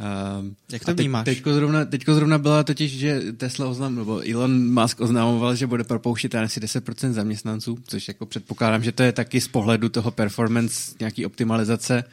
Um, 0.00 0.56
Jak 0.72 0.84
to 0.84 0.94
vnímáš? 0.94 1.24
Teď, 1.24 1.36
teďko, 1.36 1.54
zrovna, 1.54 1.84
teďko 1.84 2.14
zrovna 2.14 2.38
byla 2.38 2.62
totiž, 2.64 2.98
že 2.98 3.20
Tesla 3.36 3.68
oznam, 3.68 3.94
nebo 3.94 4.22
Elon 4.32 4.72
Musk 4.82 5.00
oznamoval, 5.00 5.56
že 5.56 5.66
bude 5.66 5.84
propouštět 5.84 6.34
asi 6.34 6.60
10% 6.60 7.12
zaměstnanců, 7.12 7.78
což 7.86 8.08
jako 8.08 8.26
předpokládám, 8.26 8.84
že 8.84 8.92
to 8.92 9.02
je 9.02 9.12
taky 9.12 9.40
z 9.40 9.48
pohledu 9.48 9.88
toho 9.88 10.10
performance 10.10 10.94
nějaký 11.00 11.26
optimalizace, 11.26 12.04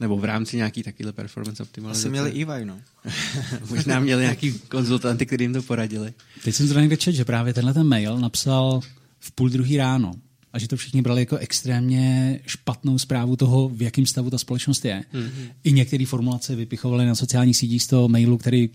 nebo 0.00 0.16
v 0.16 0.24
rámci 0.24 0.56
nějaký 0.56 0.82
takovýhle 0.82 1.12
performance 1.12 1.62
optimalizace. 1.62 2.08
Asi 2.08 2.10
měli 2.10 2.30
EY, 2.30 2.64
no. 2.64 2.80
Možná 3.70 4.00
měli 4.00 4.22
nějaký 4.22 4.52
konzultanty, 4.52 5.26
kteří 5.26 5.44
jim 5.44 5.52
to 5.52 5.62
poradili. 5.62 6.12
Teď 6.44 6.54
jsem 6.54 6.66
zrovna 6.66 6.80
někde 6.80 6.96
čet, 6.96 7.12
že 7.12 7.24
právě 7.24 7.54
tenhle 7.54 7.74
ten 7.74 7.86
mail 7.86 8.18
napsal 8.18 8.80
v 9.20 9.32
půl 9.32 9.48
druhý 9.48 9.76
ráno 9.76 10.12
a 10.58 10.60
že 10.60 10.68
to 10.68 10.76
všichni 10.76 11.02
brali 11.02 11.22
jako 11.22 11.36
extrémně 11.36 12.40
špatnou 12.46 12.98
zprávu 12.98 13.36
toho, 13.36 13.68
v 13.68 13.82
jakém 13.82 14.06
stavu 14.06 14.30
ta 14.30 14.38
společnost 14.38 14.84
je. 14.84 15.04
Mm-hmm. 15.14 15.48
I 15.64 15.72
některé 15.72 16.06
formulace 16.06 16.56
vypichovaly 16.56 17.06
na 17.06 17.14
sociálních 17.14 17.56
sítích 17.56 17.82
z 17.82 17.86
toho 17.86 18.08
mailu, 18.08 18.38
který 18.38 18.70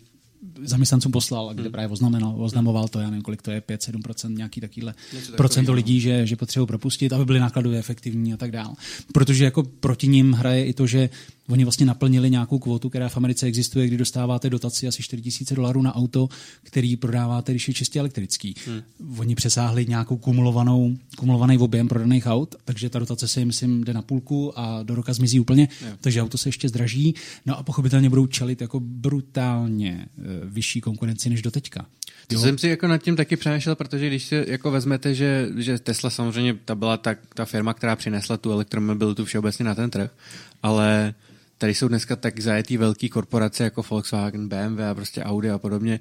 zaměstnancům 0.64 1.12
poslal, 1.12 1.54
kde 1.54 1.64
hmm. 1.64 1.72
právě 1.72 1.90
oznamenal, 1.90 2.36
oznamoval 2.38 2.88
to, 2.88 3.00
já 3.00 3.10
nevím, 3.10 3.22
kolik 3.22 3.42
to 3.42 3.52
je, 3.52 3.62
5-7%, 3.62 4.38
nějaký 4.38 4.62
takýhle 4.62 4.94
procento 5.38 5.72
no. 5.72 5.76
lidí, 5.76 6.00
že, 6.00 6.28
že 6.28 6.36
potřebují 6.36 6.68
propustit, 6.68 7.14
aby 7.14 7.26
byly 7.26 7.40
nákladově 7.40 7.80
efektivní 7.80 8.34
a 8.34 8.38
tak 8.38 8.52
dále. 8.52 8.76
Protože 9.14 9.44
jako 9.44 9.64
proti 9.64 10.08
ním 10.08 10.34
hraje 10.34 10.66
i 10.66 10.74
to, 10.74 10.88
že 10.88 11.10
Oni 11.50 11.64
vlastně 11.64 11.86
naplnili 11.86 12.30
nějakou 12.30 12.60
kvotu, 12.60 12.90
která 12.90 13.10
v 13.10 13.18
Americe 13.18 13.46
existuje, 13.46 13.88
kdy 13.88 13.98
dostáváte 13.98 14.50
dotaci 14.50 14.88
asi 14.88 15.04
4 15.04 15.24
000 15.52 15.56
dolarů 15.56 15.82
na 15.82 15.96
auto, 15.96 16.30
který 16.64 16.96
prodáváte, 16.96 17.52
když 17.52 17.68
je 17.68 17.74
čistě 17.74 18.00
elektrický. 18.00 18.56
Hmm. 18.68 18.82
Oni 19.20 19.36
přesáhli 19.36 19.86
nějakou 19.86 20.18
kumulovanou, 20.18 20.98
kumulovaný 21.18 21.58
objem 21.58 21.88
prodaných 21.88 22.26
aut, 22.26 22.56
takže 22.66 22.90
ta 22.90 23.00
dotace 23.00 23.28
se 23.28 23.42
jim, 23.42 23.48
myslím, 23.48 23.84
jde 23.84 23.94
na 23.94 24.02
půlku 24.02 24.60
a 24.60 24.84
do 24.84 24.96
roka 24.96 25.14
zmizí 25.14 25.40
úplně, 25.40 25.68
yeah. 25.82 25.98
takže 26.02 26.22
auto 26.22 26.38
se 26.38 26.50
ještě 26.50 26.70
zdraží. 26.70 27.16
No 27.46 27.58
a 27.58 27.64
pochopitelně 27.64 28.10
budou 28.10 28.28
čelit 28.28 28.62
jako 28.62 28.80
brutálně 28.80 29.92
e, 29.92 30.46
vyšší 30.46 30.82
konkurenci 30.82 31.30
než 31.30 31.42
doteďka. 31.42 31.86
To 32.28 32.40
jsem 32.40 32.58
si 32.58 32.68
jako 32.68 32.88
nad 32.88 32.98
tím 32.98 33.16
taky 33.16 33.36
přemýšlel, 33.36 33.76
protože 33.76 34.08
když 34.08 34.24
si 34.24 34.46
jako 34.48 34.72
vezmete, 34.72 35.16
že, 35.16 35.50
že 35.58 35.80
Tesla 35.80 36.10
samozřejmě 36.10 36.54
ta 36.66 36.76
byla 36.76 36.98
ta, 36.98 37.16
ta 37.34 37.46
firma, 37.46 37.74
která 37.74 37.96
přinesla 37.96 38.38
tu 38.38 38.52
elektromobilitu 38.52 39.26
všeobecně 39.26 39.66
na 39.66 39.76
ten 39.76 39.90
trh, 39.90 40.12
ale 40.64 41.14
tady 41.58 41.76
jsou 41.76 41.88
dneska 41.88 42.16
tak 42.16 42.40
zajetý 42.40 42.78
velký 42.78 43.10
korporace 43.10 43.64
jako 43.64 43.84
Volkswagen, 43.90 44.48
BMW 44.48 44.82
a 44.92 44.96
prostě 44.96 45.24
Audi 45.24 45.50
a 45.50 45.58
podobně, 45.58 46.00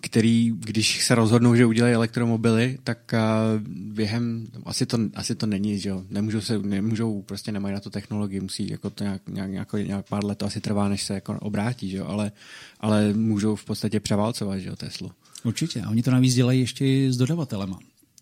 který, 0.00 0.52
když 0.58 1.04
se 1.04 1.14
rozhodnou, 1.14 1.54
že 1.54 1.66
udělají 1.66 1.94
elektromobily, 1.94 2.78
tak 2.84 3.14
během, 3.68 4.46
asi 4.64 4.86
to, 4.86 4.98
asi 5.14 5.34
to 5.34 5.46
není, 5.46 5.78
že 5.78 5.88
jo, 5.88 6.04
nemůžou 6.10 6.40
se, 6.40 6.58
nemůžou, 6.58 7.22
prostě 7.22 7.52
nemají 7.52 7.74
na 7.74 7.80
to 7.80 7.90
technologii, 7.90 8.40
musí 8.40 8.70
jako 8.70 8.90
to 8.90 9.04
nějak, 9.04 9.22
nějak, 9.28 9.50
nějak, 9.50 9.72
nějak 9.72 10.08
pár 10.08 10.24
let 10.24 10.38
to 10.38 10.46
asi 10.46 10.60
trvá, 10.60 10.88
než 10.88 11.02
se 11.02 11.14
jako 11.14 11.38
obrátí, 11.40 11.90
že 11.90 11.96
jo, 11.96 12.06
ale, 12.06 12.32
ale 12.80 13.12
můžou 13.12 13.56
v 13.56 13.64
podstatě 13.64 14.00
převálcovat, 14.00 14.58
že 14.58 14.68
jo, 14.68 14.76
Teslu. 14.76 15.10
Určitě. 15.44 15.82
A 15.82 15.90
oni 15.90 16.02
to 16.02 16.10
navíc 16.10 16.34
dělají 16.34 16.60
ještě 16.60 17.12
s 17.12 17.16
dodavatelema. 17.16 17.78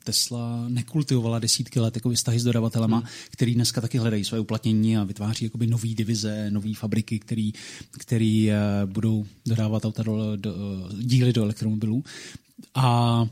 Tesla 0.06 0.64
nekultivovala 0.68 1.38
desítky 1.38 1.80
let 1.80 1.94
jako 1.96 2.10
vztahy 2.10 2.40
s 2.40 2.44
dodavatelema, 2.44 2.96
hmm. 2.96 3.06
který 3.30 3.54
dneska 3.54 3.80
taky 3.80 3.98
hledají 3.98 4.24
své 4.24 4.40
uplatnění 4.40 4.96
a 4.96 5.04
vytváří 5.04 5.44
jakoby 5.44 5.66
nové 5.66 5.88
divize, 5.88 6.50
nové 6.50 6.74
fabriky, 6.74 7.18
který, 7.18 7.52
který 7.90 8.48
uh, 8.48 8.90
budou 8.90 9.26
dodávat 9.46 9.84
auta 9.84 10.02
do, 10.02 10.36
do, 10.36 10.54
díly 11.00 11.32
do 11.32 11.42
elektromobilů. 11.42 12.04
A 12.74 13.26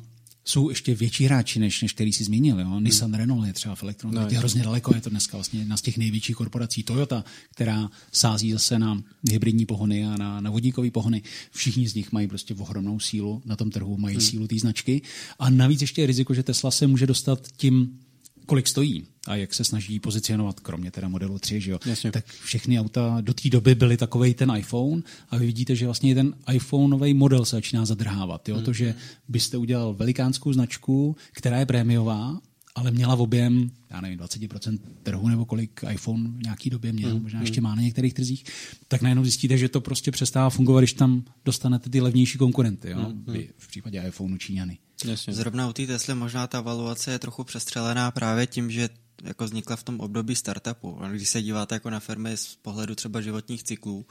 jsou 0.45 0.69
ještě 0.69 0.95
větší 0.95 1.25
hráči, 1.25 1.59
než, 1.59 1.83
než 1.83 1.93
který 1.93 2.13
si 2.13 2.25
zmínil. 2.25 2.61
Jo? 2.61 2.67
Hmm. 2.67 2.85
Nissan 2.85 3.15
Renault 3.15 3.47
je 3.47 3.53
třeba 3.53 3.75
v 3.75 3.83
elektronice, 3.83 4.23
no, 4.23 4.29
je 4.31 4.39
hrozně 4.39 4.63
daleko, 4.63 4.95
je 4.95 5.01
to 5.01 5.11
dneska 5.11 5.37
vlastně 5.37 5.61
jedna 5.61 5.77
z 5.77 5.83
těch 5.83 5.99
největších 5.99 6.37
korporací. 6.37 6.83
Toyota, 6.83 7.25
která 7.51 7.91
sází 8.13 8.53
zase 8.53 8.79
na 8.79 9.03
hybridní 9.31 9.67
pohony 9.67 10.07
a 10.07 10.17
na, 10.17 10.41
na 10.41 10.51
vodíkové 10.51 10.91
pohony. 10.91 11.23
Všichni 11.51 11.89
z 11.89 11.95
nich 11.95 12.13
mají 12.13 12.29
prostě 12.29 12.55
ohromnou 12.55 13.01
sílu 13.01 13.43
na 13.45 13.57
tom 13.57 13.71
trhu, 13.71 13.97
mají 13.97 14.17
hmm. 14.17 14.27
sílu 14.27 14.47
té 14.47 14.59
značky. 14.59 15.03
A 15.39 15.51
navíc 15.51 15.81
ještě 15.81 16.03
je 16.03 16.07
riziko, 16.07 16.35
že 16.35 16.43
Tesla 16.43 16.71
se 16.71 16.87
může 16.87 17.07
dostat 17.07 17.49
tím 17.57 17.99
kolik 18.47 18.69
stojí 18.69 19.07
a 19.27 19.37
jak 19.37 19.55
se 19.55 19.65
snaží 19.65 20.01
pozicionovat, 20.01 20.61
kromě 20.61 20.91
teda 20.91 21.09
modelu 21.09 21.39
3, 21.39 21.61
že 21.61 21.71
jo? 21.71 21.79
Jasně. 21.87 22.13
tak 22.13 22.25
všechny 22.27 22.81
auta 22.81 23.19
do 23.21 23.35
té 23.35 23.49
doby 23.49 23.75
byly 23.75 23.97
takový 23.97 24.35
ten 24.35 24.53
iPhone 24.57 25.03
a 25.31 25.37
vy 25.37 25.47
vidíte, 25.47 25.77
že 25.77 25.85
vlastně 25.85 26.15
ten 26.15 26.35
iPhoneový 26.53 27.15
model 27.15 27.45
se 27.45 27.57
začíná 27.57 27.85
zadrhávat. 27.85 28.49
Jo? 28.49 28.55
Hmm. 28.55 28.65
To, 28.65 28.73
že 28.73 28.95
byste 29.29 29.57
udělal 29.57 29.95
velikánskou 29.95 30.53
značku, 30.53 31.17
která 31.33 31.59
je 31.59 31.67
prémiová, 31.67 32.41
ale 32.75 32.91
měla 32.91 33.15
v 33.15 33.21
objem, 33.21 33.71
já 33.91 34.01
nevím, 34.01 34.19
20% 34.19 34.79
trhu 35.03 35.29
nebo 35.29 35.45
kolik 35.45 35.81
iPhone 35.91 36.29
v 36.29 36.43
nějaký 36.43 36.71
době 36.71 36.93
měl, 36.93 37.11
hmm. 37.11 37.23
možná 37.23 37.41
ještě 37.41 37.61
má 37.61 37.75
na 37.75 37.83
některých 37.83 38.15
trzích, 38.15 38.45
tak 38.89 39.03
najednou 39.03 39.25
zjistíte, 39.25 39.59
že 39.59 39.69
to 39.69 39.81
prostě 39.81 40.11
přestává 40.11 40.51
fungovat, 40.51 40.81
když 40.81 40.93
tam 40.93 41.25
dostanete 41.45 41.91
ty 41.91 42.01
levnější 42.01 42.39
konkurenty. 42.39 42.91
Jo? 42.91 42.99
Hmm. 42.99 43.25
V 43.59 43.69
případě 43.69 44.05
iPhoneu 44.07 44.37
Číňany. 44.37 44.79
Jasně. 45.05 45.35
Zrovna 45.35 45.69
u 45.69 45.73
té 45.73 45.87
Tesly 45.87 46.14
možná 46.14 46.47
ta 46.47 46.61
valuace 46.61 47.12
je 47.12 47.19
trochu 47.19 47.45
přestřelená 47.45 48.11
právě 48.11 48.47
tím, 48.47 48.71
že 48.71 48.88
jako 49.23 49.45
vznikla 49.45 49.77
v 49.77 49.83
tom 49.83 50.01
období 50.01 50.37
startupu. 50.37 50.99
Když 51.11 51.29
se 51.29 51.43
díváte 51.43 51.75
jako 51.75 51.90
na 51.90 52.01
firmy 52.01 52.37
z 52.37 52.57
pohledu 52.62 52.95
třeba 52.95 53.21
životních 53.21 53.62
cyklů, 53.62 54.07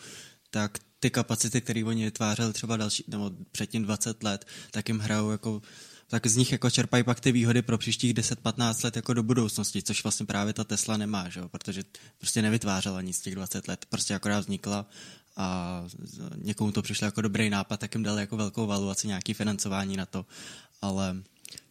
tak 0.49 0.77
ty 0.99 1.09
kapacity, 1.09 1.61
které 1.61 1.83
oni 1.83 2.05
vytvářeli 2.05 2.53
třeba 2.53 2.77
další, 2.77 3.03
nebo 3.07 3.31
předtím 3.51 3.83
20 3.83 4.23
let, 4.23 4.45
tak 4.71 4.87
jim 4.87 4.99
hrajou 4.99 5.31
jako 5.31 5.61
tak 6.07 6.27
z 6.27 6.35
nich 6.35 6.51
jako 6.51 6.69
čerpají 6.69 7.03
pak 7.03 7.19
ty 7.19 7.31
výhody 7.31 7.61
pro 7.61 7.77
příštích 7.77 8.13
10-15 8.13 8.85
let 8.85 8.95
jako 8.95 9.13
do 9.13 9.23
budoucnosti, 9.23 9.81
což 9.81 10.03
vlastně 10.03 10.25
právě 10.25 10.53
ta 10.53 10.63
Tesla 10.63 10.97
nemá, 10.97 11.29
že 11.29 11.41
protože 11.47 11.83
prostě 12.17 12.41
nevytvářela 12.41 13.01
nic 13.01 13.21
těch 13.21 13.35
20 13.35 13.67
let, 13.67 13.85
prostě 13.89 14.15
akorát 14.15 14.39
vznikla 14.39 14.85
a 15.37 15.83
někomu 16.35 16.71
to 16.71 16.81
přišlo 16.81 17.05
jako 17.05 17.21
dobrý 17.21 17.49
nápad, 17.49 17.79
tak 17.79 17.95
jim 17.95 18.03
dali 18.03 18.21
jako 18.21 18.37
velkou 18.37 18.67
valuaci, 18.67 19.07
nějaký 19.07 19.33
financování 19.33 19.97
na 19.97 20.05
to, 20.05 20.25
ale 20.83 21.15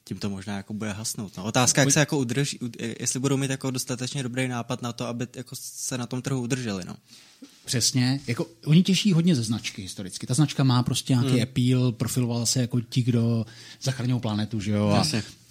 tím 0.05 0.19
to 0.19 0.31
možná 0.31 0.57
jako 0.57 0.75
bude 0.75 0.93
hasnout. 0.93 1.37
No. 1.37 1.45
Otázka, 1.45 1.81
jak 1.81 1.93
se 1.93 2.01
jako 2.01 2.19
udrží, 2.19 2.59
jestli 3.01 3.21
budou 3.21 3.37
mít 3.37 3.51
jako 3.51 3.71
dostatečně 3.71 4.23
dobrý 4.23 4.49
nápad 4.49 4.83
na 4.83 4.93
to, 4.93 5.07
aby 5.07 5.27
jako 5.37 5.57
se 5.59 5.99
na 5.99 6.07
tom 6.07 6.23
trhu 6.23 6.41
udrželi. 6.41 6.85
No. 6.85 6.97
Přesně. 7.65 8.21
Jako, 8.27 8.47
oni 8.67 8.83
těší 8.83 9.13
hodně 9.13 9.37
ze 9.37 9.43
značky 9.43 9.83
historicky. 9.83 10.27
Ta 10.27 10.35
značka 10.35 10.65
má 10.65 10.83
prostě 10.83 11.13
nějaký 11.13 11.31
hmm. 11.31 11.43
appeal, 11.43 11.93
profilovala 11.93 12.47
se 12.47 12.61
jako 12.61 12.81
ti, 12.81 13.03
kdo 13.03 13.47
zachraňují 13.83 14.21
planetu, 14.21 14.61
že 14.61 14.71
jo? 14.71 14.89
A, 14.89 15.07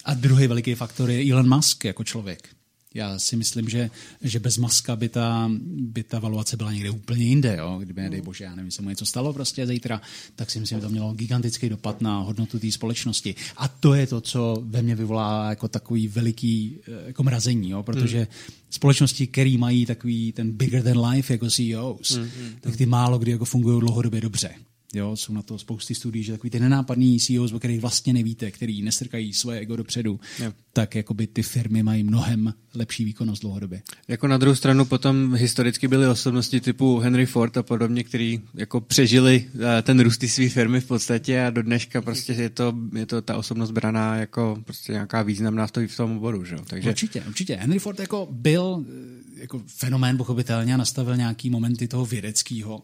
a 0.06 0.14
druhý 0.14 0.48
veliký 0.48 0.76
faktor 0.76 1.10
je 1.10 1.32
Elon 1.32 1.56
Musk 1.56 1.86
jako 1.86 2.04
člověk. 2.04 2.50
Já 2.94 3.20
si 3.20 3.36
myslím, 3.36 3.70
že, 3.70 3.90
že 4.22 4.40
bez 4.40 4.58
maska 4.58 4.96
by 4.96 5.10
ta, 5.10 5.52
by 5.66 6.04
ta 6.04 6.20
valuace 6.20 6.58
byla 6.58 6.72
někde 6.72 6.90
úplně 6.90 7.26
jinde. 7.26 7.56
Jo? 7.60 7.80
Kdyby, 7.84 8.02
nedej 8.02 8.22
bože, 8.22 8.44
já 8.44 8.56
nevím, 8.56 8.72
se 8.72 8.82
mu 8.82 8.90
něco 8.90 9.06
stalo 9.06 9.34
prostě 9.34 9.68
zítra, 9.68 10.02
tak 10.36 10.52
si 10.52 10.60
myslím, 10.60 10.78
že 10.78 10.82
to 10.82 10.90
mělo 10.90 11.14
gigantický 11.14 11.70
dopad 11.70 12.02
na 12.02 12.20
hodnotu 12.20 12.60
té 12.60 12.72
společnosti. 12.72 13.36
A 13.58 13.68
to 13.68 13.94
je 13.94 14.08
to, 14.08 14.22
co 14.22 14.64
ve 14.66 14.82
mně 14.82 14.96
vyvolá 14.96 15.50
jako 15.50 15.68
takový 15.68 16.08
veliký 16.08 16.78
eh, 16.88 17.08
jako 17.08 17.24
mrazení, 17.24 17.70
jo? 17.70 17.84
protože 17.84 18.18
hmm. 18.18 18.28
společnosti, 18.70 19.28
které 19.28 19.56
mají 19.58 19.86
takový 19.86 20.32
ten 20.32 20.52
bigger 20.52 20.84
than 20.84 21.06
life 21.06 21.34
jako 21.34 21.50
CEOs, 21.50 22.12
hmm, 22.12 22.30
hmm, 22.38 22.56
tak 22.62 22.78
ty 22.78 22.86
málo 22.86 23.20
kdy 23.20 23.32
jako 23.32 23.46
fungují 23.46 23.80
dlouhodobě 23.80 24.22
dobře. 24.22 24.52
Jo, 24.94 25.16
jsou 25.16 25.34
na 25.34 25.42
to 25.42 25.58
spousty 25.58 25.96
studií, 25.96 26.24
že 26.24 26.32
takový 26.32 26.50
ty 26.50 26.60
nenápadný 26.60 27.20
CEOs, 27.20 27.52
o 27.52 27.60
kterých 27.60 27.82
vlastně 27.82 28.14
nevíte, 28.14 28.52
který 28.52 28.82
nestrkají 28.82 29.34
svoje 29.34 29.60
ego 29.60 29.76
dopředu, 29.76 30.20
jo. 30.40 30.54
tak 30.74 30.96
jakoby 30.96 31.28
ty 31.28 31.44
firmy 31.44 31.84
mají 31.84 32.04
mnohem 32.04 32.54
lepší 32.74 33.06
výkonnost 33.06 33.42
dlouhodobě. 33.42 33.82
Jako 34.08 34.28
na 34.28 34.38
druhou 34.38 34.56
stranu 34.56 34.86
potom 34.86 35.36
historicky 35.36 35.88
byly 35.88 36.08
osobnosti 36.08 36.62
typu 36.62 37.00
Henry 37.00 37.26
Ford 37.26 37.58
a 37.58 37.64
podobně, 37.64 38.04
který 38.04 38.42
jako 38.54 38.82
přežili 38.82 39.46
eh, 39.78 39.82
ten 39.82 40.00
růst 40.00 40.24
své 40.28 40.50
firmy 40.50 40.82
v 40.82 40.88
podstatě 40.88 41.42
a 41.42 41.50
do 41.50 41.64
dneška 41.64 42.02
prostě 42.02 42.34
je 42.34 42.50
to, 42.50 42.74
je 42.96 43.06
to 43.06 43.22
ta 43.22 43.38
osobnost 43.38 43.72
braná 43.72 44.16
jako 44.16 44.58
prostě 44.66 44.92
nějaká 44.92 45.22
významná 45.22 45.68
stojí 45.68 45.88
v 45.88 45.98
tom 45.98 46.18
oboru. 46.18 46.46
Že? 46.46 46.56
Takže... 46.68 46.90
Určitě, 46.90 47.24
určitě. 47.28 47.56
Henry 47.56 47.80
Ford 47.80 48.00
jako 48.00 48.28
byl 48.32 48.86
eh, 48.88 49.42
jako 49.42 49.62
fenomén 49.68 50.18
pochopitelně 50.18 50.74
a 50.74 50.78
nastavil 50.78 51.18
nějaký 51.18 51.50
momenty 51.50 51.88
toho 51.88 52.06
vědeckého 52.06 52.84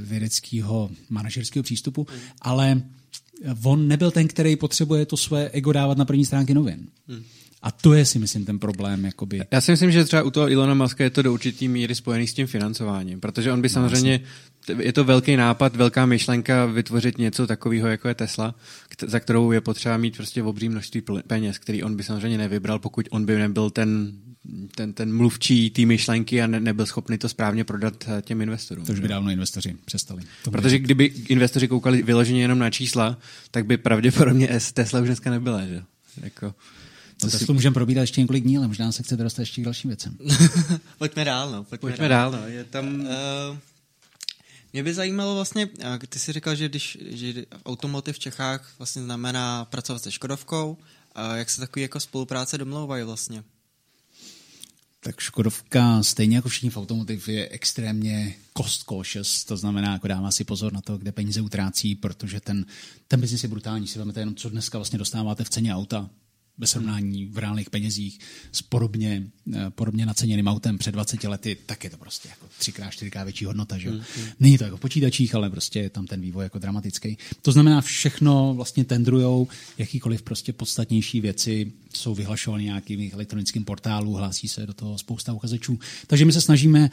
vědeckého 0.00 0.90
manažerského 1.10 1.62
přístupu, 1.62 2.06
hmm. 2.10 2.20
ale 2.42 2.82
on 3.62 3.88
nebyl 3.88 4.10
ten, 4.10 4.28
který 4.28 4.56
potřebuje 4.56 5.06
to 5.06 5.16
své 5.16 5.48
ego 5.48 5.72
dávat 5.72 5.98
na 5.98 6.04
první 6.04 6.24
stránky 6.24 6.54
novin. 6.54 6.88
Hmm. 7.08 7.22
A 7.62 7.70
to 7.70 7.94
je 7.94 8.04
si 8.04 8.18
myslím 8.18 8.44
ten 8.44 8.58
problém. 8.58 9.04
Jakoby. 9.04 9.40
Já 9.50 9.60
si 9.60 9.70
myslím, 9.70 9.90
že 9.90 10.04
třeba 10.04 10.22
u 10.22 10.30
toho 10.30 10.50
Ilona 10.50 10.74
Muska 10.74 11.04
je 11.04 11.10
to 11.10 11.22
do 11.22 11.32
určitý 11.32 11.68
míry 11.68 11.94
spojený 11.94 12.26
s 12.26 12.34
tím 12.34 12.46
financováním, 12.46 13.20
protože 13.20 13.52
on 13.52 13.62
by 13.62 13.68
no, 13.68 13.72
samozřejmě, 13.72 14.20
je 14.78 14.92
to 14.92 15.04
velký 15.04 15.36
nápad, 15.36 15.76
velká 15.76 16.06
myšlenka 16.06 16.66
vytvořit 16.66 17.18
něco 17.18 17.46
takového, 17.46 17.88
jako 17.88 18.08
je 18.08 18.14
Tesla, 18.14 18.54
za 19.06 19.20
kterou 19.20 19.52
je 19.52 19.60
potřeba 19.60 19.96
mít 19.96 20.16
prostě 20.16 20.42
obří 20.42 20.68
množství 20.68 21.02
peněz, 21.26 21.58
který 21.58 21.82
on 21.82 21.96
by 21.96 22.02
samozřejmě 22.02 22.38
nevybral, 22.38 22.78
pokud 22.78 23.08
on 23.10 23.26
by 23.26 23.38
nebyl 23.38 23.70
ten 23.70 24.12
ten, 24.74 24.92
ten 24.92 25.16
mluvčí 25.16 25.70
té 25.70 25.86
myšlenky 25.86 26.42
a 26.42 26.46
ne, 26.46 26.60
nebyl 26.60 26.86
schopný 26.86 27.18
to 27.18 27.28
správně 27.28 27.64
prodat 27.64 28.04
eh, 28.08 28.22
těm 28.22 28.40
investorům. 28.40 28.84
To 28.84 28.92
už 28.92 29.00
by 29.00 29.08
dávno 29.08 29.30
investoři 29.30 29.76
přestali. 29.84 30.22
To 30.44 30.50
Protože 30.50 30.78
kdyby 30.78 31.04
investoři 31.28 31.68
koukali 31.68 32.02
vyloženě 32.02 32.40
jenom 32.40 32.58
na 32.58 32.70
čísla, 32.70 33.18
tak 33.50 33.66
by 33.66 33.76
pravděpodobně 33.76 34.48
Tesla 34.72 35.00
už 35.00 35.08
dneska 35.08 35.30
nebyla. 35.30 35.66
Že? 35.66 35.82
Jako, 36.22 36.54
to 37.20 37.30
si... 37.30 37.52
můžeme 37.52 37.74
probírat 37.74 38.00
ještě 38.00 38.20
několik 38.20 38.44
dní, 38.44 38.58
ale 38.58 38.68
možná 38.68 38.92
se 38.92 39.02
chcete 39.02 39.22
dostat 39.22 39.42
ještě 39.42 39.60
k 39.60 39.64
dalším 39.64 39.88
věcem. 39.88 40.16
pojďme 40.98 41.24
dál, 41.24 41.50
no. 41.50 41.64
Pojďme, 41.64 41.90
pojďme 41.90 42.08
dál. 42.08 42.30
dál, 42.30 42.40
no. 42.40 42.48
Je 42.48 42.64
tam... 42.64 43.00
Uh... 43.00 43.56
Mě 44.72 44.82
by 44.82 44.94
zajímalo 44.94 45.34
vlastně, 45.34 45.68
ty 46.08 46.18
jsi 46.18 46.32
říkal, 46.32 46.54
že 46.54 46.68
když 46.68 46.98
že 47.00 47.46
automotiv 47.66 48.16
v 48.16 48.18
Čechách 48.18 48.74
vlastně 48.78 49.02
znamená 49.02 49.64
pracovat 49.64 50.02
se 50.02 50.12
Škodovkou, 50.12 50.76
a 51.14 51.36
jak 51.36 51.50
se 51.50 51.60
takový 51.60 51.82
jako 51.82 52.00
spolupráce 52.00 52.58
domlouvají 52.58 53.04
vlastně? 53.04 53.44
tak 55.00 55.20
Škodovka, 55.20 56.02
stejně 56.02 56.36
jako 56.36 56.48
všichni 56.48 56.70
v 56.70 56.76
automotiv, 56.76 57.28
je 57.28 57.48
extrémně 57.48 58.34
cost 58.56 58.82
cautious, 58.82 59.44
to 59.44 59.56
znamená, 59.56 59.92
jako 59.92 60.08
dává 60.08 60.30
si 60.30 60.44
pozor 60.44 60.72
na 60.72 60.80
to, 60.80 60.98
kde 60.98 61.12
peníze 61.12 61.40
utrácí, 61.40 61.94
protože 61.94 62.40
ten, 62.40 62.66
ten 63.08 63.20
biznis 63.20 63.42
je 63.42 63.48
brutální. 63.48 63.86
Si 63.86 63.98
vezmete 63.98 64.20
jenom, 64.20 64.34
co 64.34 64.50
dneska 64.50 64.78
vlastně 64.78 64.98
dostáváte 64.98 65.44
v 65.44 65.50
ceně 65.50 65.74
auta, 65.74 66.10
ve 66.58 66.66
srovnání 66.66 67.26
v 67.26 67.38
reálných 67.38 67.70
penězích 67.70 68.18
s 68.52 68.62
podobně, 68.62 69.22
eh, 69.54 69.70
podobně 69.70 70.06
naceněným 70.06 70.48
autem 70.48 70.78
před 70.78 70.92
20 70.92 71.28
lety, 71.28 71.56
tak 71.66 71.84
je 71.84 71.90
to 71.90 71.96
prostě 71.96 72.28
jako 72.28 72.46
třikrát, 72.58 72.90
čtyřikrát 72.90 73.24
větší 73.24 73.44
hodnota. 73.44 73.78
Že? 73.78 73.90
Mm, 73.90 73.96
mm. 73.96 74.24
Není 74.40 74.58
to 74.58 74.64
jako 74.64 74.76
v 74.76 74.80
počítačích, 74.80 75.34
ale 75.34 75.50
prostě 75.50 75.78
je 75.78 75.90
tam 75.90 76.06
ten 76.06 76.20
vývoj 76.20 76.44
jako 76.44 76.58
dramatický. 76.58 77.18
To 77.42 77.52
znamená, 77.52 77.80
všechno 77.80 78.54
vlastně 78.54 78.84
tendrujou, 78.84 79.48
jakýkoliv 79.78 80.22
prostě 80.22 80.52
podstatnější 80.52 81.20
věci 81.20 81.72
jsou 81.94 82.14
vyhlašovány 82.14 82.64
nějakým 82.64 83.10
elektronickým 83.12 83.64
portálu, 83.64 84.12
hlásí 84.12 84.48
se 84.48 84.66
do 84.66 84.74
toho 84.74 84.98
spousta 84.98 85.32
uchazečů. 85.32 85.78
Takže 86.06 86.24
my 86.24 86.32
se 86.32 86.40
snažíme 86.40 86.90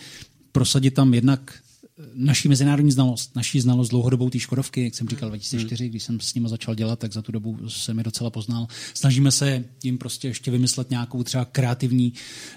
prosadit 0.52 0.94
tam 0.94 1.14
jednak 1.14 1.65
naší 2.14 2.48
mezinárodní 2.48 2.92
znalost, 2.92 3.36
naší 3.36 3.60
znalost 3.60 3.90
dlouhodobou 3.90 4.30
té 4.30 4.40
Škodovky, 4.40 4.84
jak 4.84 4.96
jsem 4.96 5.08
říkal 5.08 5.30
2004, 5.30 5.84
hmm. 5.84 5.90
když 5.90 6.04
jsem 6.04 6.20
s 6.20 6.34
nimi 6.34 6.50
začal 6.50 6.76
dělat, 6.76 7.00
tak 7.00 7.14
za 7.14 7.22
tu 7.22 7.32
dobu 7.32 7.70
se 7.70 7.94
mi 7.94 8.04
docela 8.04 8.30
poznal. 8.30 8.68
Snažíme 8.94 9.32
se 9.32 9.64
jim 9.84 9.98
prostě 9.98 10.28
ještě 10.28 10.52
vymyslet 10.52 10.90
nějakou 10.90 11.24
třeba 11.24 11.46
kreativní, 11.46 12.14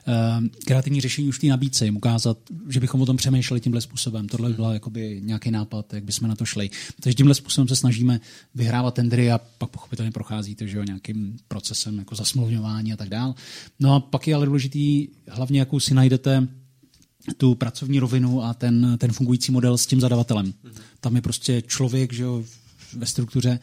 uh, 0.09 0.46
kreativní 0.66 1.01
řešení 1.01 1.29
už 1.29 1.38
té 1.38 1.46
nabídce, 1.46 1.85
jim 1.85 1.96
ukázat, 1.96 2.38
že 2.68 2.81
bychom 2.81 3.03
o 3.03 3.07
tom 3.07 3.16
přemýšleli 3.16 3.61
tímhle 3.61 3.81
způsobem. 3.81 4.29
Tohle 4.29 4.48
by 4.48 4.55
byla 4.55 4.72
jakoby 4.72 5.20
nějaký 5.24 5.51
nápad, 5.51 5.94
jak 5.94 6.05
bychom 6.05 6.29
na 6.29 6.37
to 6.37 6.44
šli. 6.44 6.70
Takže 7.01 7.14
tímhle 7.14 7.35
způsobem 7.35 7.68
se 7.68 7.77
snažíme 7.77 8.20
vyhrávat 8.55 8.94
tendry 8.94 9.31
a 9.31 9.40
pak 9.59 9.70
pochopitelně 9.70 10.12
procházíte 10.12 10.68
že 10.68 10.77
jo, 10.77 10.85
nějakým 10.85 11.37
procesem 11.48 11.98
jako 11.98 12.14
zasmluvňování 12.14 12.92
a 12.92 12.96
tak 12.96 13.09
dál. 13.09 13.35
No 13.81 13.94
a 13.94 14.01
pak 14.01 14.29
je 14.29 14.35
ale 14.35 14.46
důležitý, 14.46 15.09
hlavně 15.29 15.59
jakou 15.59 15.81
si 15.81 15.94
najdete 15.94 16.48
tu 17.37 17.55
pracovní 17.55 17.99
rovinu 17.99 18.45
a 18.45 18.55
ten, 18.55 18.97
ten 18.99 19.12
fungující 19.12 19.53
model 19.53 19.79
s 19.79 19.87
tím 19.87 20.01
zadavatelem. 20.01 20.47
Mm-hmm. 20.47 20.81
Tam 21.01 21.17
je 21.17 21.23
prostě 21.23 21.62
člověk, 21.62 22.12
že 22.12 22.23
jo, 22.23 22.45
ve 22.93 23.07
struktuře, 23.07 23.59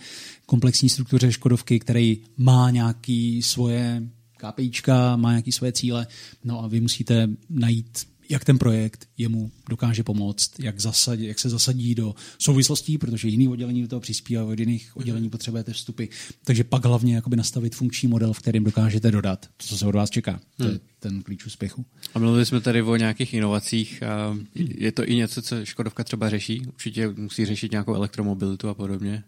komplexní 0.45 0.89
struktuře 0.89 1.32
Škodovky, 1.32 1.80
který 1.80 2.17
má 2.38 2.69
nějaký 2.69 3.43
svoje 3.43 4.04
KPIčka, 4.38 5.15
má 5.15 5.32
nějaké 5.32 5.51
svoje 5.51 5.71
cíle, 5.71 6.08
no 6.43 6.63
a 6.63 6.67
vy 6.67 6.82
musíte 6.82 7.30
najít 7.49 8.08
jak 8.29 8.45
ten 8.45 8.57
projekt 8.57 9.07
jemu 9.17 9.51
dokáže 9.69 10.03
pomoct, 10.03 10.59
jak, 10.59 10.79
zasadí, 10.79 11.25
jak 11.25 11.39
se 11.39 11.49
zasadí 11.49 11.95
do 11.95 12.15
souvislostí, 12.39 12.97
protože 12.97 13.27
jiný 13.27 13.47
oddělení 13.47 13.81
do 13.81 13.88
toho 13.88 13.99
přispívá, 13.99 14.43
od 14.43 14.59
jiných 14.59 14.97
oddělení 14.97 15.29
potřebujete 15.29 15.73
vstupy. 15.73 16.06
Takže 16.43 16.63
pak 16.63 16.85
hlavně 16.85 17.15
jakoby 17.15 17.35
nastavit 17.35 17.75
funkční 17.75 18.10
model, 18.10 18.33
v 18.33 18.39
kterém 18.39 18.63
dokážete 18.63 19.12
dodat 19.12 19.45
to, 19.58 19.67
co 19.67 19.77
se 19.77 19.85
od 19.85 19.95
vás 19.95 20.10
čeká. 20.10 20.39
To 20.58 20.63
je 20.63 20.69
hmm. 20.69 20.79
ten 21.00 21.23
klíč 21.23 21.45
úspěchu. 21.45 21.85
A 22.13 22.19
mluvili 22.19 22.45
jsme 22.45 22.62
tady 22.62 22.81
o 22.81 22.95
nějakých 22.95 23.33
inovacích. 23.33 24.04
A 24.04 24.37
je 24.56 24.91
to 24.91 25.10
i 25.10 25.15
něco, 25.15 25.41
co 25.41 25.65
Škodovka 25.65 26.04
třeba 26.04 26.29
řeší? 26.29 26.62
Určitě 26.67 27.08
musí 27.08 27.45
řešit 27.45 27.71
nějakou 27.71 27.93
elektromobilitu 27.93 28.69
a 28.69 28.73
podobně. 28.73 29.23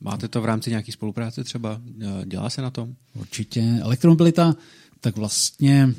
Máte 0.00 0.28
to 0.28 0.40
v 0.40 0.44
rámci 0.44 0.70
nějaké 0.70 0.92
spolupráce 0.92 1.44
třeba? 1.44 1.82
Dělá 2.24 2.50
se 2.50 2.62
na 2.62 2.70
tom? 2.70 2.94
Určitě. 3.14 3.78
Elektromobilita, 3.80 4.56
tak 5.00 5.16
vlastně 5.16 5.94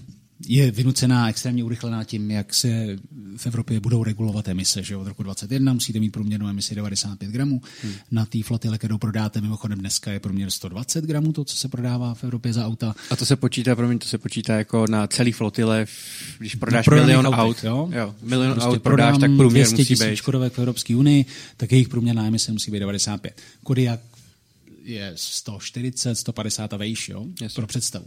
je 0.47 0.71
vynucená, 0.71 1.29
extrémně 1.29 1.63
urychlená 1.63 2.03
tím, 2.03 2.31
jak 2.31 2.53
se 2.53 2.97
v 3.37 3.47
Evropě 3.47 3.79
budou 3.79 4.03
regulovat 4.03 4.47
emise. 4.47 4.83
Že 4.83 4.97
od 4.97 5.07
roku 5.07 5.23
2021 5.23 5.73
musíte 5.73 5.99
mít 5.99 6.09
průměrnou 6.09 6.47
emisi 6.47 6.75
95 6.75 7.31
gramů. 7.31 7.61
Hmm. 7.83 7.93
Na 8.11 8.25
té 8.25 8.43
flotile, 8.43 8.77
kterou 8.77 8.97
prodáte, 8.97 9.41
mimochodem 9.41 9.79
dneska 9.79 10.11
je 10.11 10.19
průměr 10.19 10.51
120 10.51 11.05
gramů, 11.05 11.33
to, 11.33 11.45
co 11.45 11.57
se 11.57 11.67
prodává 11.67 12.13
v 12.13 12.23
Evropě 12.23 12.53
za 12.53 12.65
auta. 12.65 12.95
A 13.09 13.15
to 13.15 13.25
se 13.25 13.35
počítá, 13.35 13.75
promiň, 13.75 13.99
to 13.99 14.07
se 14.07 14.17
počítá 14.17 14.57
jako 14.57 14.85
na 14.89 15.07
celý 15.07 15.31
flotile, 15.31 15.85
když 16.39 16.55
prodáš 16.55 16.89
milion 16.89 17.27
autech, 17.27 17.39
aut, 17.39 17.63
jo? 17.63 17.89
Jo, 17.99 18.15
milion 18.23 18.53
prostě 18.53 18.69
aut 18.69 18.83
prodáš, 18.83 19.17
tak 19.17 19.31
průměr 19.37 19.67
200 19.67 19.75
musí 19.75 20.05
být. 20.05 20.21
v 20.49 20.59
Evropské 20.59 20.95
unii, 20.95 21.25
tak 21.57 21.71
jejich 21.71 21.89
průměrná 21.89 22.25
emise 22.27 22.51
musí 22.51 22.71
být 22.71 22.79
95. 22.79 23.41
Kodiak 23.63 23.99
je 24.84 25.13
140, 25.15 26.15
150 26.15 26.73
a 26.73 26.77
vejš, 26.77 27.09
jo? 27.09 27.25
Yes. 27.41 27.53
pro 27.53 27.67
představu 27.67 28.05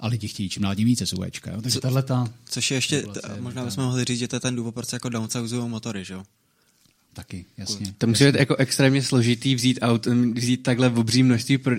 a 0.00 0.06
lidi 0.06 0.28
chtějí 0.28 0.48
čím 0.48 0.62
dál 0.62 0.74
tím 0.74 0.86
více 0.86 1.06
SUVčka. 1.06 1.50
Jo? 1.50 1.60
Takže 1.60 1.80
tahle 1.80 2.02
ta... 2.02 2.34
Což 2.44 2.70
je 2.70 2.76
ještě, 2.76 3.04
možná 3.40 3.64
bychom 3.64 3.84
mohli 3.84 4.04
říct, 4.04 4.18
že 4.18 4.28
to 4.28 4.36
je 4.36 4.40
ten 4.40 4.56
důvod, 4.56 4.74
proč 4.74 4.92
jako 4.92 5.08
downsizují 5.08 5.68
motory, 5.68 6.04
že 6.04 6.14
jo? 6.14 6.22
Taky, 7.18 7.44
jasně. 7.56 7.86
To 7.98 8.06
musí 8.06 8.24
být 8.24 8.34
jako 8.34 8.56
extrémně 8.56 9.02
složitý 9.02 9.54
vzít 9.54 9.78
aut, 9.82 10.06
vzít 10.34 10.62
takhle 10.62 10.88
v 10.88 10.98
obří 10.98 11.22
množství, 11.22 11.58
pro, 11.58 11.76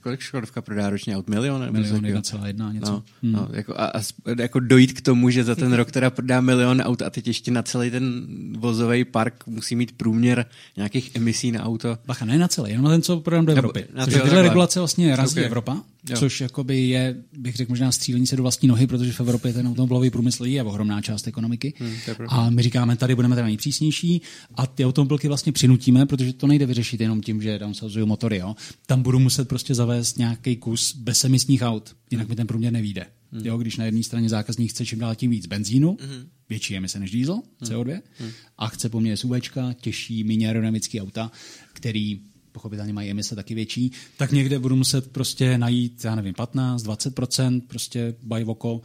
kolik 0.00 0.20
Škodovka 0.20 0.62
prodá 0.62 0.90
ročně 0.90 1.16
aut? 1.16 1.28
Milion? 1.28 1.72
Milion, 1.72 2.06
jedna 2.06 2.22
celá 2.22 2.46
jedna, 2.46 2.72
něco. 2.72 2.92
No, 2.92 3.02
hmm. 3.22 3.32
no, 3.32 3.48
jako, 3.52 3.74
a, 3.80 3.86
a, 3.86 4.00
jako 4.38 4.60
dojít 4.60 4.92
k 4.92 5.00
tomu, 5.00 5.30
že 5.30 5.44
za 5.44 5.54
ten 5.54 5.72
rok 5.72 5.90
teda 5.90 6.10
prodá 6.10 6.40
milion 6.40 6.80
aut 6.80 7.02
a 7.02 7.10
teď 7.10 7.26
ještě 7.26 7.50
na 7.50 7.62
celý 7.62 7.90
ten 7.90 8.26
vozový 8.58 9.04
park 9.04 9.46
musí 9.46 9.76
mít 9.76 9.92
průměr 9.92 10.46
nějakých 10.76 11.16
emisí 11.16 11.52
na 11.52 11.64
auto. 11.64 11.98
Bacha, 12.06 12.24
ne 12.24 12.38
na 12.38 12.48
celý, 12.48 12.70
jenom 12.70 12.84
na 12.84 12.90
ten, 12.90 13.02
co 13.02 13.20
prodám 13.20 13.46
do 13.46 13.52
Evropy. 13.52 13.84
Na 13.94 14.04
Což 14.04 14.14
tyhle 14.14 14.42
regulace 14.42 14.78
vlastně 14.78 15.16
razí 15.16 15.32
okay. 15.32 15.44
Evropa, 15.44 15.82
jo. 16.08 16.16
což 16.16 16.40
jakoby 16.40 16.80
je, 16.80 17.22
bych 17.38 17.56
řekl, 17.56 17.72
možná 17.72 17.92
střílení 17.92 18.26
se 18.26 18.36
do 18.36 18.42
vlastní 18.42 18.68
nohy, 18.68 18.86
protože 18.86 19.12
v 19.12 19.20
Evropě 19.20 19.52
ten 19.52 19.68
automobilový 19.68 20.10
průmysl 20.10 20.44
je 20.44 20.62
ohromná 20.62 21.02
část 21.02 21.26
ekonomiky. 21.26 21.74
Hmm, 21.78 21.94
a 22.28 22.50
my 22.50 22.62
říkáme, 22.62 22.96
tady 22.96 23.14
budeme 23.14 23.34
teda 23.34 23.46
nejpřísnější 23.46 24.22
a 24.54 24.66
ty 24.66 24.84
automobilky 24.84 25.28
vlastně 25.28 25.52
přinutíme, 25.52 26.06
protože 26.06 26.32
to 26.32 26.46
nejde 26.46 26.66
vyřešit 26.66 27.00
jenom 27.00 27.20
tím, 27.20 27.42
že 27.42 27.58
downsizují 27.58 28.06
motory. 28.06 28.38
Jo. 28.38 28.56
Tam 28.86 29.02
budu 29.02 29.18
muset 29.18 29.48
prostě 29.48 29.74
zavést 29.74 30.18
nějaký 30.18 30.56
kus 30.56 30.96
bezemisních 30.96 31.62
aut, 31.62 31.96
jinak 32.10 32.28
mi 32.28 32.36
ten 32.36 32.46
průměr 32.46 32.72
nevíde. 32.72 33.06
Hmm. 33.32 33.46
Jo, 33.46 33.58
když 33.58 33.76
na 33.76 33.84
jedné 33.84 34.02
straně 34.02 34.28
zákazník 34.28 34.70
chce 34.70 34.86
čím 34.86 34.98
dál 34.98 35.14
tím 35.14 35.30
víc 35.30 35.46
benzínu, 35.46 35.96
hmm. 36.00 36.28
větší 36.48 36.76
emise 36.76 36.98
než 36.98 37.10
diesel, 37.10 37.42
CO2, 37.62 38.00
hmm. 38.18 38.30
a 38.58 38.68
chce 38.68 38.88
po 38.88 39.00
mně 39.00 39.16
SUV, 39.16 39.32
těžší, 39.80 40.24
méně 40.24 40.46
aerodynamické 40.46 41.00
auta, 41.00 41.30
který 41.72 42.20
pochopitelně 42.52 42.92
mají 42.92 43.10
emise 43.10 43.34
taky 43.34 43.54
větší, 43.54 43.92
tak 44.16 44.32
někde 44.32 44.58
budu 44.58 44.76
muset 44.76 45.12
prostě 45.12 45.58
najít, 45.58 46.04
já 46.04 46.14
nevím, 46.14 46.34
15, 46.34 46.82
20%, 46.82 47.60
prostě 47.60 48.14
by 48.22 48.44
voko, 48.44 48.82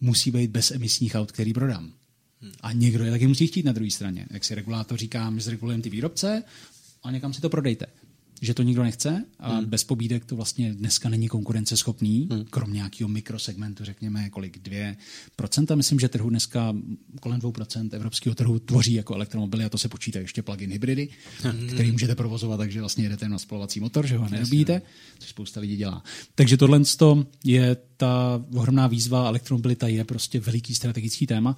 musí 0.00 0.30
být 0.30 0.50
bez 0.50 0.70
emisních 0.70 1.14
aut, 1.14 1.32
který 1.32 1.52
prodám. 1.52 1.92
A 2.60 2.72
někdo 2.72 3.04
je 3.04 3.10
taky 3.10 3.26
musí 3.26 3.46
chtít 3.46 3.64
na 3.64 3.72
druhé 3.72 3.90
straně. 3.90 4.26
Jak 4.30 4.44
si 4.44 4.54
regulátor 4.54 4.98
říká, 4.98 5.30
my 5.30 5.40
zregulujeme 5.40 5.82
ty 5.82 5.90
výrobce 5.90 6.42
a 7.02 7.10
někam 7.10 7.32
si 7.32 7.40
to 7.40 7.48
prodejte. 7.50 7.86
Že 8.40 8.54
to 8.54 8.62
nikdo 8.62 8.82
nechce 8.82 9.24
a 9.38 9.56
hmm. 9.56 9.64
bez 9.64 9.84
pobídek 9.84 10.24
to 10.24 10.36
vlastně 10.36 10.74
dneska 10.74 11.08
není 11.08 11.28
konkurenceschopný, 11.28 12.28
hmm. 12.32 12.44
kromě 12.50 12.76
nějakého 12.76 13.08
mikrosegmentu, 13.08 13.84
řekněme, 13.84 14.30
kolik 14.30 14.58
2%. 15.38 15.76
Myslím, 15.76 16.00
že 16.00 16.08
trhu 16.08 16.30
dneska 16.30 16.74
kolem 17.20 17.40
2% 17.40 17.88
evropského 17.92 18.34
trhu 18.34 18.58
tvoří 18.58 18.94
jako 18.94 19.14
elektromobily 19.14 19.64
a 19.64 19.68
to 19.68 19.78
se 19.78 19.88
počítá 19.88 20.18
ještě 20.18 20.42
plug-in 20.42 20.70
hybridy, 20.70 21.08
hmm. 21.42 21.68
který 21.68 21.92
můžete 21.92 22.14
provozovat, 22.14 22.58
takže 22.58 22.80
vlastně 22.80 23.04
jedete 23.04 23.28
na 23.28 23.38
spalovací 23.38 23.80
motor, 23.80 24.06
že 24.06 24.16
ho 24.16 24.28
nerobíte, 24.28 24.82
což 25.18 25.30
spousta 25.30 25.60
lidí 25.60 25.76
dělá. 25.76 26.02
Takže 26.34 26.56
tohle 26.56 26.80
je 27.44 27.76
ta 27.96 28.44
ohromná 28.54 28.86
výzva, 28.86 29.28
elektromobilita 29.28 29.88
je 29.88 30.04
prostě 30.04 30.40
veliký 30.40 30.74
strategický 30.74 31.26
téma 31.26 31.56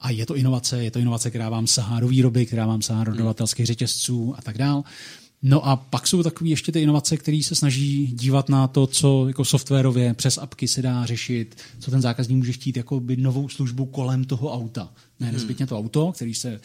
a 0.00 0.10
je 0.10 0.26
to 0.26 0.36
inovace, 0.36 0.84
je 0.84 0.90
to 0.90 0.98
inovace, 0.98 1.30
která 1.30 1.50
vám 1.50 1.66
sahá 1.66 2.00
do 2.00 2.08
výroby, 2.08 2.46
která 2.46 2.66
vám 2.66 2.82
sahá 2.82 3.04
do 3.04 3.10
hmm. 3.10 3.18
dodavatelských 3.18 3.66
řetězců 3.66 4.34
a 4.38 4.42
tak 4.42 4.58
dál. 4.58 4.84
No 5.42 5.66
a 5.66 5.76
pak 5.76 6.06
jsou 6.06 6.22
takové 6.22 6.50
ještě 6.50 6.72
ty 6.72 6.80
inovace, 6.82 7.16
které 7.16 7.40
se 7.42 7.54
snaží 7.54 8.06
dívat 8.06 8.48
na 8.48 8.68
to, 8.68 8.86
co 8.86 9.28
jako 9.28 9.44
softwarově 9.44 10.14
přes 10.14 10.38
apky 10.38 10.68
se 10.68 10.82
dá 10.82 11.06
řešit, 11.06 11.56
co 11.78 11.90
ten 11.90 12.00
zákazník 12.00 12.38
může 12.38 12.52
chtít 12.52 12.76
jako 12.76 13.00
by 13.00 13.16
novou 13.16 13.48
službu 13.48 13.86
kolem 13.86 14.24
toho 14.24 14.52
auta. 14.52 14.92
Ne 15.20 15.26
hmm. 15.26 15.34
nezbytně 15.34 15.66
to 15.66 15.78
auto, 15.78 16.12
který 16.12 16.34
se 16.34 16.60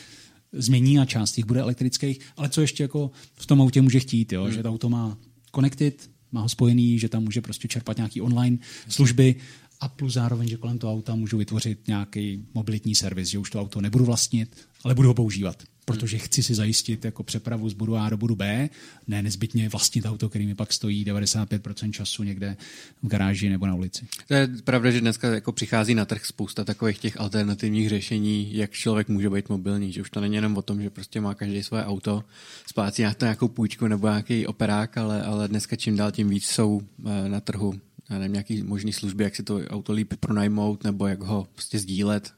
změní 0.54 1.00
a 1.00 1.06
část 1.06 1.32
těch 1.32 1.46
bude 1.46 1.60
elektrických, 1.60 2.20
ale 2.38 2.50
co 2.50 2.62
ještě 2.62 2.84
jako 2.84 3.12
v 3.36 3.46
tom 3.46 3.62
autě 3.62 3.82
může 3.82 4.00
chtít, 4.00 4.32
jo? 4.34 4.44
Hmm. 4.44 4.54
že 4.54 4.64
to 4.64 4.70
auto 4.70 4.90
má 4.90 5.18
connected, 5.56 6.10
má 6.32 6.42
ho 6.42 6.50
spojený, 6.50 7.00
že 7.00 7.10
tam 7.10 7.24
může 7.24 7.42
prostě 7.42 7.68
čerpat 7.68 7.98
nějaký 7.98 8.22
online 8.22 8.58
služby 8.90 9.36
a 9.80 9.88
plus 9.88 10.14
zároveň, 10.14 10.48
že 10.48 10.58
kolem 10.58 10.78
toho 10.78 10.94
auta 10.94 11.16
můžu 11.16 11.38
vytvořit 11.38 11.88
nějaký 11.88 12.46
mobilitní 12.54 12.96
servis, 12.96 13.30
že 13.30 13.40
už 13.40 13.50
to 13.50 13.62
auto 13.62 13.82
nebudu 13.82 14.06
vlastnit, 14.06 14.58
ale 14.84 14.96
budu 14.96 15.08
ho 15.08 15.14
používat, 15.14 15.64
protože 15.86 16.18
chci 16.18 16.44
si 16.44 16.56
zajistit 16.56 17.06
jako 17.06 17.24
přepravu 17.24 17.70
z 17.70 17.74
bodu 17.74 17.98
A 17.98 18.10
do 18.10 18.18
bodu 18.18 18.36
B, 18.36 18.70
ne 19.08 19.22
nezbytně 19.22 19.70
vlastnit 19.70 20.06
auto, 20.06 20.30
který 20.30 20.46
mi 20.46 20.56
pak 20.56 20.74
stojí 20.74 21.06
95% 21.06 21.92
času 21.92 22.24
někde 22.24 22.58
v 23.04 23.08
garáži 23.08 23.50
nebo 23.50 23.68
na 23.68 23.76
ulici. 23.76 24.08
To 24.28 24.34
je 24.34 24.50
pravda, 24.64 24.92
že 24.92 25.02
dneska 25.02 25.34
jako 25.34 25.52
přichází 25.52 25.96
na 25.96 26.06
trh 26.06 26.26
spousta 26.26 26.64
takových 26.64 26.98
těch 26.98 27.20
alternativních 27.20 27.90
řešení, 27.90 28.56
jak 28.56 28.72
člověk 28.72 29.10
může 29.10 29.30
být 29.30 29.50
mobilní, 29.50 29.92
že 29.92 30.02
už 30.02 30.10
to 30.10 30.22
není 30.22 30.36
jenom 30.36 30.58
o 30.58 30.62
tom, 30.62 30.82
že 30.82 30.90
prostě 30.90 31.22
má 31.22 31.34
každý 31.34 31.64
svoje 31.64 31.86
auto, 31.86 32.24
spácí 32.68 33.04
nějakou 33.22 33.48
půjčku 33.48 33.88
nebo 33.88 34.08
nějaký 34.08 34.48
operák, 34.48 34.98
ale, 34.98 35.24
ale 35.24 35.48
dneska 35.48 35.76
čím 35.76 35.98
dál 35.98 36.12
tím 36.12 36.30
víc 36.30 36.46
jsou 36.46 36.82
eh, 37.06 37.30
na 37.30 37.40
trhu 37.40 37.74
já 38.10 38.20
nevím, 38.20 38.34
nějaký 38.34 38.64
možný 38.64 38.94
služby, 38.94 39.24
jak 39.24 39.36
si 39.36 39.44
to 39.44 39.60
auto 39.70 39.94
líp 39.94 40.14
pronajmout, 40.20 40.84
nebo 40.84 41.08
jak 41.08 41.22
ho 41.22 41.48
prostě 41.54 41.80
sdílet. 41.80 42.34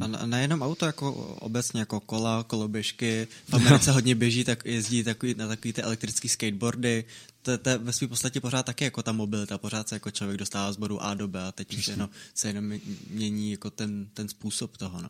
A 0.00 0.26
nejenom 0.26 0.62
auto, 0.62 0.86
jako 0.86 1.12
obecně 1.40 1.80
jako 1.80 2.00
kola, 2.00 2.42
koloběžky. 2.42 3.28
V 3.48 3.54
Americe 3.54 3.92
hodně 3.92 4.14
běží, 4.14 4.44
tak 4.44 4.64
jezdí 4.64 5.04
takový, 5.04 5.34
na 5.34 5.48
takový 5.48 5.72
ty 5.72 5.82
elektrické 5.82 6.28
skateboardy. 6.28 7.04
To, 7.42 7.58
to 7.58 7.68
je 7.68 7.78
ve 7.78 7.92
své 7.92 8.08
podstatě 8.08 8.40
pořád 8.40 8.66
taky 8.66 8.84
jako 8.84 9.02
ta 9.02 9.12
mobilita. 9.12 9.58
Pořád 9.58 9.88
se 9.88 9.94
jako 9.94 10.10
člověk 10.10 10.38
dostává 10.38 10.72
z 10.72 10.76
bodu 10.76 11.02
A 11.02 11.14
do 11.14 11.28
B 11.28 11.42
a 11.42 11.52
teď 11.52 11.78
už 11.78 11.88
jenom, 11.88 12.08
se 12.34 12.48
jenom 12.48 12.72
mění 13.10 13.50
jako 13.50 13.70
ten, 13.70 14.08
ten 14.14 14.28
způsob 14.28 14.76
toho. 14.76 15.02
No. 15.02 15.08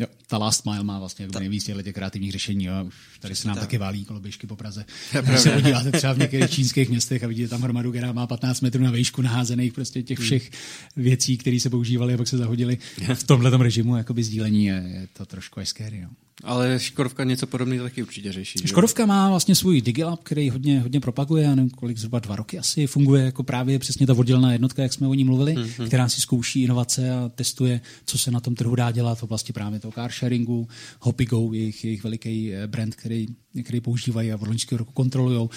Jo, 0.00 0.06
ta 0.26 0.38
last 0.38 0.64
mile 0.64 0.84
má 0.84 0.98
vlastně 0.98 1.28
ta... 1.28 1.38
nejvíc 1.38 1.64
těch 1.64 1.94
kreativních 1.94 2.32
řešení. 2.32 2.64
Jo. 2.64 2.84
Už 2.84 3.18
tady 3.20 3.34
se 3.34 3.48
nám 3.48 3.56
taky 3.56 3.78
válí 3.78 4.04
koloběžky 4.04 4.46
po 4.46 4.56
Praze. 4.56 4.84
Když 5.22 5.40
se 5.40 5.50
podíváte 5.50 5.92
třeba 5.92 6.12
v 6.12 6.18
některých 6.18 6.50
čínských 6.54 6.88
městech 6.88 7.24
a 7.24 7.26
vidíte 7.26 7.48
tam 7.48 7.62
hromadu, 7.62 7.90
která 7.90 8.12
má 8.12 8.26
15 8.26 8.60
metrů 8.60 8.82
na 8.82 8.90
výšku 8.90 9.22
naházených 9.22 9.72
prostě 9.72 10.02
těch 10.02 10.18
hmm. 10.18 10.24
všech 10.26 10.50
věcí, 10.96 11.38
které 11.38 11.60
se 11.60 11.70
používaly 11.70 12.14
a 12.14 12.16
pak 12.16 12.28
se 12.28 12.36
zahodily 12.38 12.78
v 13.14 13.24
tomhle 13.24 13.58
režimu 13.58 13.96
jakoby 13.96 14.24
sdílení 14.24 14.64
je, 14.64 14.84
je 14.86 15.08
to 15.12 15.26
trošku 15.26 15.60
až 15.60 15.68
scary. 15.68 15.98
Jo. 15.98 16.08
Ale 16.44 16.80
Škodovka 16.80 17.24
něco 17.24 17.46
podobného 17.46 17.84
taky 17.84 18.02
určitě 18.02 18.32
řeší. 18.32 18.58
Škodovka 18.64 19.02
jo? 19.02 19.06
má 19.06 19.30
vlastně 19.30 19.54
svůj 19.54 19.80
Digilab, 19.80 20.22
který 20.22 20.50
hodně, 20.50 20.80
hodně 20.80 21.00
propaguje, 21.00 21.44
já 21.44 21.54
nevím, 21.54 21.70
kolik 21.70 21.98
zhruba 21.98 22.18
dva 22.18 22.36
roky 22.36 22.58
asi 22.58 22.86
funguje 22.86 23.24
jako 23.24 23.42
právě 23.42 23.78
přesně 23.78 24.06
ta 24.06 24.14
oddělená 24.14 24.52
jednotka, 24.52 24.82
jak 24.82 24.92
jsme 24.92 25.08
o 25.08 25.14
ní 25.14 25.24
mluvili, 25.24 25.54
mm-hmm. 25.54 25.86
která 25.86 26.08
si 26.08 26.20
zkouší 26.20 26.62
inovace 26.62 27.10
a 27.10 27.30
testuje, 27.34 27.80
co 28.04 28.18
se 28.18 28.30
na 28.30 28.40
tom 28.40 28.54
trhu 28.54 28.74
dá 28.74 28.90
dělat 28.90 29.18
v 29.18 29.22
oblasti 29.22 29.52
právě 29.52 29.80
toho 29.84 29.92
car 29.92 30.12
sharingu. 30.12 30.68
Hopigo, 31.00 31.52
jejich, 31.52 31.84
jejich 31.84 32.04
veliký 32.04 32.54
eh, 32.54 32.66
brand, 32.66 32.94
který, 32.94 33.26
který 33.64 33.80
používají 33.80 34.32
a 34.32 34.36
v 34.36 34.42
loňského 34.42 34.78
roku 34.78 34.92
kontrolují. 34.92 35.38
Uh, 35.38 35.48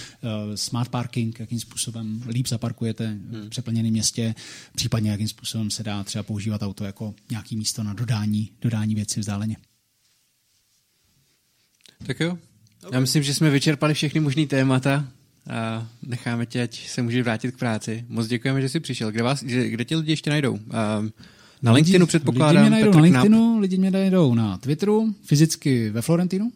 smart 0.56 0.90
parking, 0.90 1.40
jakým 1.40 1.60
způsobem 1.60 2.24
líp 2.28 2.48
zaparkujete 2.48 3.18
v 3.30 3.50
přeplněném 3.50 3.92
městě, 3.92 4.36
případně 4.76 5.12
jakým 5.12 5.28
způsobem 5.28 5.72
se 5.72 5.84
dá 5.84 6.04
třeba 6.04 6.24
používat 6.24 6.64
auto 6.64 6.86
jako 6.86 7.16
nějaký 7.32 7.58
místo 7.58 7.84
na 7.84 7.94
dodání, 7.94 8.52
dodání 8.62 8.96
věci 8.96 9.20
vzdáleně. 9.20 9.58
Tak 12.08 12.20
jo. 12.20 12.32
Okay. 12.32 12.90
Já 12.94 13.00
myslím, 13.00 13.24
že 13.24 13.34
jsme 13.34 13.50
vyčerpali 13.50 13.94
všechny 13.94 14.20
možné 14.20 14.46
témata 14.46 15.08
a 15.50 15.88
necháme 16.02 16.46
tě, 16.46 16.62
ať 16.62 16.88
se 16.90 17.02
může 17.02 17.24
vrátit 17.24 17.52
k 17.52 17.60
práci. 17.60 18.06
Moc 18.10 18.28
děkujeme, 18.28 18.62
že 18.62 18.70
jsi 18.70 18.80
přišel. 18.80 19.12
Kde, 19.12 19.24
vás, 19.24 19.44
kde, 19.44 19.86
tě 19.86 19.96
lidi 19.96 20.12
ještě 20.12 20.30
najdou? 20.30 20.60
A 20.72 21.04
na 21.62 21.72
LinkedInu 21.72 22.06
předpokládám. 22.06 22.64
Lidi 22.64 22.70
mě 22.70 22.70
najdou 22.70 22.92
na 22.92 23.02
LinkedInu, 23.02 23.60
lidi 23.60 23.78
mě 23.78 23.92
najdou 23.92 24.34
na 24.34 24.58
Twitteru, 24.58 25.14
fyzicky 25.24 25.90
ve 25.90 26.02
Florentinu, 26.02 26.52